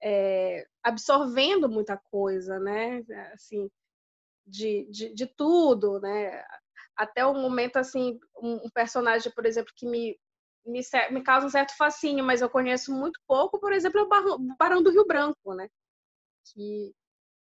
é, 0.00 0.64
absorvendo 0.84 1.68
muita 1.68 1.96
coisa, 1.96 2.60
né? 2.60 3.02
Assim, 3.32 3.68
de, 4.46 4.86
de, 4.88 5.12
de 5.12 5.26
tudo, 5.26 5.98
né? 6.00 6.44
Até 6.94 7.26
o 7.26 7.34
momento, 7.34 7.76
assim, 7.76 8.20
um, 8.40 8.66
um 8.66 8.70
personagem, 8.72 9.32
por 9.32 9.46
exemplo, 9.46 9.72
que 9.74 9.86
me 9.86 10.16
me, 10.66 10.80
me 11.10 11.22
causa 11.22 11.46
um 11.46 11.50
certo 11.50 11.76
fascínio, 11.76 12.24
mas 12.24 12.42
eu 12.42 12.50
conheço 12.50 12.92
muito 12.92 13.20
pouco, 13.26 13.58
por 13.58 13.72
exemplo, 13.72 14.02
o 14.02 14.56
Barão 14.58 14.82
do 14.82 14.90
Rio 14.90 15.06
Branco, 15.06 15.54
né? 15.54 15.68
Que 16.52 16.92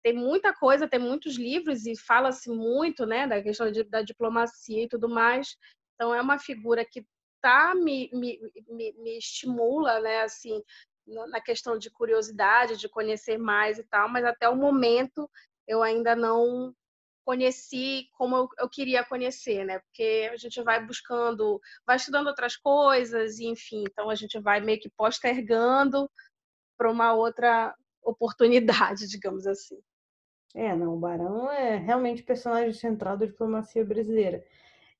tem 0.03 0.13
muita 0.13 0.53
coisa, 0.53 0.87
tem 0.87 0.99
muitos 0.99 1.37
livros 1.37 1.85
e 1.85 1.95
fala-se 1.97 2.49
muito, 2.49 3.05
né, 3.05 3.25
da 3.25 3.41
questão 3.41 3.71
de, 3.71 3.83
da 3.83 4.01
diplomacia 4.01 4.83
e 4.83 4.87
tudo 4.87 5.07
mais. 5.07 5.55
Então 5.95 6.13
é 6.13 6.21
uma 6.21 6.37
figura 6.37 6.83
que 6.83 7.05
tá 7.41 7.73
me, 7.73 8.09
me, 8.13 8.39
me, 8.67 8.93
me 8.93 9.17
estimula, 9.17 9.99
né, 10.01 10.21
assim, 10.21 10.61
na 11.07 11.41
questão 11.41 11.77
de 11.77 11.89
curiosidade, 11.89 12.77
de 12.77 12.89
conhecer 12.89 13.37
mais 13.37 13.77
e 13.79 13.83
tal, 13.83 14.09
mas 14.09 14.25
até 14.25 14.47
o 14.49 14.55
momento 14.55 15.29
eu 15.67 15.81
ainda 15.81 16.15
não 16.15 16.73
conheci 17.23 18.07
como 18.17 18.35
eu, 18.35 18.49
eu, 18.59 18.69
queria 18.69 19.03
conhecer, 19.03 19.65
né? 19.65 19.79
Porque 19.79 20.29
a 20.31 20.37
gente 20.37 20.61
vai 20.61 20.85
buscando, 20.85 21.59
vai 21.85 21.95
estudando 21.95 22.27
outras 22.27 22.55
coisas, 22.55 23.39
e, 23.39 23.45
enfim, 23.45 23.83
então 23.89 24.09
a 24.09 24.15
gente 24.15 24.39
vai 24.39 24.61
meio 24.61 24.79
que 24.79 24.89
postergando 24.89 26.09
para 26.77 26.91
uma 26.91 27.13
outra 27.13 27.73
oportunidade, 28.03 29.07
digamos 29.09 29.47
assim. 29.47 29.77
É, 30.55 30.75
não, 30.75 30.95
o 30.95 30.99
Barão 30.99 31.51
é 31.51 31.77
realmente 31.77 32.21
personagem 32.21 32.73
central 32.73 33.17
da 33.17 33.25
diplomacia 33.25 33.83
brasileira. 33.83 34.45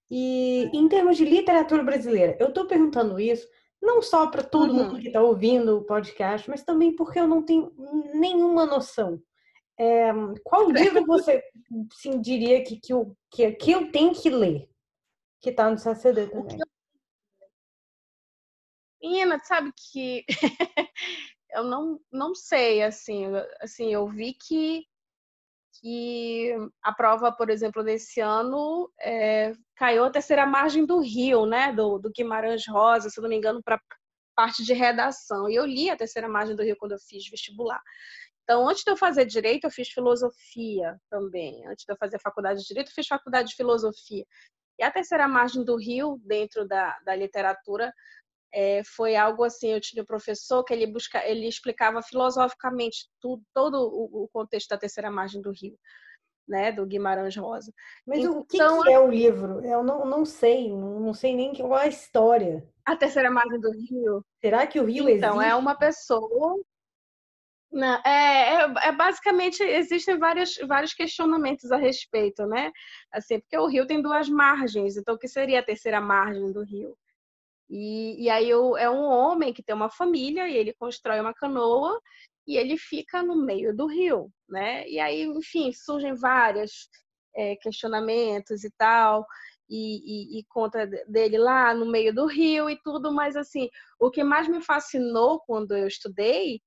E 0.10 0.70
em 0.74 0.88
termos 0.88 1.18
de 1.18 1.26
literatura 1.26 1.84
brasileira, 1.84 2.36
eu 2.40 2.50
estou 2.50 2.66
perguntando 2.66 3.20
isso 3.20 3.48
não 3.82 4.02
só 4.02 4.28
para 4.28 4.42
todo 4.42 4.72
uhum. 4.72 4.86
mundo 4.86 5.00
que 5.00 5.08
está 5.08 5.22
ouvindo 5.22 5.78
o 5.78 5.84
podcast, 5.84 6.50
mas 6.50 6.64
também 6.64 6.96
porque 6.96 7.20
eu 7.20 7.28
não 7.28 7.44
tenho 7.44 7.72
nenhuma 8.14 8.66
noção 8.66 9.22
é, 9.80 10.12
qual 10.44 10.70
livro 10.72 11.06
você 11.06 11.44
sim, 11.94 12.22
diria 12.22 12.64
que, 12.64 12.80
que, 12.80 12.94
eu, 12.94 13.16
que, 13.32 13.52
que 13.54 13.72
eu 13.72 13.92
tenho 13.92 14.14
que 14.14 14.30
ler? 14.30 14.70
Que 15.42 15.50
está 15.50 15.70
no 15.70 15.78
CCD 15.78 16.28
também. 16.28 16.58
Menina, 19.02 19.38
sabe 19.40 19.74
que 19.76 20.24
eu 21.52 21.64
não, 21.64 22.00
não 22.12 22.34
sei, 22.34 22.82
assim, 22.82 23.26
assim, 23.60 23.94
eu 23.94 24.08
vi 24.08 24.34
que, 24.34 24.86
que 25.82 26.56
a 26.82 26.94
prova, 26.94 27.30
por 27.30 27.50
exemplo, 27.50 27.84
desse 27.84 28.22
ano 28.22 28.90
é, 29.02 29.54
caiu 29.76 30.06
a 30.06 30.10
terceira 30.10 30.46
margem 30.46 30.86
do 30.86 31.00
Rio, 31.00 31.46
né, 31.46 31.74
do, 31.74 32.00
do 32.00 32.12
Guimarães 32.12 32.66
Rosa, 32.66 33.10
se 33.10 33.20
não 33.20 33.28
me 33.28 33.36
engano, 33.36 33.62
para 33.62 33.78
parte 34.34 34.64
de 34.64 34.74
redação. 34.74 35.50
E 35.50 35.56
eu 35.56 35.66
li 35.66 35.90
a 35.90 35.98
terceira 35.98 36.30
margem 36.30 36.56
do 36.56 36.64
Rio 36.64 36.78
quando 36.78 36.94
eu 36.94 37.00
fiz 37.00 37.28
vestibular. 37.30 37.82
Então, 38.44 38.68
antes 38.68 38.84
de 38.84 38.92
eu 38.92 38.98
fazer 38.98 39.26
direito, 39.26 39.64
eu 39.64 39.72
fiz 39.72 39.90
filosofia 39.90 40.98
também. 41.10 41.66
Antes 41.68 41.86
de 41.86 41.94
eu 41.94 41.98
fazer 41.98 42.20
faculdade 42.20 42.60
de 42.62 42.68
direito, 42.68 42.90
eu 42.90 42.94
fiz 42.94 43.08
faculdade 43.08 43.50
de 43.50 43.56
filosofia. 43.56 44.26
E 44.80 44.84
a 44.84 44.92
terceira 44.92 45.28
margem 45.28 45.64
do 45.64 45.78
Rio, 45.78 46.20
dentro 46.26 46.68
da, 46.68 46.98
da 47.06 47.16
literatura, 47.16 47.94
é, 48.54 48.82
foi 48.84 49.16
algo 49.16 49.44
assim. 49.44 49.70
Eu 49.70 49.80
tinha 49.80 50.04
um 50.04 50.06
professor 50.06 50.64
que 50.64 50.74
ele, 50.74 50.88
busca, 50.88 51.26
ele 51.26 51.48
explicava 51.48 52.02
filosoficamente 52.02 53.08
tudo, 53.22 53.42
todo 53.54 53.76
o, 53.76 54.24
o 54.24 54.30
contexto 54.30 54.70
da 54.70 54.78
terceira 54.78 55.10
margem 55.10 55.42
do 55.42 55.52
Rio. 55.52 55.78
Né, 56.46 56.74
do 56.74 56.86
Guimarães 56.86 57.38
Rosa. 57.38 57.72
Mas 58.06 58.20
então, 58.20 58.40
o 58.40 58.46
que, 58.46 58.58
que, 58.58 58.92
é 58.92 59.00
o 59.00 59.08
livro? 59.08 59.66
Eu 59.66 59.82
não, 59.82 60.06
não 60.06 60.26
sei, 60.26 60.70
não, 60.70 61.14
sei 61.14 61.34
nem 61.34 61.56
qual 61.56 61.80
é 61.80 61.84
a 61.84 61.88
história. 61.88 62.70
A 62.86 62.98
terceira 62.98 63.32
margem 63.32 63.62
do 63.62 63.72
Rio. 63.72 64.26
Será 64.42 64.68
que 64.68 64.78
o 64.78 64.84
Rio 64.84 65.04
então, 65.04 65.10
existe? 65.10 65.26
Então, 65.26 65.42
é 65.42 65.56
uma 65.56 65.74
pessoa 65.74 66.62
não, 67.74 67.96
é, 68.06 68.54
é, 68.54 68.74
é, 68.90 68.92
basicamente 68.92 69.64
existem 69.64 70.18
vários, 70.20 70.58
vários 70.68 70.94
questionamentos 70.94 71.72
a 71.72 71.78
respeito, 71.78 72.46
né? 72.46 72.72
Assim, 73.12 73.40
porque 73.40 73.58
o 73.58 73.66
rio 73.66 73.88
tem 73.88 74.00
duas 74.00 74.30
margens, 74.30 74.96
então 74.96 75.16
o 75.16 75.18
que 75.18 75.28
seria 75.28 75.60
a 75.60 75.66
terceira 75.66 76.00
margem 76.00 76.52
do 76.52 76.64
rio? 76.64 76.96
E, 77.68 78.26
e 78.26 78.30
aí 78.30 78.52
é 78.52 78.90
um 78.90 79.04
homem 79.04 79.52
que 79.52 79.64
tem 79.64 79.76
uma 79.76 79.90
família 79.90 80.48
e 80.48 80.56
ele 80.56 80.74
constrói 80.74 81.20
uma 81.20 81.34
canoa 81.34 82.00
e 82.46 82.58
ele 82.58 82.78
fica 82.78 83.24
no 83.24 83.36
meio 83.36 83.76
do 83.76 83.88
rio, 83.88 84.30
né? 84.48 84.88
E 84.88 85.00
aí, 85.00 85.24
enfim, 85.24 85.72
surgem 85.74 86.14
vários 86.14 86.90
é, 87.36 87.56
questionamentos 87.56 88.64
e 88.64 88.72
tal, 88.78 89.26
e, 89.68 90.36
e, 90.38 90.40
e, 90.40 90.44
conta 90.46 90.86
dele 91.08 91.40
lá 91.40 91.74
no 91.74 91.88
meio 91.88 92.14
do 92.14 92.28
rio 92.28 92.70
e 92.70 92.80
tudo, 92.84 93.12
mas 93.12 93.36
assim, 93.36 93.68
o 94.00 94.12
que 94.12 94.24
mais 94.24 94.48
me 94.48 94.62
fascinou 94.62 95.40
quando 95.48 95.76
eu 95.76 95.88
estudei 95.88 96.62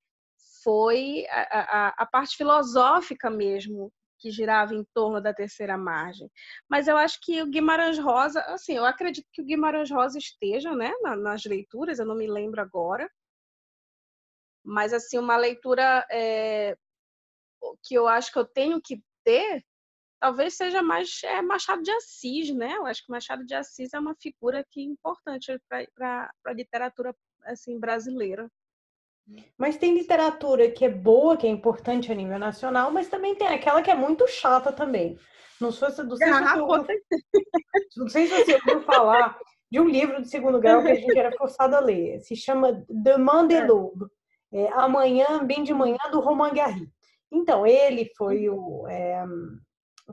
foi 0.67 1.25
a, 1.31 1.61
a, 1.61 1.89
a 1.99 2.07
parte 2.07 2.37
filosófica 2.37 3.31
mesmo 3.31 3.93
que 4.19 4.33
girava 4.33 4.75
em 4.75 4.85
torno 4.93 5.21
da 5.21 5.33
terceira 5.33 5.79
margem. 5.79 6.29
Mas 6.69 6.89
eu 6.89 6.97
acho 6.97 7.21
que 7.23 7.41
o 7.41 7.47
Guimarães 7.47 8.01
Rosa, 8.01 8.41
assim, 8.49 8.73
eu 8.75 8.85
acredito 8.85 9.29
que 9.33 9.41
o 9.41 9.45
Guimarães 9.45 9.93
Rosa 9.93 10.19
esteja, 10.19 10.75
né, 10.75 10.93
nas 11.19 11.45
leituras, 11.45 12.01
eu 12.01 12.07
não 12.07 12.17
me 12.17 12.27
lembro 12.27 12.61
agora, 12.61 13.09
mas 14.65 14.93
assim 14.93 15.19
uma 15.19 15.37
leitura 15.37 16.05
é, 16.11 16.77
que 17.85 17.95
eu 17.95 18.09
acho 18.09 18.33
que 18.33 18.39
eu 18.41 18.45
tenho 18.45 18.81
que 18.83 19.01
ter 19.23 19.65
talvez 20.19 20.57
seja 20.57 20.83
mais 20.83 21.23
é, 21.23 21.41
Machado 21.43 21.83
de 21.83 21.91
Assis, 21.93 22.53
né? 22.53 22.73
Eu 22.77 22.87
acho 22.87 23.05
que 23.05 23.13
Machado 23.13 23.45
de 23.47 23.55
Assis 23.55 23.95
é 23.95 23.99
uma 24.01 24.17
figura 24.17 24.67
que 24.71 24.81
é 24.81 24.85
importante 24.85 25.57
para 25.95 26.33
a 26.45 26.53
literatura 26.53 27.15
assim 27.45 27.79
brasileira. 27.79 28.51
Mas 29.59 29.77
tem 29.77 29.95
literatura 29.95 30.71
que 30.71 30.85
é 30.85 30.89
boa, 30.89 31.37
que 31.37 31.47
é 31.47 31.51
importante 31.51 32.13
a 32.13 32.15
nível 32.15 32.39
nacional, 32.39 32.91
mas 32.91 33.09
também 33.09 33.35
tem 33.35 33.49
aquela 33.49 33.83
que 33.83 33.91
é 33.91 33.95
muito 33.95 34.27
chata 34.29 34.71
também. 34.73 35.19
Não, 35.61 35.73
sei, 35.73 35.91
se 35.91 36.05
você, 36.05 36.27
não 37.97 38.09
sei 38.09 38.27
se 38.27 38.45
você 38.45 38.55
ouviu 38.55 38.83
falar 38.83 39.39
de 39.71 39.81
um 39.81 39.89
livro 39.89 40.23
de 40.23 40.29
segundo 40.29 40.61
grau 40.61 40.83
que 40.83 40.91
a 40.91 40.95
gente 40.95 41.19
era 41.19 41.33
forçado 41.33 41.75
a 41.75 41.81
ler. 41.81 42.21
Se 42.21 42.37
chama 42.37 42.85
Demande 42.89 43.55
é. 43.55 43.67
L'aube. 43.67 44.07
É, 44.53 44.69
Amanhã, 44.73 45.45
Bem 45.45 45.65
de 45.65 45.75
Manhã, 45.75 45.99
do 46.11 46.21
Romain 46.21 46.55
Gary. 46.55 46.89
Então, 47.33 47.67
ele 47.67 48.11
foi 48.17 48.49
o 48.49 48.87
é, 48.87 49.25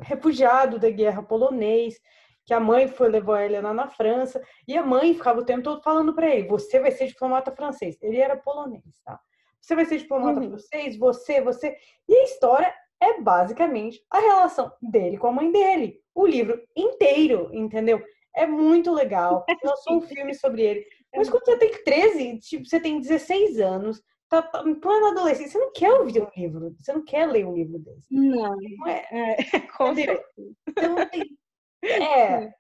refugiado 0.02 0.80
da 0.80 0.90
guerra 0.90 1.22
polonês, 1.22 2.00
que 2.46 2.54
a 2.54 2.60
mãe 2.60 2.88
foi 2.88 3.10
levou 3.10 3.36
a 3.36 3.46
Helena 3.46 3.74
na 3.74 3.88
França, 3.88 4.42
e 4.68 4.78
a 4.78 4.86
mãe 4.86 5.14
ficava 5.14 5.40
o 5.40 5.46
tempo 5.46 5.64
todo 5.64 5.82
falando 5.82 6.14
para 6.14 6.34
ele: 6.34 6.48
você 6.48 6.80
vai 6.80 6.92
ser 6.92 7.08
diplomata 7.08 7.52
francês. 7.52 7.98
Ele 8.02 8.18
era 8.18 8.38
polonês, 8.38 8.84
tá? 9.04 9.20
Você 9.62 9.76
vai 9.76 9.86
ser 9.86 9.98
diplomata 9.98 10.40
uhum. 10.40 10.50
francês, 10.50 10.98
você, 10.98 11.42
você. 11.42 11.76
E 12.08 12.16
a 12.16 12.24
história 12.24 12.74
é 13.02 13.22
basicamente 13.22 14.04
a 14.10 14.20
relação 14.20 14.72
dele 14.82 15.18
com 15.18 15.28
a 15.28 15.32
mãe 15.32 15.52
dele. 15.52 16.02
O 16.14 16.26
livro 16.28 16.62
inteiro, 16.76 17.50
entendeu? 17.54 18.04
É 18.36 18.46
muito 18.46 18.92
legal. 18.92 19.46
Lançou 19.64 19.98
um 19.98 20.02
filme 20.02 20.34
sobre 20.34 20.64
ele. 20.64 20.86
Mas 21.16 21.30
quando 21.30 21.46
você 21.46 21.58
tem 21.58 21.84
13, 21.84 22.40
tipo, 22.40 22.66
você 22.66 22.80
tem 22.80 23.00
16 23.00 23.60
anos, 23.60 24.02
tá, 24.28 24.42
tá 24.42 24.64
em 24.68 24.76
plena 24.76 25.12
adolescência, 25.12 25.52
você 25.52 25.60
não 25.60 25.72
quer 25.72 25.92
ouvir 25.92 26.22
um 26.22 26.30
livro, 26.36 26.76
você 26.80 26.92
não 26.92 27.06
quer 27.06 27.28
ler 27.28 27.46
um 27.46 27.54
livro 27.54 27.78
desse. 27.80 28.08
Não, 28.12 28.56
não 28.56 28.88
é. 28.88 29.06
é 29.12 29.60
com 29.78 29.94
certeza. 29.94 30.26
Então, 30.68 31.10
tem, 31.10 31.38
é, 31.84 32.54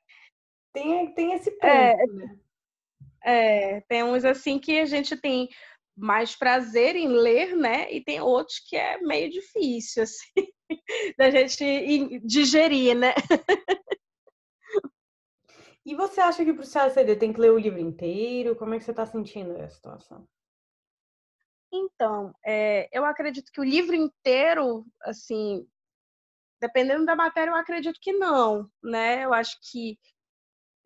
tem, 0.73 1.13
tem 1.13 1.33
esse 1.33 1.51
ponto, 1.51 1.65
é, 1.65 1.95
né? 2.07 2.37
É, 3.23 3.81
tem 3.81 4.03
uns 4.03 4.25
assim 4.25 4.59
que 4.59 4.79
a 4.79 4.85
gente 4.85 5.15
tem 5.15 5.49
mais 5.95 6.35
prazer 6.35 6.95
em 6.95 7.07
ler, 7.07 7.55
né? 7.55 7.91
E 7.91 8.03
tem 8.03 8.19
outros 8.19 8.59
que 8.59 8.75
é 8.75 8.97
meio 8.99 9.29
difícil, 9.29 10.03
assim, 10.03 10.47
da 11.17 11.29
gente 11.29 12.19
digerir, 12.19 12.95
né? 12.95 13.13
E 15.85 15.95
você 15.95 16.21
acha 16.21 16.45
que 16.45 16.53
para 16.53 16.63
o 16.63 16.69
CACD 16.69 17.15
tem 17.17 17.33
que 17.33 17.41
ler 17.41 17.51
o 17.51 17.57
livro 17.57 17.79
inteiro? 17.79 18.55
Como 18.55 18.73
é 18.73 18.77
que 18.77 18.85
você 18.85 18.91
está 18.91 19.05
sentindo 19.05 19.55
essa 19.57 19.75
situação? 19.75 20.27
Então, 21.71 22.33
é, 22.45 22.87
eu 22.91 23.03
acredito 23.03 23.51
que 23.51 23.59
o 23.59 23.65
livro 23.65 23.95
inteiro, 23.95 24.85
assim, 25.01 25.67
dependendo 26.63 27.05
da 27.05 27.13
matéria, 27.13 27.51
eu 27.51 27.55
acredito 27.55 27.99
que 28.01 28.13
não, 28.13 28.69
né? 28.81 29.25
Eu 29.25 29.33
acho 29.33 29.57
que, 29.69 29.99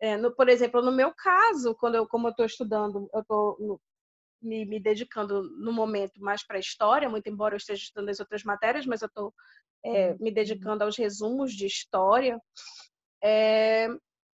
é, 0.00 0.16
no, 0.16 0.34
por 0.34 0.48
exemplo, 0.48 0.82
no 0.82 0.90
meu 0.90 1.14
caso, 1.14 1.72
quando 1.76 1.94
eu, 1.94 2.04
como 2.04 2.26
eu 2.26 2.30
estou 2.32 2.44
estudando, 2.44 3.08
eu 3.14 3.20
estou 3.20 3.80
me, 4.42 4.64
me, 4.64 4.80
dedicando 4.80 5.40
no 5.60 5.72
momento 5.72 6.20
mais 6.20 6.44
para 6.44 6.56
a 6.56 6.60
história, 6.60 7.08
muito 7.08 7.28
embora 7.28 7.54
eu 7.54 7.58
esteja 7.58 7.80
estudando 7.80 8.08
as 8.08 8.18
outras 8.18 8.42
matérias, 8.42 8.86
mas 8.86 9.02
eu 9.02 9.06
estou 9.06 9.32
é, 9.84 10.14
me 10.14 10.32
dedicando 10.32 10.82
aos 10.82 10.98
resumos 10.98 11.52
de 11.52 11.66
história. 11.66 12.40
É, 13.22 13.86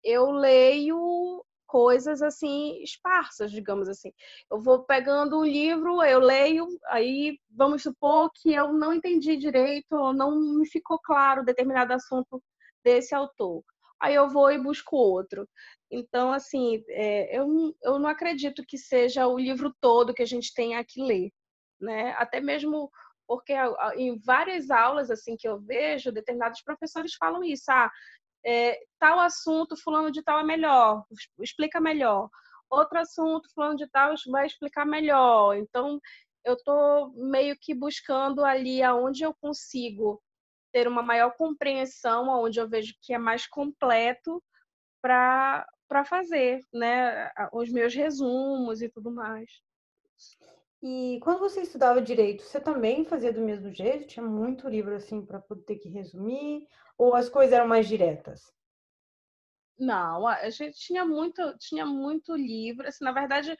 eu 0.04 0.30
leio 0.30 1.44
coisas 1.72 2.20
assim 2.20 2.82
esparsas, 2.82 3.50
digamos 3.50 3.88
assim. 3.88 4.12
Eu 4.50 4.60
vou 4.60 4.84
pegando 4.84 5.40
um 5.40 5.44
livro, 5.44 6.02
eu 6.02 6.20
leio, 6.20 6.68
aí 6.88 7.38
vamos 7.50 7.82
supor 7.82 8.30
que 8.34 8.52
eu 8.52 8.74
não 8.74 8.92
entendi 8.92 9.38
direito, 9.38 10.12
não 10.12 10.38
me 10.38 10.68
ficou 10.68 10.98
claro 11.02 11.42
determinado 11.42 11.94
assunto 11.94 12.42
desse 12.84 13.14
autor. 13.14 13.64
Aí 13.98 14.14
eu 14.14 14.28
vou 14.28 14.52
e 14.52 14.58
busco 14.58 14.96
outro. 14.96 15.48
Então, 15.90 16.30
assim, 16.30 16.84
é, 16.90 17.38
eu, 17.38 17.74
eu 17.82 17.98
não 17.98 18.10
acredito 18.10 18.62
que 18.68 18.76
seja 18.76 19.26
o 19.26 19.38
livro 19.38 19.74
todo 19.80 20.12
que 20.12 20.22
a 20.22 20.26
gente 20.26 20.52
tenha 20.52 20.84
que 20.84 21.02
ler, 21.02 21.30
né? 21.80 22.14
Até 22.18 22.38
mesmo 22.38 22.90
porque 23.26 23.54
em 23.96 24.18
várias 24.18 24.70
aulas 24.70 25.10
assim 25.10 25.36
que 25.38 25.48
eu 25.48 25.58
vejo, 25.58 26.12
determinados 26.12 26.60
professores 26.62 27.14
falam 27.14 27.42
isso. 27.42 27.70
Ah, 27.70 27.90
é, 28.44 28.78
tal 28.98 29.20
assunto, 29.20 29.76
fulano 29.76 30.10
de 30.10 30.22
tal 30.22 30.38
é 30.38 30.42
melhor, 30.42 31.04
explica 31.40 31.80
melhor. 31.80 32.28
Outro 32.70 32.98
assunto, 32.98 33.52
fulano 33.54 33.76
de 33.76 33.86
tal 33.88 34.14
vai 34.28 34.46
explicar 34.46 34.86
melhor. 34.86 35.54
Então, 35.56 36.00
eu 36.44 36.54
estou 36.54 37.12
meio 37.14 37.56
que 37.60 37.74
buscando 37.74 38.44
ali 38.44 38.82
aonde 38.82 39.22
eu 39.22 39.34
consigo 39.34 40.22
ter 40.72 40.88
uma 40.88 41.02
maior 41.02 41.34
compreensão, 41.36 42.30
aonde 42.30 42.58
eu 42.58 42.68
vejo 42.68 42.94
que 43.02 43.12
é 43.12 43.18
mais 43.18 43.46
completo 43.46 44.42
para 45.02 45.66
fazer, 46.06 46.60
né, 46.72 47.30
os 47.52 47.70
meus 47.70 47.94
resumos 47.94 48.80
e 48.80 48.88
tudo 48.88 49.10
mais. 49.10 49.50
E 50.82 51.20
quando 51.22 51.38
você 51.38 51.62
estudava 51.62 52.02
direito, 52.02 52.42
você 52.42 52.60
também 52.60 53.04
fazia 53.04 53.32
do 53.32 53.40
mesmo 53.40 53.72
jeito? 53.72 54.08
Tinha 54.08 54.26
muito 54.26 54.68
livro 54.68 54.96
assim 54.96 55.24
para 55.24 55.40
ter 55.64 55.76
que 55.76 55.88
resumir? 55.88 56.66
Ou 56.98 57.14
as 57.14 57.28
coisas 57.28 57.52
eram 57.52 57.68
mais 57.68 57.86
diretas? 57.86 58.52
Não, 59.78 60.26
a 60.26 60.50
gente 60.50 60.76
tinha 60.78 61.04
muito, 61.04 61.56
tinha 61.58 61.86
muito 61.86 62.34
livro. 62.34 62.86
Assim, 62.86 63.04
na 63.04 63.12
verdade, 63.12 63.56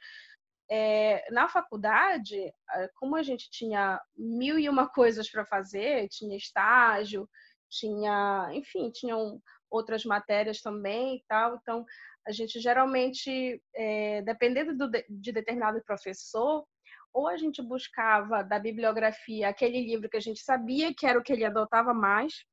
é, 0.69 1.25
na 1.31 1.47
faculdade, 1.47 2.53
como 2.95 3.15
a 3.15 3.23
gente 3.23 3.49
tinha 3.49 4.01
mil 4.17 4.59
e 4.59 4.67
uma 4.67 4.89
coisas 4.89 5.29
para 5.29 5.45
fazer, 5.45 6.09
tinha 6.09 6.35
estágio, 6.35 7.29
tinha, 7.69 8.49
enfim, 8.51 8.91
tinham 8.91 9.41
outras 9.69 10.03
matérias 10.03 10.61
também 10.61 11.17
e 11.17 11.23
tal. 11.25 11.55
Então, 11.55 11.85
a 12.27 12.31
gente 12.31 12.59
geralmente, 12.59 13.61
é, 13.73 14.21
dependendo 14.23 14.77
do, 14.77 14.91
de 15.09 15.31
determinado 15.31 15.81
professor, 15.83 16.65
ou 17.13 17.27
a 17.27 17.37
gente 17.37 17.61
buscava 17.61 18.43
da 18.43 18.57
bibliografia 18.57 19.49
aquele 19.49 19.79
livro 19.85 20.09
que 20.09 20.17
a 20.17 20.21
gente 20.21 20.41
sabia 20.41 20.93
que 20.93 21.05
era 21.05 21.19
o 21.19 21.23
que 21.23 21.31
ele 21.31 21.45
adotava 21.45 21.93
mais, 21.93 22.43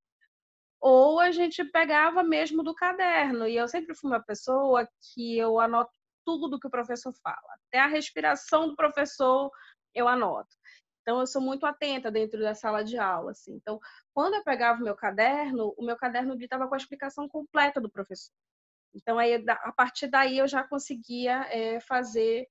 ou 0.80 1.20
a 1.20 1.30
gente 1.30 1.64
pegava 1.64 2.22
mesmo 2.22 2.62
do 2.62 2.74
caderno. 2.74 3.46
E 3.46 3.56
eu 3.56 3.68
sempre 3.68 3.94
fui 3.94 4.10
uma 4.10 4.22
pessoa 4.22 4.88
que 5.14 5.38
eu 5.38 5.58
anoto 5.60 5.90
tudo 6.24 6.48
do 6.48 6.58
que 6.60 6.66
o 6.66 6.70
professor 6.70 7.12
fala. 7.22 7.36
Até 7.68 7.80
a 7.80 7.86
respiração 7.86 8.68
do 8.68 8.76
professor 8.76 9.50
eu 9.94 10.08
anoto. 10.08 10.48
Então, 11.02 11.20
eu 11.20 11.26
sou 11.26 11.40
muito 11.40 11.66
atenta 11.66 12.10
dentro 12.10 12.40
da 12.40 12.54
sala 12.54 12.84
de 12.84 12.98
aula. 12.98 13.32
Assim. 13.32 13.54
Então, 13.54 13.80
quando 14.14 14.34
eu 14.34 14.44
pegava 14.44 14.80
o 14.80 14.84
meu 14.84 14.94
caderno, 14.94 15.74
o 15.76 15.84
meu 15.84 15.96
caderno 15.96 16.34
estava 16.38 16.68
com 16.68 16.74
a 16.74 16.78
explicação 16.78 17.28
completa 17.28 17.80
do 17.80 17.90
professor. 17.90 18.34
Então, 18.94 19.18
aí, 19.18 19.34
a 19.48 19.72
partir 19.72 20.08
daí, 20.08 20.38
eu 20.38 20.48
já 20.48 20.62
conseguia 20.62 21.46
é, 21.50 21.80
fazer 21.80 22.48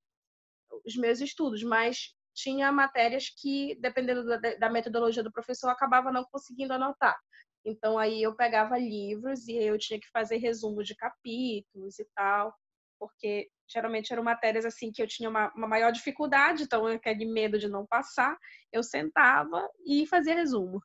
os 0.84 0.96
meus 0.96 1.20
estudos, 1.20 1.62
mas 1.62 2.14
tinha 2.34 2.72
matérias 2.72 3.28
que, 3.28 3.76
dependendo 3.80 4.24
da, 4.24 4.36
da, 4.36 4.70
metodologia 4.70 5.22
do 5.22 5.32
professor, 5.32 5.68
eu 5.68 5.72
acabava 5.72 6.12
não 6.12 6.24
conseguindo 6.24 6.72
anotar. 6.72 7.18
Então 7.64 7.98
aí 7.98 8.22
eu 8.22 8.34
pegava 8.34 8.78
livros 8.78 9.46
e 9.46 9.56
eu 9.56 9.78
tinha 9.78 10.00
que 10.00 10.08
fazer 10.10 10.38
resumo 10.38 10.82
de 10.82 10.94
capítulos 10.94 11.98
e 11.98 12.06
tal, 12.14 12.54
porque 12.98 13.48
geralmente 13.68 14.12
eram 14.12 14.22
matérias 14.22 14.64
assim 14.64 14.90
que 14.90 15.02
eu 15.02 15.06
tinha 15.06 15.28
uma, 15.28 15.52
uma 15.54 15.68
maior 15.68 15.92
dificuldade, 15.92 16.62
então 16.62 16.86
aquele 16.86 17.26
medo 17.26 17.58
de 17.58 17.68
não 17.68 17.86
passar, 17.86 18.36
eu 18.72 18.82
sentava 18.82 19.68
e 19.86 20.06
fazia 20.06 20.34
resumo. 20.34 20.80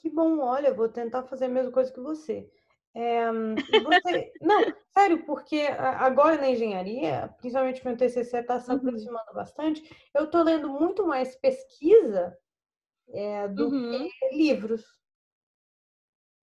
Que 0.00 0.10
bom, 0.10 0.40
olha, 0.40 0.74
vou 0.74 0.88
tentar 0.88 1.22
fazer 1.22 1.44
a 1.44 1.48
mesma 1.48 1.70
coisa 1.70 1.92
que 1.92 2.00
você. 2.00 2.50
É, 2.94 3.32
você... 3.32 4.32
Não, 4.40 4.60
sério, 4.92 5.24
porque 5.24 5.60
agora 5.60 6.36
na 6.36 6.50
engenharia, 6.50 7.34
principalmente 7.38 7.84
meu 7.84 7.96
TCC 7.96 8.38
está 8.38 8.60
se 8.60 8.70
uhum. 8.70 8.76
aproximando 8.76 9.28
uhum. 9.28 9.34
bastante, 9.34 10.10
eu 10.14 10.24
estou 10.24 10.42
lendo 10.42 10.68
muito 10.68 11.06
mais 11.06 11.34
pesquisa 11.36 12.36
é, 13.08 13.48
do 13.48 13.68
uhum. 13.68 14.08
que 14.08 14.36
livros. 14.36 14.84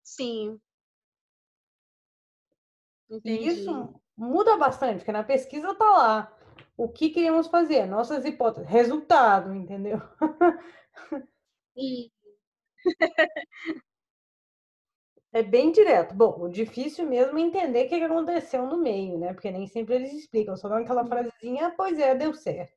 Sim. 0.04 0.60
Entendi. 3.10 3.43
E 3.43 3.48
isso 3.48 4.02
muda 4.16 4.58
bastante, 4.58 4.98
porque 4.98 5.12
na 5.12 5.24
pesquisa 5.24 5.72
está 5.72 5.86
lá 5.86 6.32
o 6.78 6.89
que 6.89 7.10
queríamos 7.10 7.48
fazer, 7.48 7.86
nossas 7.86 8.26
hipóteses, 8.26 8.70
resultado, 8.70 9.54
entendeu? 9.54 10.00
E 11.78 12.10
É 15.36 15.44
bem 15.44 15.70
direto. 15.70 16.16
Bom, 16.16 16.44
o 16.44 16.48
difícil 16.48 17.06
mesmo 17.10 17.38
é 17.38 17.42
entender 17.42 17.88
o 17.88 17.90
que 17.90 17.96
aconteceu 17.96 18.66
no 18.66 18.78
meio, 18.78 19.18
né? 19.18 19.34
Porque 19.34 19.52
nem 19.52 19.68
sempre 19.68 19.96
eles 19.96 20.14
explicam, 20.14 20.56
só 20.56 20.70
dão 20.70 20.78
aquela 20.78 21.06
frasezinha, 21.06 21.74
pois 21.76 22.00
é, 22.00 22.16
deu 22.16 22.34
certo. 22.34 22.72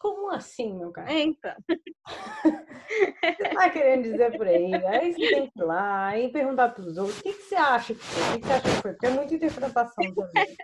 Como 0.00 0.28
assim, 0.32 0.76
meu 0.76 0.90
cara? 0.90 1.12
Então. 1.12 1.54
Você 3.22 3.48
tá 3.54 3.70
querendo 3.70 4.02
dizer 4.02 4.36
por 4.36 4.48
aí? 4.48 4.74
Aí 4.74 5.12
você 5.12 5.28
tem 5.28 5.48
que 5.48 5.60
ir 5.60 5.62
lá 5.62 6.18
e 6.18 6.28
perguntar 6.32 6.70
para 6.70 6.82
os 6.82 6.98
outros, 6.98 7.20
o 7.20 7.22
que, 7.22 7.32
que 7.34 7.42
você 7.42 7.54
acha 7.54 7.94
que 7.94 8.00
foi? 8.00 8.22
O 8.22 8.32
que, 8.32 8.40
que 8.40 8.46
você 8.46 8.52
acha 8.52 8.62
que 8.62 8.82
foi? 8.82 8.92
Porque 8.92 9.06
é 9.06 9.10
muita 9.10 9.34
interpretação 9.34 10.14
também. 10.14 10.56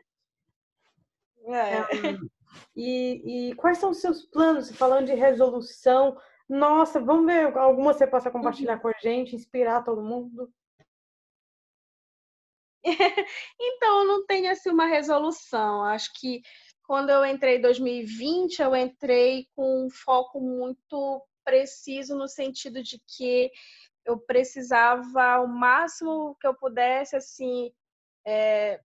É. 1.47 2.19
E, 2.75 3.51
e 3.51 3.55
quais 3.55 3.79
são 3.79 3.91
os 3.91 4.01
seus 4.01 4.25
planos? 4.25 4.77
Falando 4.77 5.07
de 5.07 5.15
resolução, 5.15 6.19
nossa, 6.49 7.01
vamos 7.01 7.27
ver 7.27 7.57
alguma 7.57 7.95
você 7.95 8.09
possa 8.09 8.29
compartilhar 8.29 8.81
com 8.81 8.89
a 8.89 8.95
gente, 9.01 9.37
inspirar 9.37 9.85
todo 9.85 10.03
mundo? 10.03 10.53
Então, 13.61 14.01
eu 14.01 14.05
não 14.07 14.27
tenho 14.27 14.51
assim 14.51 14.71
uma 14.71 14.87
resolução. 14.87 15.85
Acho 15.85 16.11
que 16.15 16.43
quando 16.85 17.11
eu 17.11 17.25
entrei 17.25 17.57
em 17.57 17.61
2020, 17.61 18.61
eu 18.61 18.75
entrei 18.75 19.47
com 19.55 19.87
um 19.87 19.91
foco 19.91 20.41
muito 20.41 21.23
preciso 21.45 22.17
no 22.17 22.29
sentido 22.29 22.83
de 22.83 23.01
que 23.07 23.51
eu 24.05 24.19
precisava 24.19 25.41
o 25.41 25.47
máximo 25.47 26.37
que 26.41 26.47
eu 26.47 26.55
pudesse 26.55 27.17
assim 27.17 27.71
é... 28.27 28.81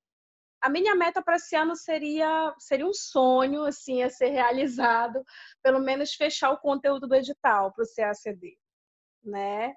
a 0.62 0.70
minha 0.70 0.96
meta 0.96 1.22
para 1.22 1.36
esse 1.36 1.56
ano 1.56 1.76
seria 1.76 2.54
seria 2.60 2.86
um 2.86 2.94
sonho 2.94 3.64
assim 3.64 4.02
a 4.04 4.10
ser 4.10 4.30
realizado 4.30 5.24
pelo 5.62 5.80
menos 5.80 6.14
fechar 6.14 6.52
o 6.52 6.60
conteúdo 6.60 7.08
do 7.08 7.16
edital 7.16 7.74
para 7.74 7.84
o 7.84 7.88
CACD 7.96 8.58
né 9.24 9.76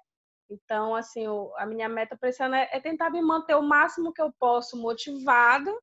então, 0.49 0.95
assim, 0.95 1.25
a 1.57 1.65
minha 1.65 1.89
meta 1.89 2.17
para 2.17 2.29
esse 2.29 2.41
ano 2.41 2.55
é, 2.55 2.69
é 2.71 2.79
tentar 2.79 3.09
me 3.09 3.21
manter 3.21 3.55
o 3.55 3.61
máximo 3.61 4.13
que 4.13 4.21
eu 4.21 4.31
posso 4.39 4.77
motivada, 4.77 5.73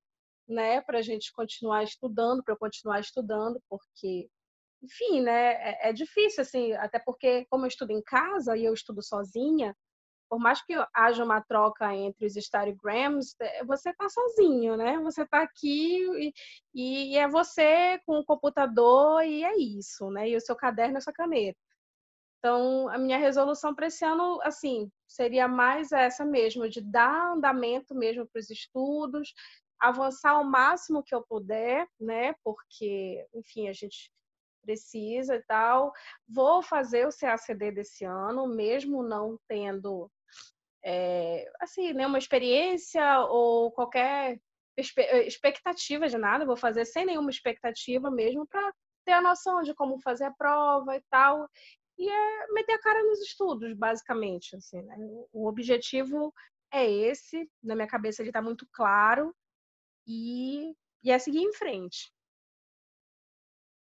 né, 0.48 0.80
para 0.82 0.98
a 0.98 1.02
gente 1.02 1.32
continuar 1.32 1.84
estudando, 1.84 2.42
para 2.42 2.54
eu 2.54 2.58
continuar 2.58 3.00
estudando, 3.00 3.60
porque, 3.68 4.28
enfim, 4.82 5.22
né, 5.22 5.52
é, 5.54 5.90
é, 5.90 5.92
difícil, 5.92 6.42
assim, 6.42 6.72
até 6.74 6.98
porque, 6.98 7.46
como 7.50 7.64
eu 7.64 7.68
estudo 7.68 7.92
em 7.92 8.02
casa 8.02 8.56
e 8.56 8.64
eu 8.64 8.74
estudo 8.74 9.02
sozinha, 9.02 9.74
por 10.28 10.38
mais 10.40 10.62
que 10.64 10.74
haja 10.94 11.24
uma 11.24 11.40
troca 11.42 11.94
entre 11.94 12.26
os 12.26 12.36
Instagrams, 12.36 13.36
é, 13.40 13.64
você 13.64 13.90
está 13.90 14.08
sozinho, 14.08 14.76
né? 14.76 14.98
Você 15.00 15.22
está 15.22 15.42
aqui 15.42 15.98
e, 16.74 17.12
e 17.12 17.16
é 17.16 17.28
você 17.28 18.00
com 18.06 18.18
o 18.18 18.24
computador 18.24 19.22
e 19.22 19.44
é 19.44 19.56
isso, 19.56 20.10
né? 20.10 20.28
E 20.28 20.36
o 20.36 20.40
seu 20.40 20.56
caderno 20.56 20.94
e 20.94 20.98
a 20.98 21.00
sua 21.00 21.12
caneta. 21.12 21.58
Então, 22.44 22.90
a 22.90 22.98
minha 22.98 23.16
resolução 23.16 23.74
para 23.74 23.86
esse 23.86 24.04
ano, 24.04 24.38
assim, 24.42 24.92
seria 25.08 25.48
mais 25.48 25.92
essa 25.92 26.26
mesmo, 26.26 26.68
de 26.68 26.82
dar 26.82 27.32
andamento 27.32 27.94
mesmo 27.94 28.26
para 28.26 28.38
os 28.38 28.50
estudos, 28.50 29.32
avançar 29.80 30.38
o 30.38 30.44
máximo 30.44 31.02
que 31.02 31.14
eu 31.14 31.22
puder, 31.22 31.88
né? 31.98 32.34
Porque, 32.44 33.26
enfim, 33.32 33.68
a 33.68 33.72
gente 33.72 34.12
precisa 34.62 35.36
e 35.36 35.42
tal. 35.44 35.90
Vou 36.28 36.62
fazer 36.62 37.08
o 37.08 37.18
CACD 37.18 37.72
desse 37.72 38.04
ano, 38.04 38.46
mesmo 38.46 39.02
não 39.02 39.38
tendo, 39.48 40.10
é, 40.84 41.50
assim, 41.62 41.94
nenhuma 41.94 42.18
experiência 42.18 43.20
ou 43.20 43.72
qualquer 43.72 44.38
expectativa 44.76 46.08
de 46.08 46.18
nada. 46.18 46.44
Vou 46.44 46.58
fazer 46.58 46.84
sem 46.84 47.06
nenhuma 47.06 47.30
expectativa 47.30 48.10
mesmo 48.10 48.46
para 48.46 48.70
ter 49.06 49.12
a 49.12 49.22
noção 49.22 49.62
de 49.62 49.72
como 49.74 49.98
fazer 50.02 50.24
a 50.24 50.30
prova 50.30 50.94
e 50.94 51.02
tal 51.10 51.48
e 51.98 52.08
é 52.08 52.46
meter 52.52 52.74
a 52.74 52.80
cara 52.80 53.02
nos 53.04 53.20
estudos, 53.20 53.72
basicamente. 53.74 54.56
Assim, 54.56 54.82
né? 54.82 54.96
O 55.32 55.46
objetivo 55.46 56.32
é 56.72 56.90
esse, 56.90 57.48
na 57.62 57.74
minha 57.74 57.86
cabeça 57.86 58.22
ele 58.22 58.30
está 58.30 58.42
muito 58.42 58.66
claro, 58.72 59.34
e, 60.06 60.74
e 61.02 61.10
é 61.10 61.18
seguir 61.18 61.40
em 61.40 61.52
frente. 61.52 62.12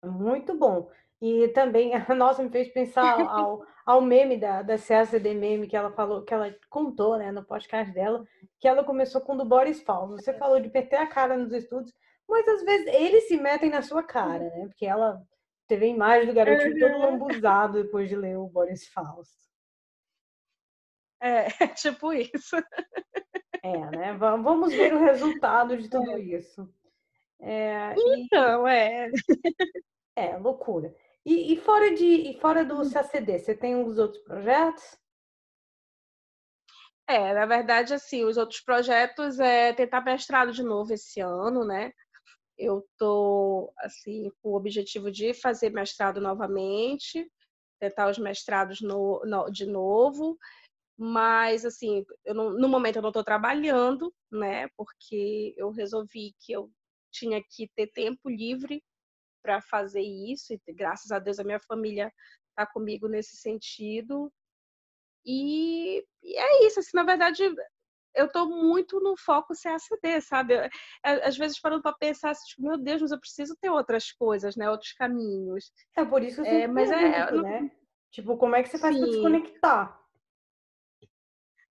Muito 0.04 0.54
bom. 0.56 0.90
E 1.20 1.48
também, 1.48 1.92
nossa, 2.16 2.42
me 2.42 2.50
fez 2.50 2.72
pensar 2.72 3.20
ao, 3.20 3.64
ao 3.84 4.00
meme 4.00 4.38
da, 4.38 4.62
da 4.62 4.78
CACD 4.78 5.34
Meme 5.34 5.68
que 5.68 5.76
ela 5.76 5.90
falou, 5.92 6.22
que 6.22 6.32
ela 6.32 6.54
contou 6.68 7.18
né, 7.18 7.30
no 7.30 7.44
podcast 7.44 7.92
dela, 7.92 8.24
que 8.58 8.66
ela 8.66 8.82
começou 8.82 9.20
com 9.20 9.34
o 9.34 9.38
do 9.38 9.44
Boris 9.44 9.82
Fausto. 9.82 10.16
Você 10.16 10.32
falou 10.34 10.58
de 10.58 10.72
meter 10.72 10.96
a 10.96 11.06
cara 11.06 11.36
nos 11.36 11.52
estudos, 11.52 11.92
mas 12.26 12.48
às 12.48 12.64
vezes 12.64 12.86
eles 12.94 13.28
se 13.28 13.36
metem 13.36 13.70
na 13.70 13.82
sua 13.82 14.02
cara, 14.02 14.44
né? 14.44 14.66
Porque 14.68 14.86
ela 14.86 15.22
Teve 15.70 15.84
a 15.84 15.88
imagem 15.88 16.26
do 16.26 16.34
garotinho 16.34 16.72
uhum. 16.72 16.80
todo 16.80 16.98
lambuzado 16.98 17.80
depois 17.84 18.08
de 18.08 18.16
ler 18.16 18.36
o 18.36 18.48
Boris 18.48 18.88
Fausto. 18.88 19.38
É, 21.20 21.46
tipo 21.78 22.12
isso. 22.12 22.56
É, 23.62 23.78
né? 23.96 24.12
Vamos 24.14 24.74
ver 24.74 24.92
o 24.92 24.98
resultado 24.98 25.76
de 25.76 25.88
tudo 25.88 26.10
é. 26.10 26.18
isso. 26.18 26.68
É, 27.40 27.94
então, 27.96 28.66
e... 28.66 28.72
é. 28.72 29.10
É, 30.16 30.36
loucura. 30.38 30.92
E, 31.24 31.52
e, 31.52 31.56
fora, 31.56 31.94
de, 31.94 32.04
e 32.04 32.40
fora 32.40 32.64
do 32.64 32.80
hum. 32.80 32.90
CACD, 32.90 33.38
você 33.38 33.54
tem 33.54 33.76
uns 33.76 33.96
outros 33.96 34.20
projetos? 34.24 34.98
É, 37.06 37.32
na 37.32 37.46
verdade, 37.46 37.94
assim, 37.94 38.24
os 38.24 38.36
outros 38.36 38.60
projetos 38.60 39.38
é 39.38 39.72
tentar 39.72 40.00
mestrado 40.00 40.50
de 40.50 40.64
novo 40.64 40.92
esse 40.92 41.20
ano, 41.20 41.64
né? 41.64 41.92
Eu 42.60 42.86
tô 42.98 43.72
assim 43.78 44.30
com 44.42 44.50
o 44.50 44.56
objetivo 44.56 45.10
de 45.10 45.32
fazer 45.34 45.70
mestrado 45.70 46.20
novamente, 46.20 47.30
tentar 47.80 48.10
os 48.10 48.18
mestrados 48.18 48.80
no, 48.80 49.22
no, 49.24 49.50
de 49.50 49.66
novo, 49.66 50.38
mas 50.98 51.64
assim, 51.64 52.04
não, 52.26 52.50
no 52.52 52.68
momento 52.68 52.96
eu 52.96 53.02
não 53.02 53.08
estou 53.08 53.24
trabalhando, 53.24 54.14
né? 54.30 54.68
Porque 54.76 55.54
eu 55.56 55.70
resolvi 55.70 56.34
que 56.40 56.52
eu 56.52 56.70
tinha 57.10 57.42
que 57.42 57.68
ter 57.74 57.86
tempo 57.88 58.28
livre 58.28 58.82
para 59.42 59.62
fazer 59.62 60.02
isso 60.02 60.52
e 60.52 60.60
graças 60.74 61.10
a 61.10 61.18
Deus 61.18 61.38
a 61.38 61.44
minha 61.44 61.60
família 61.60 62.12
está 62.50 62.66
comigo 62.70 63.08
nesse 63.08 63.36
sentido. 63.36 64.30
E, 65.24 66.04
e, 66.22 66.36
é 66.36 66.66
isso, 66.66 66.80
assim, 66.80 66.90
na 66.94 67.02
verdade, 67.02 67.42
eu 68.14 68.30
tô 68.30 68.46
muito 68.46 69.00
no 69.00 69.16
foco 69.16 69.54
CACD, 69.54 70.20
sabe? 70.20 70.54
Às 71.02 71.36
vezes 71.36 71.60
parando 71.60 71.82
para 71.82 71.92
pensar, 71.92 72.30
assim, 72.30 72.46
tipo, 72.48 72.62
meu 72.62 72.78
Deus, 72.78 73.02
mas 73.02 73.12
eu 73.12 73.20
preciso 73.20 73.56
ter 73.60 73.70
outras 73.70 74.12
coisas, 74.12 74.56
né? 74.56 74.70
Outros 74.70 74.92
caminhos. 74.92 75.72
É 75.96 76.04
por 76.04 76.22
isso 76.22 76.42
que 76.42 76.48
eu 76.48 76.52
é, 76.52 76.66
mas 76.66 76.90
é, 76.90 77.04
é, 77.04 77.32
né? 77.32 77.70
Tipo, 78.10 78.36
como 78.36 78.56
é 78.56 78.62
que 78.62 78.68
você 78.68 78.78
faz 78.78 78.96
para 78.96 79.06
desconectar? 79.06 80.00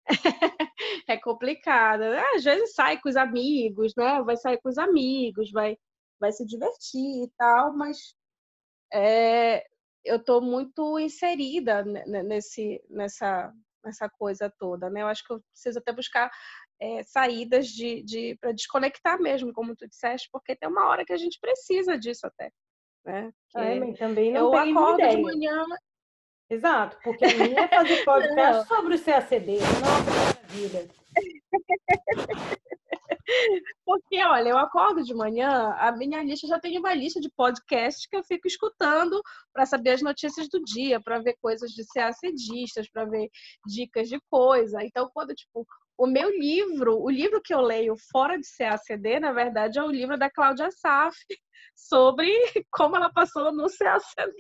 é 1.08 1.18
complicado. 1.18 2.04
Às 2.36 2.44
vezes 2.44 2.74
sai 2.74 3.00
com 3.00 3.10
os 3.10 3.16
amigos, 3.16 3.94
né? 3.96 4.22
Vai 4.24 4.38
sair 4.38 4.60
com 4.62 4.70
os 4.70 4.78
amigos, 4.78 5.52
vai, 5.52 5.78
vai 6.20 6.32
se 6.32 6.46
divertir 6.46 7.24
e 7.24 7.32
tal, 7.38 7.76
mas 7.76 8.16
é, 8.94 9.66
eu 10.04 10.18
estou 10.18 10.42
muito 10.42 11.00
inserida 11.00 11.84
nesse, 11.84 12.84
nessa, 12.90 13.52
essa 13.90 14.10
coisa 14.10 14.52
toda, 14.60 14.90
né? 14.90 15.02
Eu 15.02 15.08
acho 15.08 15.24
que 15.26 15.34
eu 15.34 15.42
preciso 15.52 15.80
até 15.80 15.92
buscar 15.92 16.32
é, 16.80 17.04
saídas 17.04 17.68
de, 17.68 18.04
de 18.04 18.38
para 18.40 18.52
desconectar 18.52 19.20
mesmo, 19.20 19.54
como 19.54 19.76
tu 19.76 19.88
disseste, 19.88 20.30
porque 20.32 20.56
tem 20.56 20.70
uma 20.70 20.88
hora 20.88 21.06
que 21.06 21.14
a 21.14 21.18
gente 21.18 21.40
precisa 21.40 21.98
disso 21.98 22.28
até, 22.28 22.52
né? 23.06 23.32
Que 23.50 23.60
é, 23.60 23.94
também 23.94 24.32
não 24.32 24.54
eu 24.54 24.56
acordo 24.56 25.00
ideia. 25.00 25.16
de 25.16 25.22
manhã. 25.22 25.66
Exato, 26.50 26.98
porque 27.04 27.26
a 27.26 27.34
minha 27.34 27.62
é 27.62 27.68
fazer 27.68 28.04
podcast 28.06 28.68
sobre 28.68 28.96
o 28.96 29.04
CACD. 29.04 29.58
Nossa, 29.60 30.12
maravilha. 30.12 30.88
Porque, 33.86 34.24
olha, 34.24 34.50
eu 34.50 34.58
acordo 34.58 35.04
de 35.04 35.14
manhã, 35.14 35.74
a 35.78 35.92
minha 35.92 36.24
lista 36.24 36.48
já 36.48 36.60
tem 36.60 36.78
uma 36.78 36.94
lista 36.94 37.20
de 37.20 37.30
podcasts 37.30 38.08
que 38.08 38.16
eu 38.16 38.24
fico 38.24 38.48
escutando 38.48 39.22
para 39.54 39.66
saber 39.66 39.92
as 39.92 40.02
notícias 40.02 40.48
do 40.50 40.64
dia, 40.64 41.02
para 41.02 41.20
ver 41.20 41.36
coisas 41.42 41.72
de 41.72 41.84
CACDistas, 41.94 42.90
para 42.90 43.06
ver 43.06 43.30
dicas 43.66 44.10
de 44.10 44.20
coisa. 44.30 44.84
Então, 44.84 45.10
quando, 45.14 45.34
tipo, 45.34 45.66
o 45.98 46.08
meu 46.08 46.30
livro, 46.30 47.02
o 47.02 47.10
livro 47.10 47.42
que 47.42 47.54
eu 47.54 47.62
leio 47.62 47.96
fora 48.12 48.38
de 48.38 48.48
CACD, 48.58 49.20
na 49.20 49.32
verdade, 49.32 49.80
é 49.80 49.84
o 49.84 49.92
livro 49.92 50.18
da 50.18 50.30
Cláudia 50.30 50.70
Saf 50.72 51.16
sobre 51.76 52.30
como 52.72 52.96
ela 52.96 53.12
passou 53.12 53.52
no 53.52 53.68
CACD. 53.68 54.36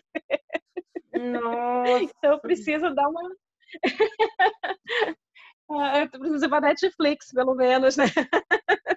Nossa. 1.13 1.75
Então, 1.85 2.33
eu 2.33 2.39
preciso 2.39 2.93
dar 2.93 3.07
uma. 3.07 3.21
Eu 5.69 6.09
preciso 6.09 6.45
ir 6.45 6.49
pra 6.49 6.61
Netflix, 6.61 7.31
pelo 7.31 7.55
menos, 7.55 7.97
né? 7.97 8.05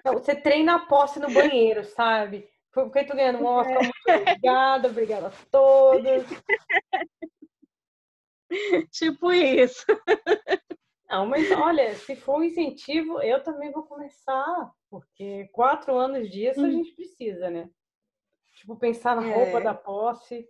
Você 0.05 0.35
treina 0.35 0.75
a 0.75 0.79
posse 0.79 1.19
no 1.19 1.31
banheiro, 1.31 1.83
sabe? 1.83 2.47
Porque 2.71 3.03
tu 3.03 3.15
ganhando 3.15 3.39
um 3.39 3.45
Oscar, 3.45 3.81
muito 3.81 4.21
obrigada, 4.21 4.87
obrigada 4.87 5.27
a 5.27 5.31
todos. 5.49 6.23
Tipo 8.91 9.31
isso. 9.31 9.85
Não, 11.09 11.25
mas 11.25 11.49
olha, 11.51 11.95
se 11.95 12.15
for 12.15 12.39
um 12.39 12.43
incentivo, 12.43 13.21
eu 13.21 13.41
também 13.43 13.71
vou 13.71 13.83
começar, 13.83 14.71
porque 14.89 15.47
quatro 15.51 15.95
anos 15.95 16.29
disso 16.29 16.59
a 16.59 16.67
hum. 16.67 16.71
gente 16.71 16.91
precisa, 16.93 17.49
né? 17.49 17.69
Tipo, 18.55 18.75
pensar 18.75 19.15
na 19.15 19.21
roupa 19.21 19.61
da 19.61 19.73
posse. 19.73 20.47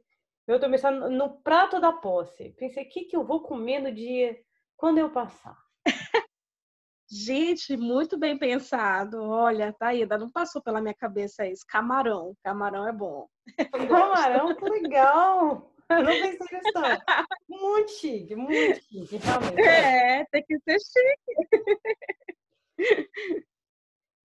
Eu 0.47 0.59
tô 0.59 0.69
pensando 0.69 1.09
no 1.09 1.41
prato 1.41 1.79
da 1.79 1.93
posse. 1.93 2.49
Pensei, 2.57 2.83
o 2.83 2.89
que, 2.89 3.05
que 3.05 3.15
eu 3.15 3.23
vou 3.23 3.41
comer 3.41 3.79
no 3.79 3.91
dia 3.91 4.37
quando 4.75 4.97
eu 4.97 5.09
passar? 5.11 5.55
Gente, 7.11 7.75
muito 7.75 8.19
bem 8.19 8.37
pensado. 8.37 9.19
Olha, 9.23 9.73
tá 9.73 9.87
aí, 9.87 10.03
ainda 10.03 10.17
não 10.17 10.29
passou 10.29 10.61
pela 10.61 10.79
minha 10.79 10.93
cabeça 10.93 11.47
isso. 11.47 11.65
Camarão, 11.67 12.35
camarão 12.43 12.87
é 12.87 12.93
bom. 12.93 13.27
Camarão, 13.89 14.55
que 14.55 14.69
legal! 14.69 15.73
Eu 15.89 16.03
não 16.03 16.11
pensei 16.11 16.47
nisso. 16.51 16.71
Muito 17.49 17.91
chique, 17.93 18.35
muito 18.35 18.79
chique, 18.79 19.17
realmente. 19.17 19.59
É, 19.59 20.23
tem 20.25 20.43
que 20.43 20.59
ser 20.59 20.77
chique. 20.79 22.37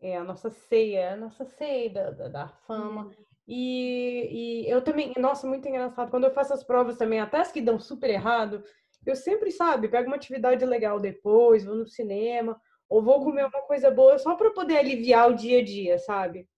É 0.03 0.18
a 0.18 0.24
nossa 0.24 0.51
ceia, 0.51 1.14
a 1.14 1.16
nossa 1.16 1.47
ceia 1.47 1.89
da, 1.89 2.11
da, 2.11 2.28
da 2.28 2.49
fama. 2.49 3.07
Hum. 3.07 3.14
E, 3.49 4.64
e 4.66 4.70
eu 4.70 4.82
também, 4.82 5.14
nossa, 5.16 5.47
muito 5.47 5.66
engraçado. 5.66 6.11
Quando 6.11 6.24
eu 6.24 6.35
faço 6.35 6.53
as 6.53 6.62
provas 6.62 6.99
também, 6.99 7.20
até 7.20 7.39
as 7.39 7.51
que 7.51 7.62
dão 7.62 7.80
super 7.80 8.11
errado, 8.11 8.62
eu 9.07 9.16
sempre, 9.16 9.51
sabe, 9.51 9.89
pego 9.89 10.09
uma 10.09 10.16
atividade 10.16 10.64
legal 10.64 11.01
depois, 11.01 11.64
vou 11.64 11.74
no 11.74 11.87
cinema, 11.87 12.61
ou 12.89 13.03
vou 13.03 13.22
comer 13.22 13.47
uma 13.47 13.62
coisa 13.62 13.91
boa 13.91 14.18
só 14.18 14.35
para 14.35 14.51
poder 14.51 14.78
aliviar 14.78 15.30
o 15.30 15.35
dia 15.35 15.59
a 15.61 15.64
dia, 15.64 15.99
sabe? 15.99 16.49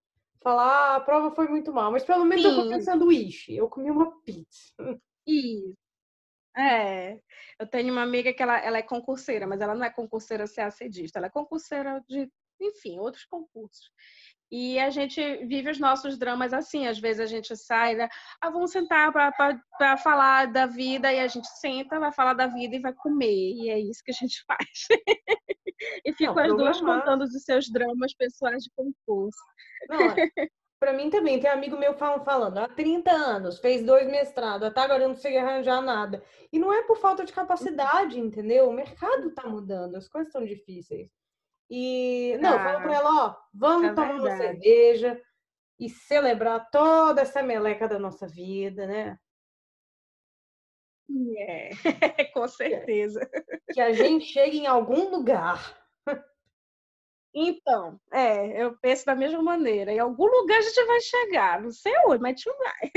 Falar, 0.43 0.66
ah, 0.66 0.97
a 0.97 1.01
prova 1.01 1.35
foi 1.35 1.49
muito 1.49 1.72
mal, 1.72 1.91
mas 1.91 2.05
pelo 2.05 2.24
menos 2.24 2.45
Sim. 2.45 2.51
eu 2.51 2.57
comi 2.57 2.74
um 2.77 2.81
sanduíche, 2.81 3.57
eu 3.57 3.68
comi 3.68 3.91
uma 3.91 4.20
pizza. 4.22 4.72
Isso. 5.27 5.74
É, 6.57 7.20
eu 7.61 7.66
tenho 7.66 7.93
uma 7.93 8.03
amiga 8.03 8.33
que 8.33 8.43
ela, 8.43 8.59
ela 8.59 8.79
é 8.79 8.83
concurseira, 8.83 9.47
mas 9.47 9.61
ela 9.61 9.74
não 9.74 9.85
é 9.85 9.91
concurseira 9.91 10.47
CACDista, 10.49 11.18
ela 11.18 11.27
é 11.27 11.31
concurseira 11.31 12.03
de, 12.09 12.31
enfim, 12.61 12.99
outros 12.99 13.27
concursos. 13.27 13.91
E 14.51 14.78
a 14.78 14.90
gente 14.90 15.20
vive 15.47 15.70
os 15.70 15.78
nossos 15.78 16.18
dramas 16.18 16.53
assim. 16.53 16.86
Às 16.86 16.99
vezes 16.99 17.20
a 17.20 17.26
gente 17.26 17.57
sai, 17.57 17.94
né? 17.94 18.09
ah, 18.40 18.51
vamos 18.51 18.70
sentar 18.70 19.12
para 19.12 19.97
falar 19.97 20.47
da 20.47 20.66
vida, 20.66 21.12
e 21.12 21.20
a 21.20 21.26
gente 21.26 21.49
senta, 21.59 21.99
vai 21.99 22.12
falar 22.12 22.34
da 22.34 22.47
vida 22.47 22.76
e 22.76 22.80
vai 22.80 22.92
comer. 22.92 23.53
E 23.55 23.70
é 23.70 23.78
isso 23.78 24.03
que 24.05 24.12
a 24.12 24.14
gente 24.14 24.42
faz. 24.47 24.86
e 26.05 26.12
ficam 26.12 26.38
as 26.38 26.57
duas 26.57 26.80
contando 26.80 27.22
os 27.22 27.32
seus 27.42 27.70
dramas 27.70 28.14
pessoais 28.14 28.62
de 28.62 28.70
concurso. 28.74 29.38
Para 30.78 30.92
mim 30.92 31.09
também, 31.09 31.40
tem 31.40 31.51
amigo 31.51 31.78
meu 31.78 31.94
falando, 31.94 32.59
há 32.59 32.68
30 32.68 33.11
anos, 33.11 33.59
fez 33.59 33.82
dois 33.82 34.07
mestrados, 34.07 34.68
até 34.68 34.82
agora 34.82 35.05
eu 35.05 35.09
não 35.09 35.16
sei 35.16 35.38
arranjar 35.38 35.80
nada. 35.80 36.22
E 36.53 36.59
não 36.59 36.70
é 36.70 36.82
por 36.82 36.99
falta 36.99 37.24
de 37.24 37.32
capacidade, 37.32 38.20
entendeu? 38.20 38.68
O 38.68 38.72
mercado 38.74 39.28
está 39.28 39.49
mudando, 39.49 39.97
as 39.97 40.07
coisas 40.07 40.28
estão 40.28 40.44
difíceis. 40.44 41.11
E 41.69 42.37
não, 42.41 42.55
ah, 42.55 42.62
fala 42.62 42.81
para 42.81 42.95
ela, 42.95 43.27
ó, 43.27 43.37
vamos 43.53 43.91
é 43.91 43.95
tomar 43.95 44.12
verdade. 44.12 44.29
uma 44.29 44.37
cerveja 44.37 45.23
e 45.79 45.91
celebrar 45.91 46.71
toda 46.71 47.23
essa 47.23 47.43
meleca 47.43 47.89
da 47.89 47.99
nossa 47.99 48.27
vida, 48.27 48.87
né? 48.87 49.19
É, 51.39 51.71
com 52.33 52.47
certeza. 52.49 53.29
Que 53.73 53.81
a 53.81 53.93
gente 53.93 54.25
chegue 54.27 54.59
em 54.59 54.67
algum 54.67 55.11
lugar. 55.11 55.77
Então, 57.39 58.01
é, 58.11 58.62
eu 58.62 58.79
penso 58.79 59.05
da 59.05 59.14
mesma 59.14 59.43
maneira. 59.43 59.93
Em 59.93 59.99
algum 59.99 60.25
lugar 60.25 60.59
a 60.59 60.62
gente 60.62 60.85
vai 60.87 61.01
chegar, 61.01 61.61
não 61.61 61.71
sei 61.71 61.93
onde, 62.07 62.23
mas 62.23 62.33
a 62.33 62.37
gente 62.37 62.57
vai. 62.57 62.93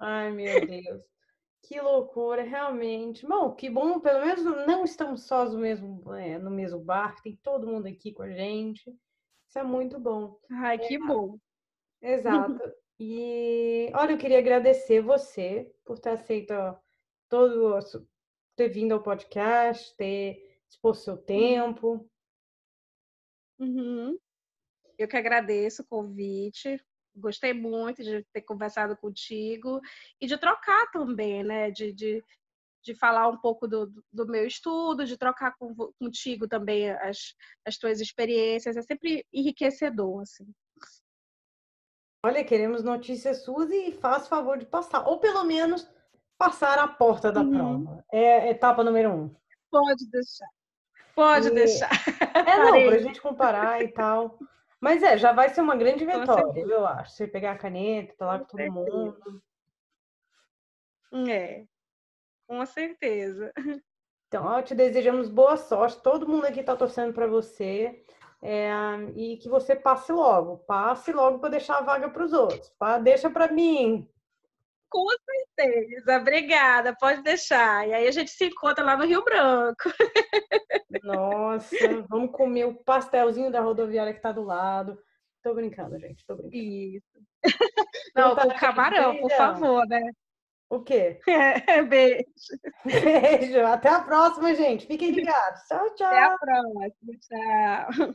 Ai, 0.00 0.32
meu 0.32 0.66
Deus. 0.66 1.02
Que 1.62 1.80
loucura, 1.80 2.42
realmente. 2.42 3.26
Bom, 3.26 3.54
que 3.54 3.68
bom, 3.68 4.00
pelo 4.00 4.24
menos 4.24 4.44
não 4.66 4.84
estamos 4.84 5.24
sós 5.24 5.52
no 5.52 5.58
mesmo, 5.58 6.14
é, 6.14 6.38
no 6.38 6.50
mesmo 6.50 6.80
barco, 6.80 7.22
tem 7.22 7.36
todo 7.42 7.66
mundo 7.66 7.86
aqui 7.86 8.12
com 8.12 8.22
a 8.22 8.30
gente. 8.30 8.90
Isso 9.48 9.58
é 9.58 9.62
muito 9.62 9.98
bom. 9.98 10.38
Ai, 10.50 10.76
é, 10.76 10.78
que 10.78 10.98
bom. 10.98 11.38
Exato. 12.00 12.58
E 13.00 13.90
olha, 13.94 14.12
eu 14.12 14.18
queria 14.18 14.38
agradecer 14.38 15.00
você 15.00 15.72
por 15.84 15.98
ter 15.98 16.10
aceito 16.10 16.52
todo 17.28 17.78
ter 18.56 18.68
vindo 18.68 18.92
ao 18.92 19.02
podcast, 19.02 19.94
ter 19.96 20.60
exposto 20.68 21.04
seu 21.04 21.16
tempo. 21.16 22.08
Uhum. 23.58 24.18
Eu 24.98 25.06
que 25.06 25.16
agradeço 25.16 25.82
o 25.82 25.86
convite. 25.86 26.84
Gostei 27.18 27.52
muito 27.52 28.02
de 28.02 28.24
ter 28.32 28.42
conversado 28.42 28.96
contigo 28.96 29.80
e 30.20 30.26
de 30.26 30.38
trocar 30.38 30.90
também, 30.90 31.42
né? 31.42 31.70
De, 31.70 31.92
de, 31.92 32.24
de 32.82 32.94
falar 32.94 33.28
um 33.28 33.38
pouco 33.38 33.66
do, 33.66 33.92
do 34.12 34.26
meu 34.26 34.46
estudo, 34.46 35.04
de 35.04 35.16
trocar 35.16 35.54
com, 35.58 35.74
contigo 35.98 36.48
também 36.48 36.90
as, 36.90 37.34
as 37.64 37.76
tuas 37.76 38.00
experiências. 38.00 38.76
É 38.76 38.82
sempre 38.82 39.24
enriquecedor, 39.32 40.22
assim. 40.22 40.46
Olha, 42.24 42.44
queremos 42.44 42.82
notícias 42.82 43.44
suas 43.44 43.70
e 43.70 43.92
faz 43.92 44.26
favor 44.26 44.58
de 44.58 44.66
passar, 44.66 45.06
ou 45.06 45.20
pelo 45.20 45.44
menos 45.44 45.88
passar 46.36 46.78
a 46.78 46.88
porta 46.88 47.30
da 47.30 47.40
uhum. 47.40 47.50
prova. 47.84 48.04
É 48.12 48.50
etapa 48.50 48.82
número 48.82 49.10
um. 49.10 49.34
Pode 49.70 50.08
deixar. 50.10 50.48
Pode 51.14 51.48
e... 51.48 51.50
deixar. 51.50 51.90
É, 52.34 52.56
não, 52.56 52.88
pra 52.88 52.98
gente 52.98 53.20
comparar 53.20 53.82
e 53.82 53.88
tal. 53.88 54.38
Mas 54.80 55.02
é, 55.02 55.18
já 55.18 55.32
vai 55.32 55.48
ser 55.48 55.60
uma 55.60 55.76
grande 55.76 56.04
vitória, 56.04 56.60
eu 56.60 56.86
acho. 56.86 57.12
Você 57.12 57.26
pegar 57.26 57.52
a 57.52 57.58
caneta, 57.58 58.14
tá 58.16 58.26
lá 58.26 58.38
com, 58.38 58.44
todo 58.44 58.72
mundo. 58.72 59.42
É, 61.28 61.64
com 62.46 62.64
certeza. 62.66 63.52
Então, 64.28 64.44
ó, 64.44 64.60
te 64.60 64.74
desejamos 64.74 65.30
boa 65.30 65.56
sorte. 65.56 66.02
Todo 66.02 66.28
mundo 66.28 66.44
aqui 66.44 66.62
tá 66.62 66.76
torcendo 66.76 67.14
para 67.14 67.26
você. 67.26 68.04
É, 68.42 68.70
e 69.16 69.38
que 69.38 69.48
você 69.48 69.74
passe 69.74 70.12
logo. 70.12 70.58
Passe 70.58 71.12
logo 71.12 71.38
para 71.38 71.48
deixar 71.48 71.78
a 71.78 71.82
vaga 71.82 72.10
para 72.10 72.24
os 72.24 72.34
outros. 72.34 72.68
Tá? 72.78 72.98
Deixa 72.98 73.30
para 73.30 73.50
mim. 73.50 74.06
Com 74.90 75.06
certeza, 75.58 76.16
obrigada, 76.18 76.96
pode 76.98 77.22
deixar. 77.22 77.86
E 77.86 77.92
aí 77.92 78.06
a 78.06 78.10
gente 78.10 78.30
se 78.30 78.46
encontra 78.46 78.84
lá 78.84 78.96
no 78.96 79.04
Rio 79.04 79.22
Branco. 79.22 79.90
Nossa, 81.02 81.76
vamos 82.08 82.32
comer 82.32 82.64
o 82.64 82.74
pastelzinho 82.74 83.50
da 83.50 83.60
rodoviária 83.60 84.14
que 84.14 84.20
tá 84.20 84.32
do 84.32 84.42
lado. 84.42 84.98
Tô 85.42 85.54
brincando, 85.54 85.98
gente, 85.98 86.24
tô 86.26 86.34
brincando. 86.36 86.56
Isso. 86.56 87.20
Não, 88.14 88.34
tá, 88.34 88.42
com 88.42 88.54
camarão, 88.54 89.18
por 89.18 89.30
favor, 89.30 89.86
né? 89.86 90.00
O 90.70 90.82
quê? 90.82 91.18
É, 91.66 91.82
beijo. 91.82 92.24
Beijo. 92.84 93.60
Até 93.66 93.88
a 93.88 94.02
próxima, 94.02 94.54
gente. 94.54 94.86
Fiquem 94.86 95.10
ligados. 95.12 95.62
Tchau, 95.68 95.94
tchau. 95.94 96.06
Até 96.06 96.22
a 96.22 96.38
próxima. 96.38 96.92
Tchau. 97.20 98.14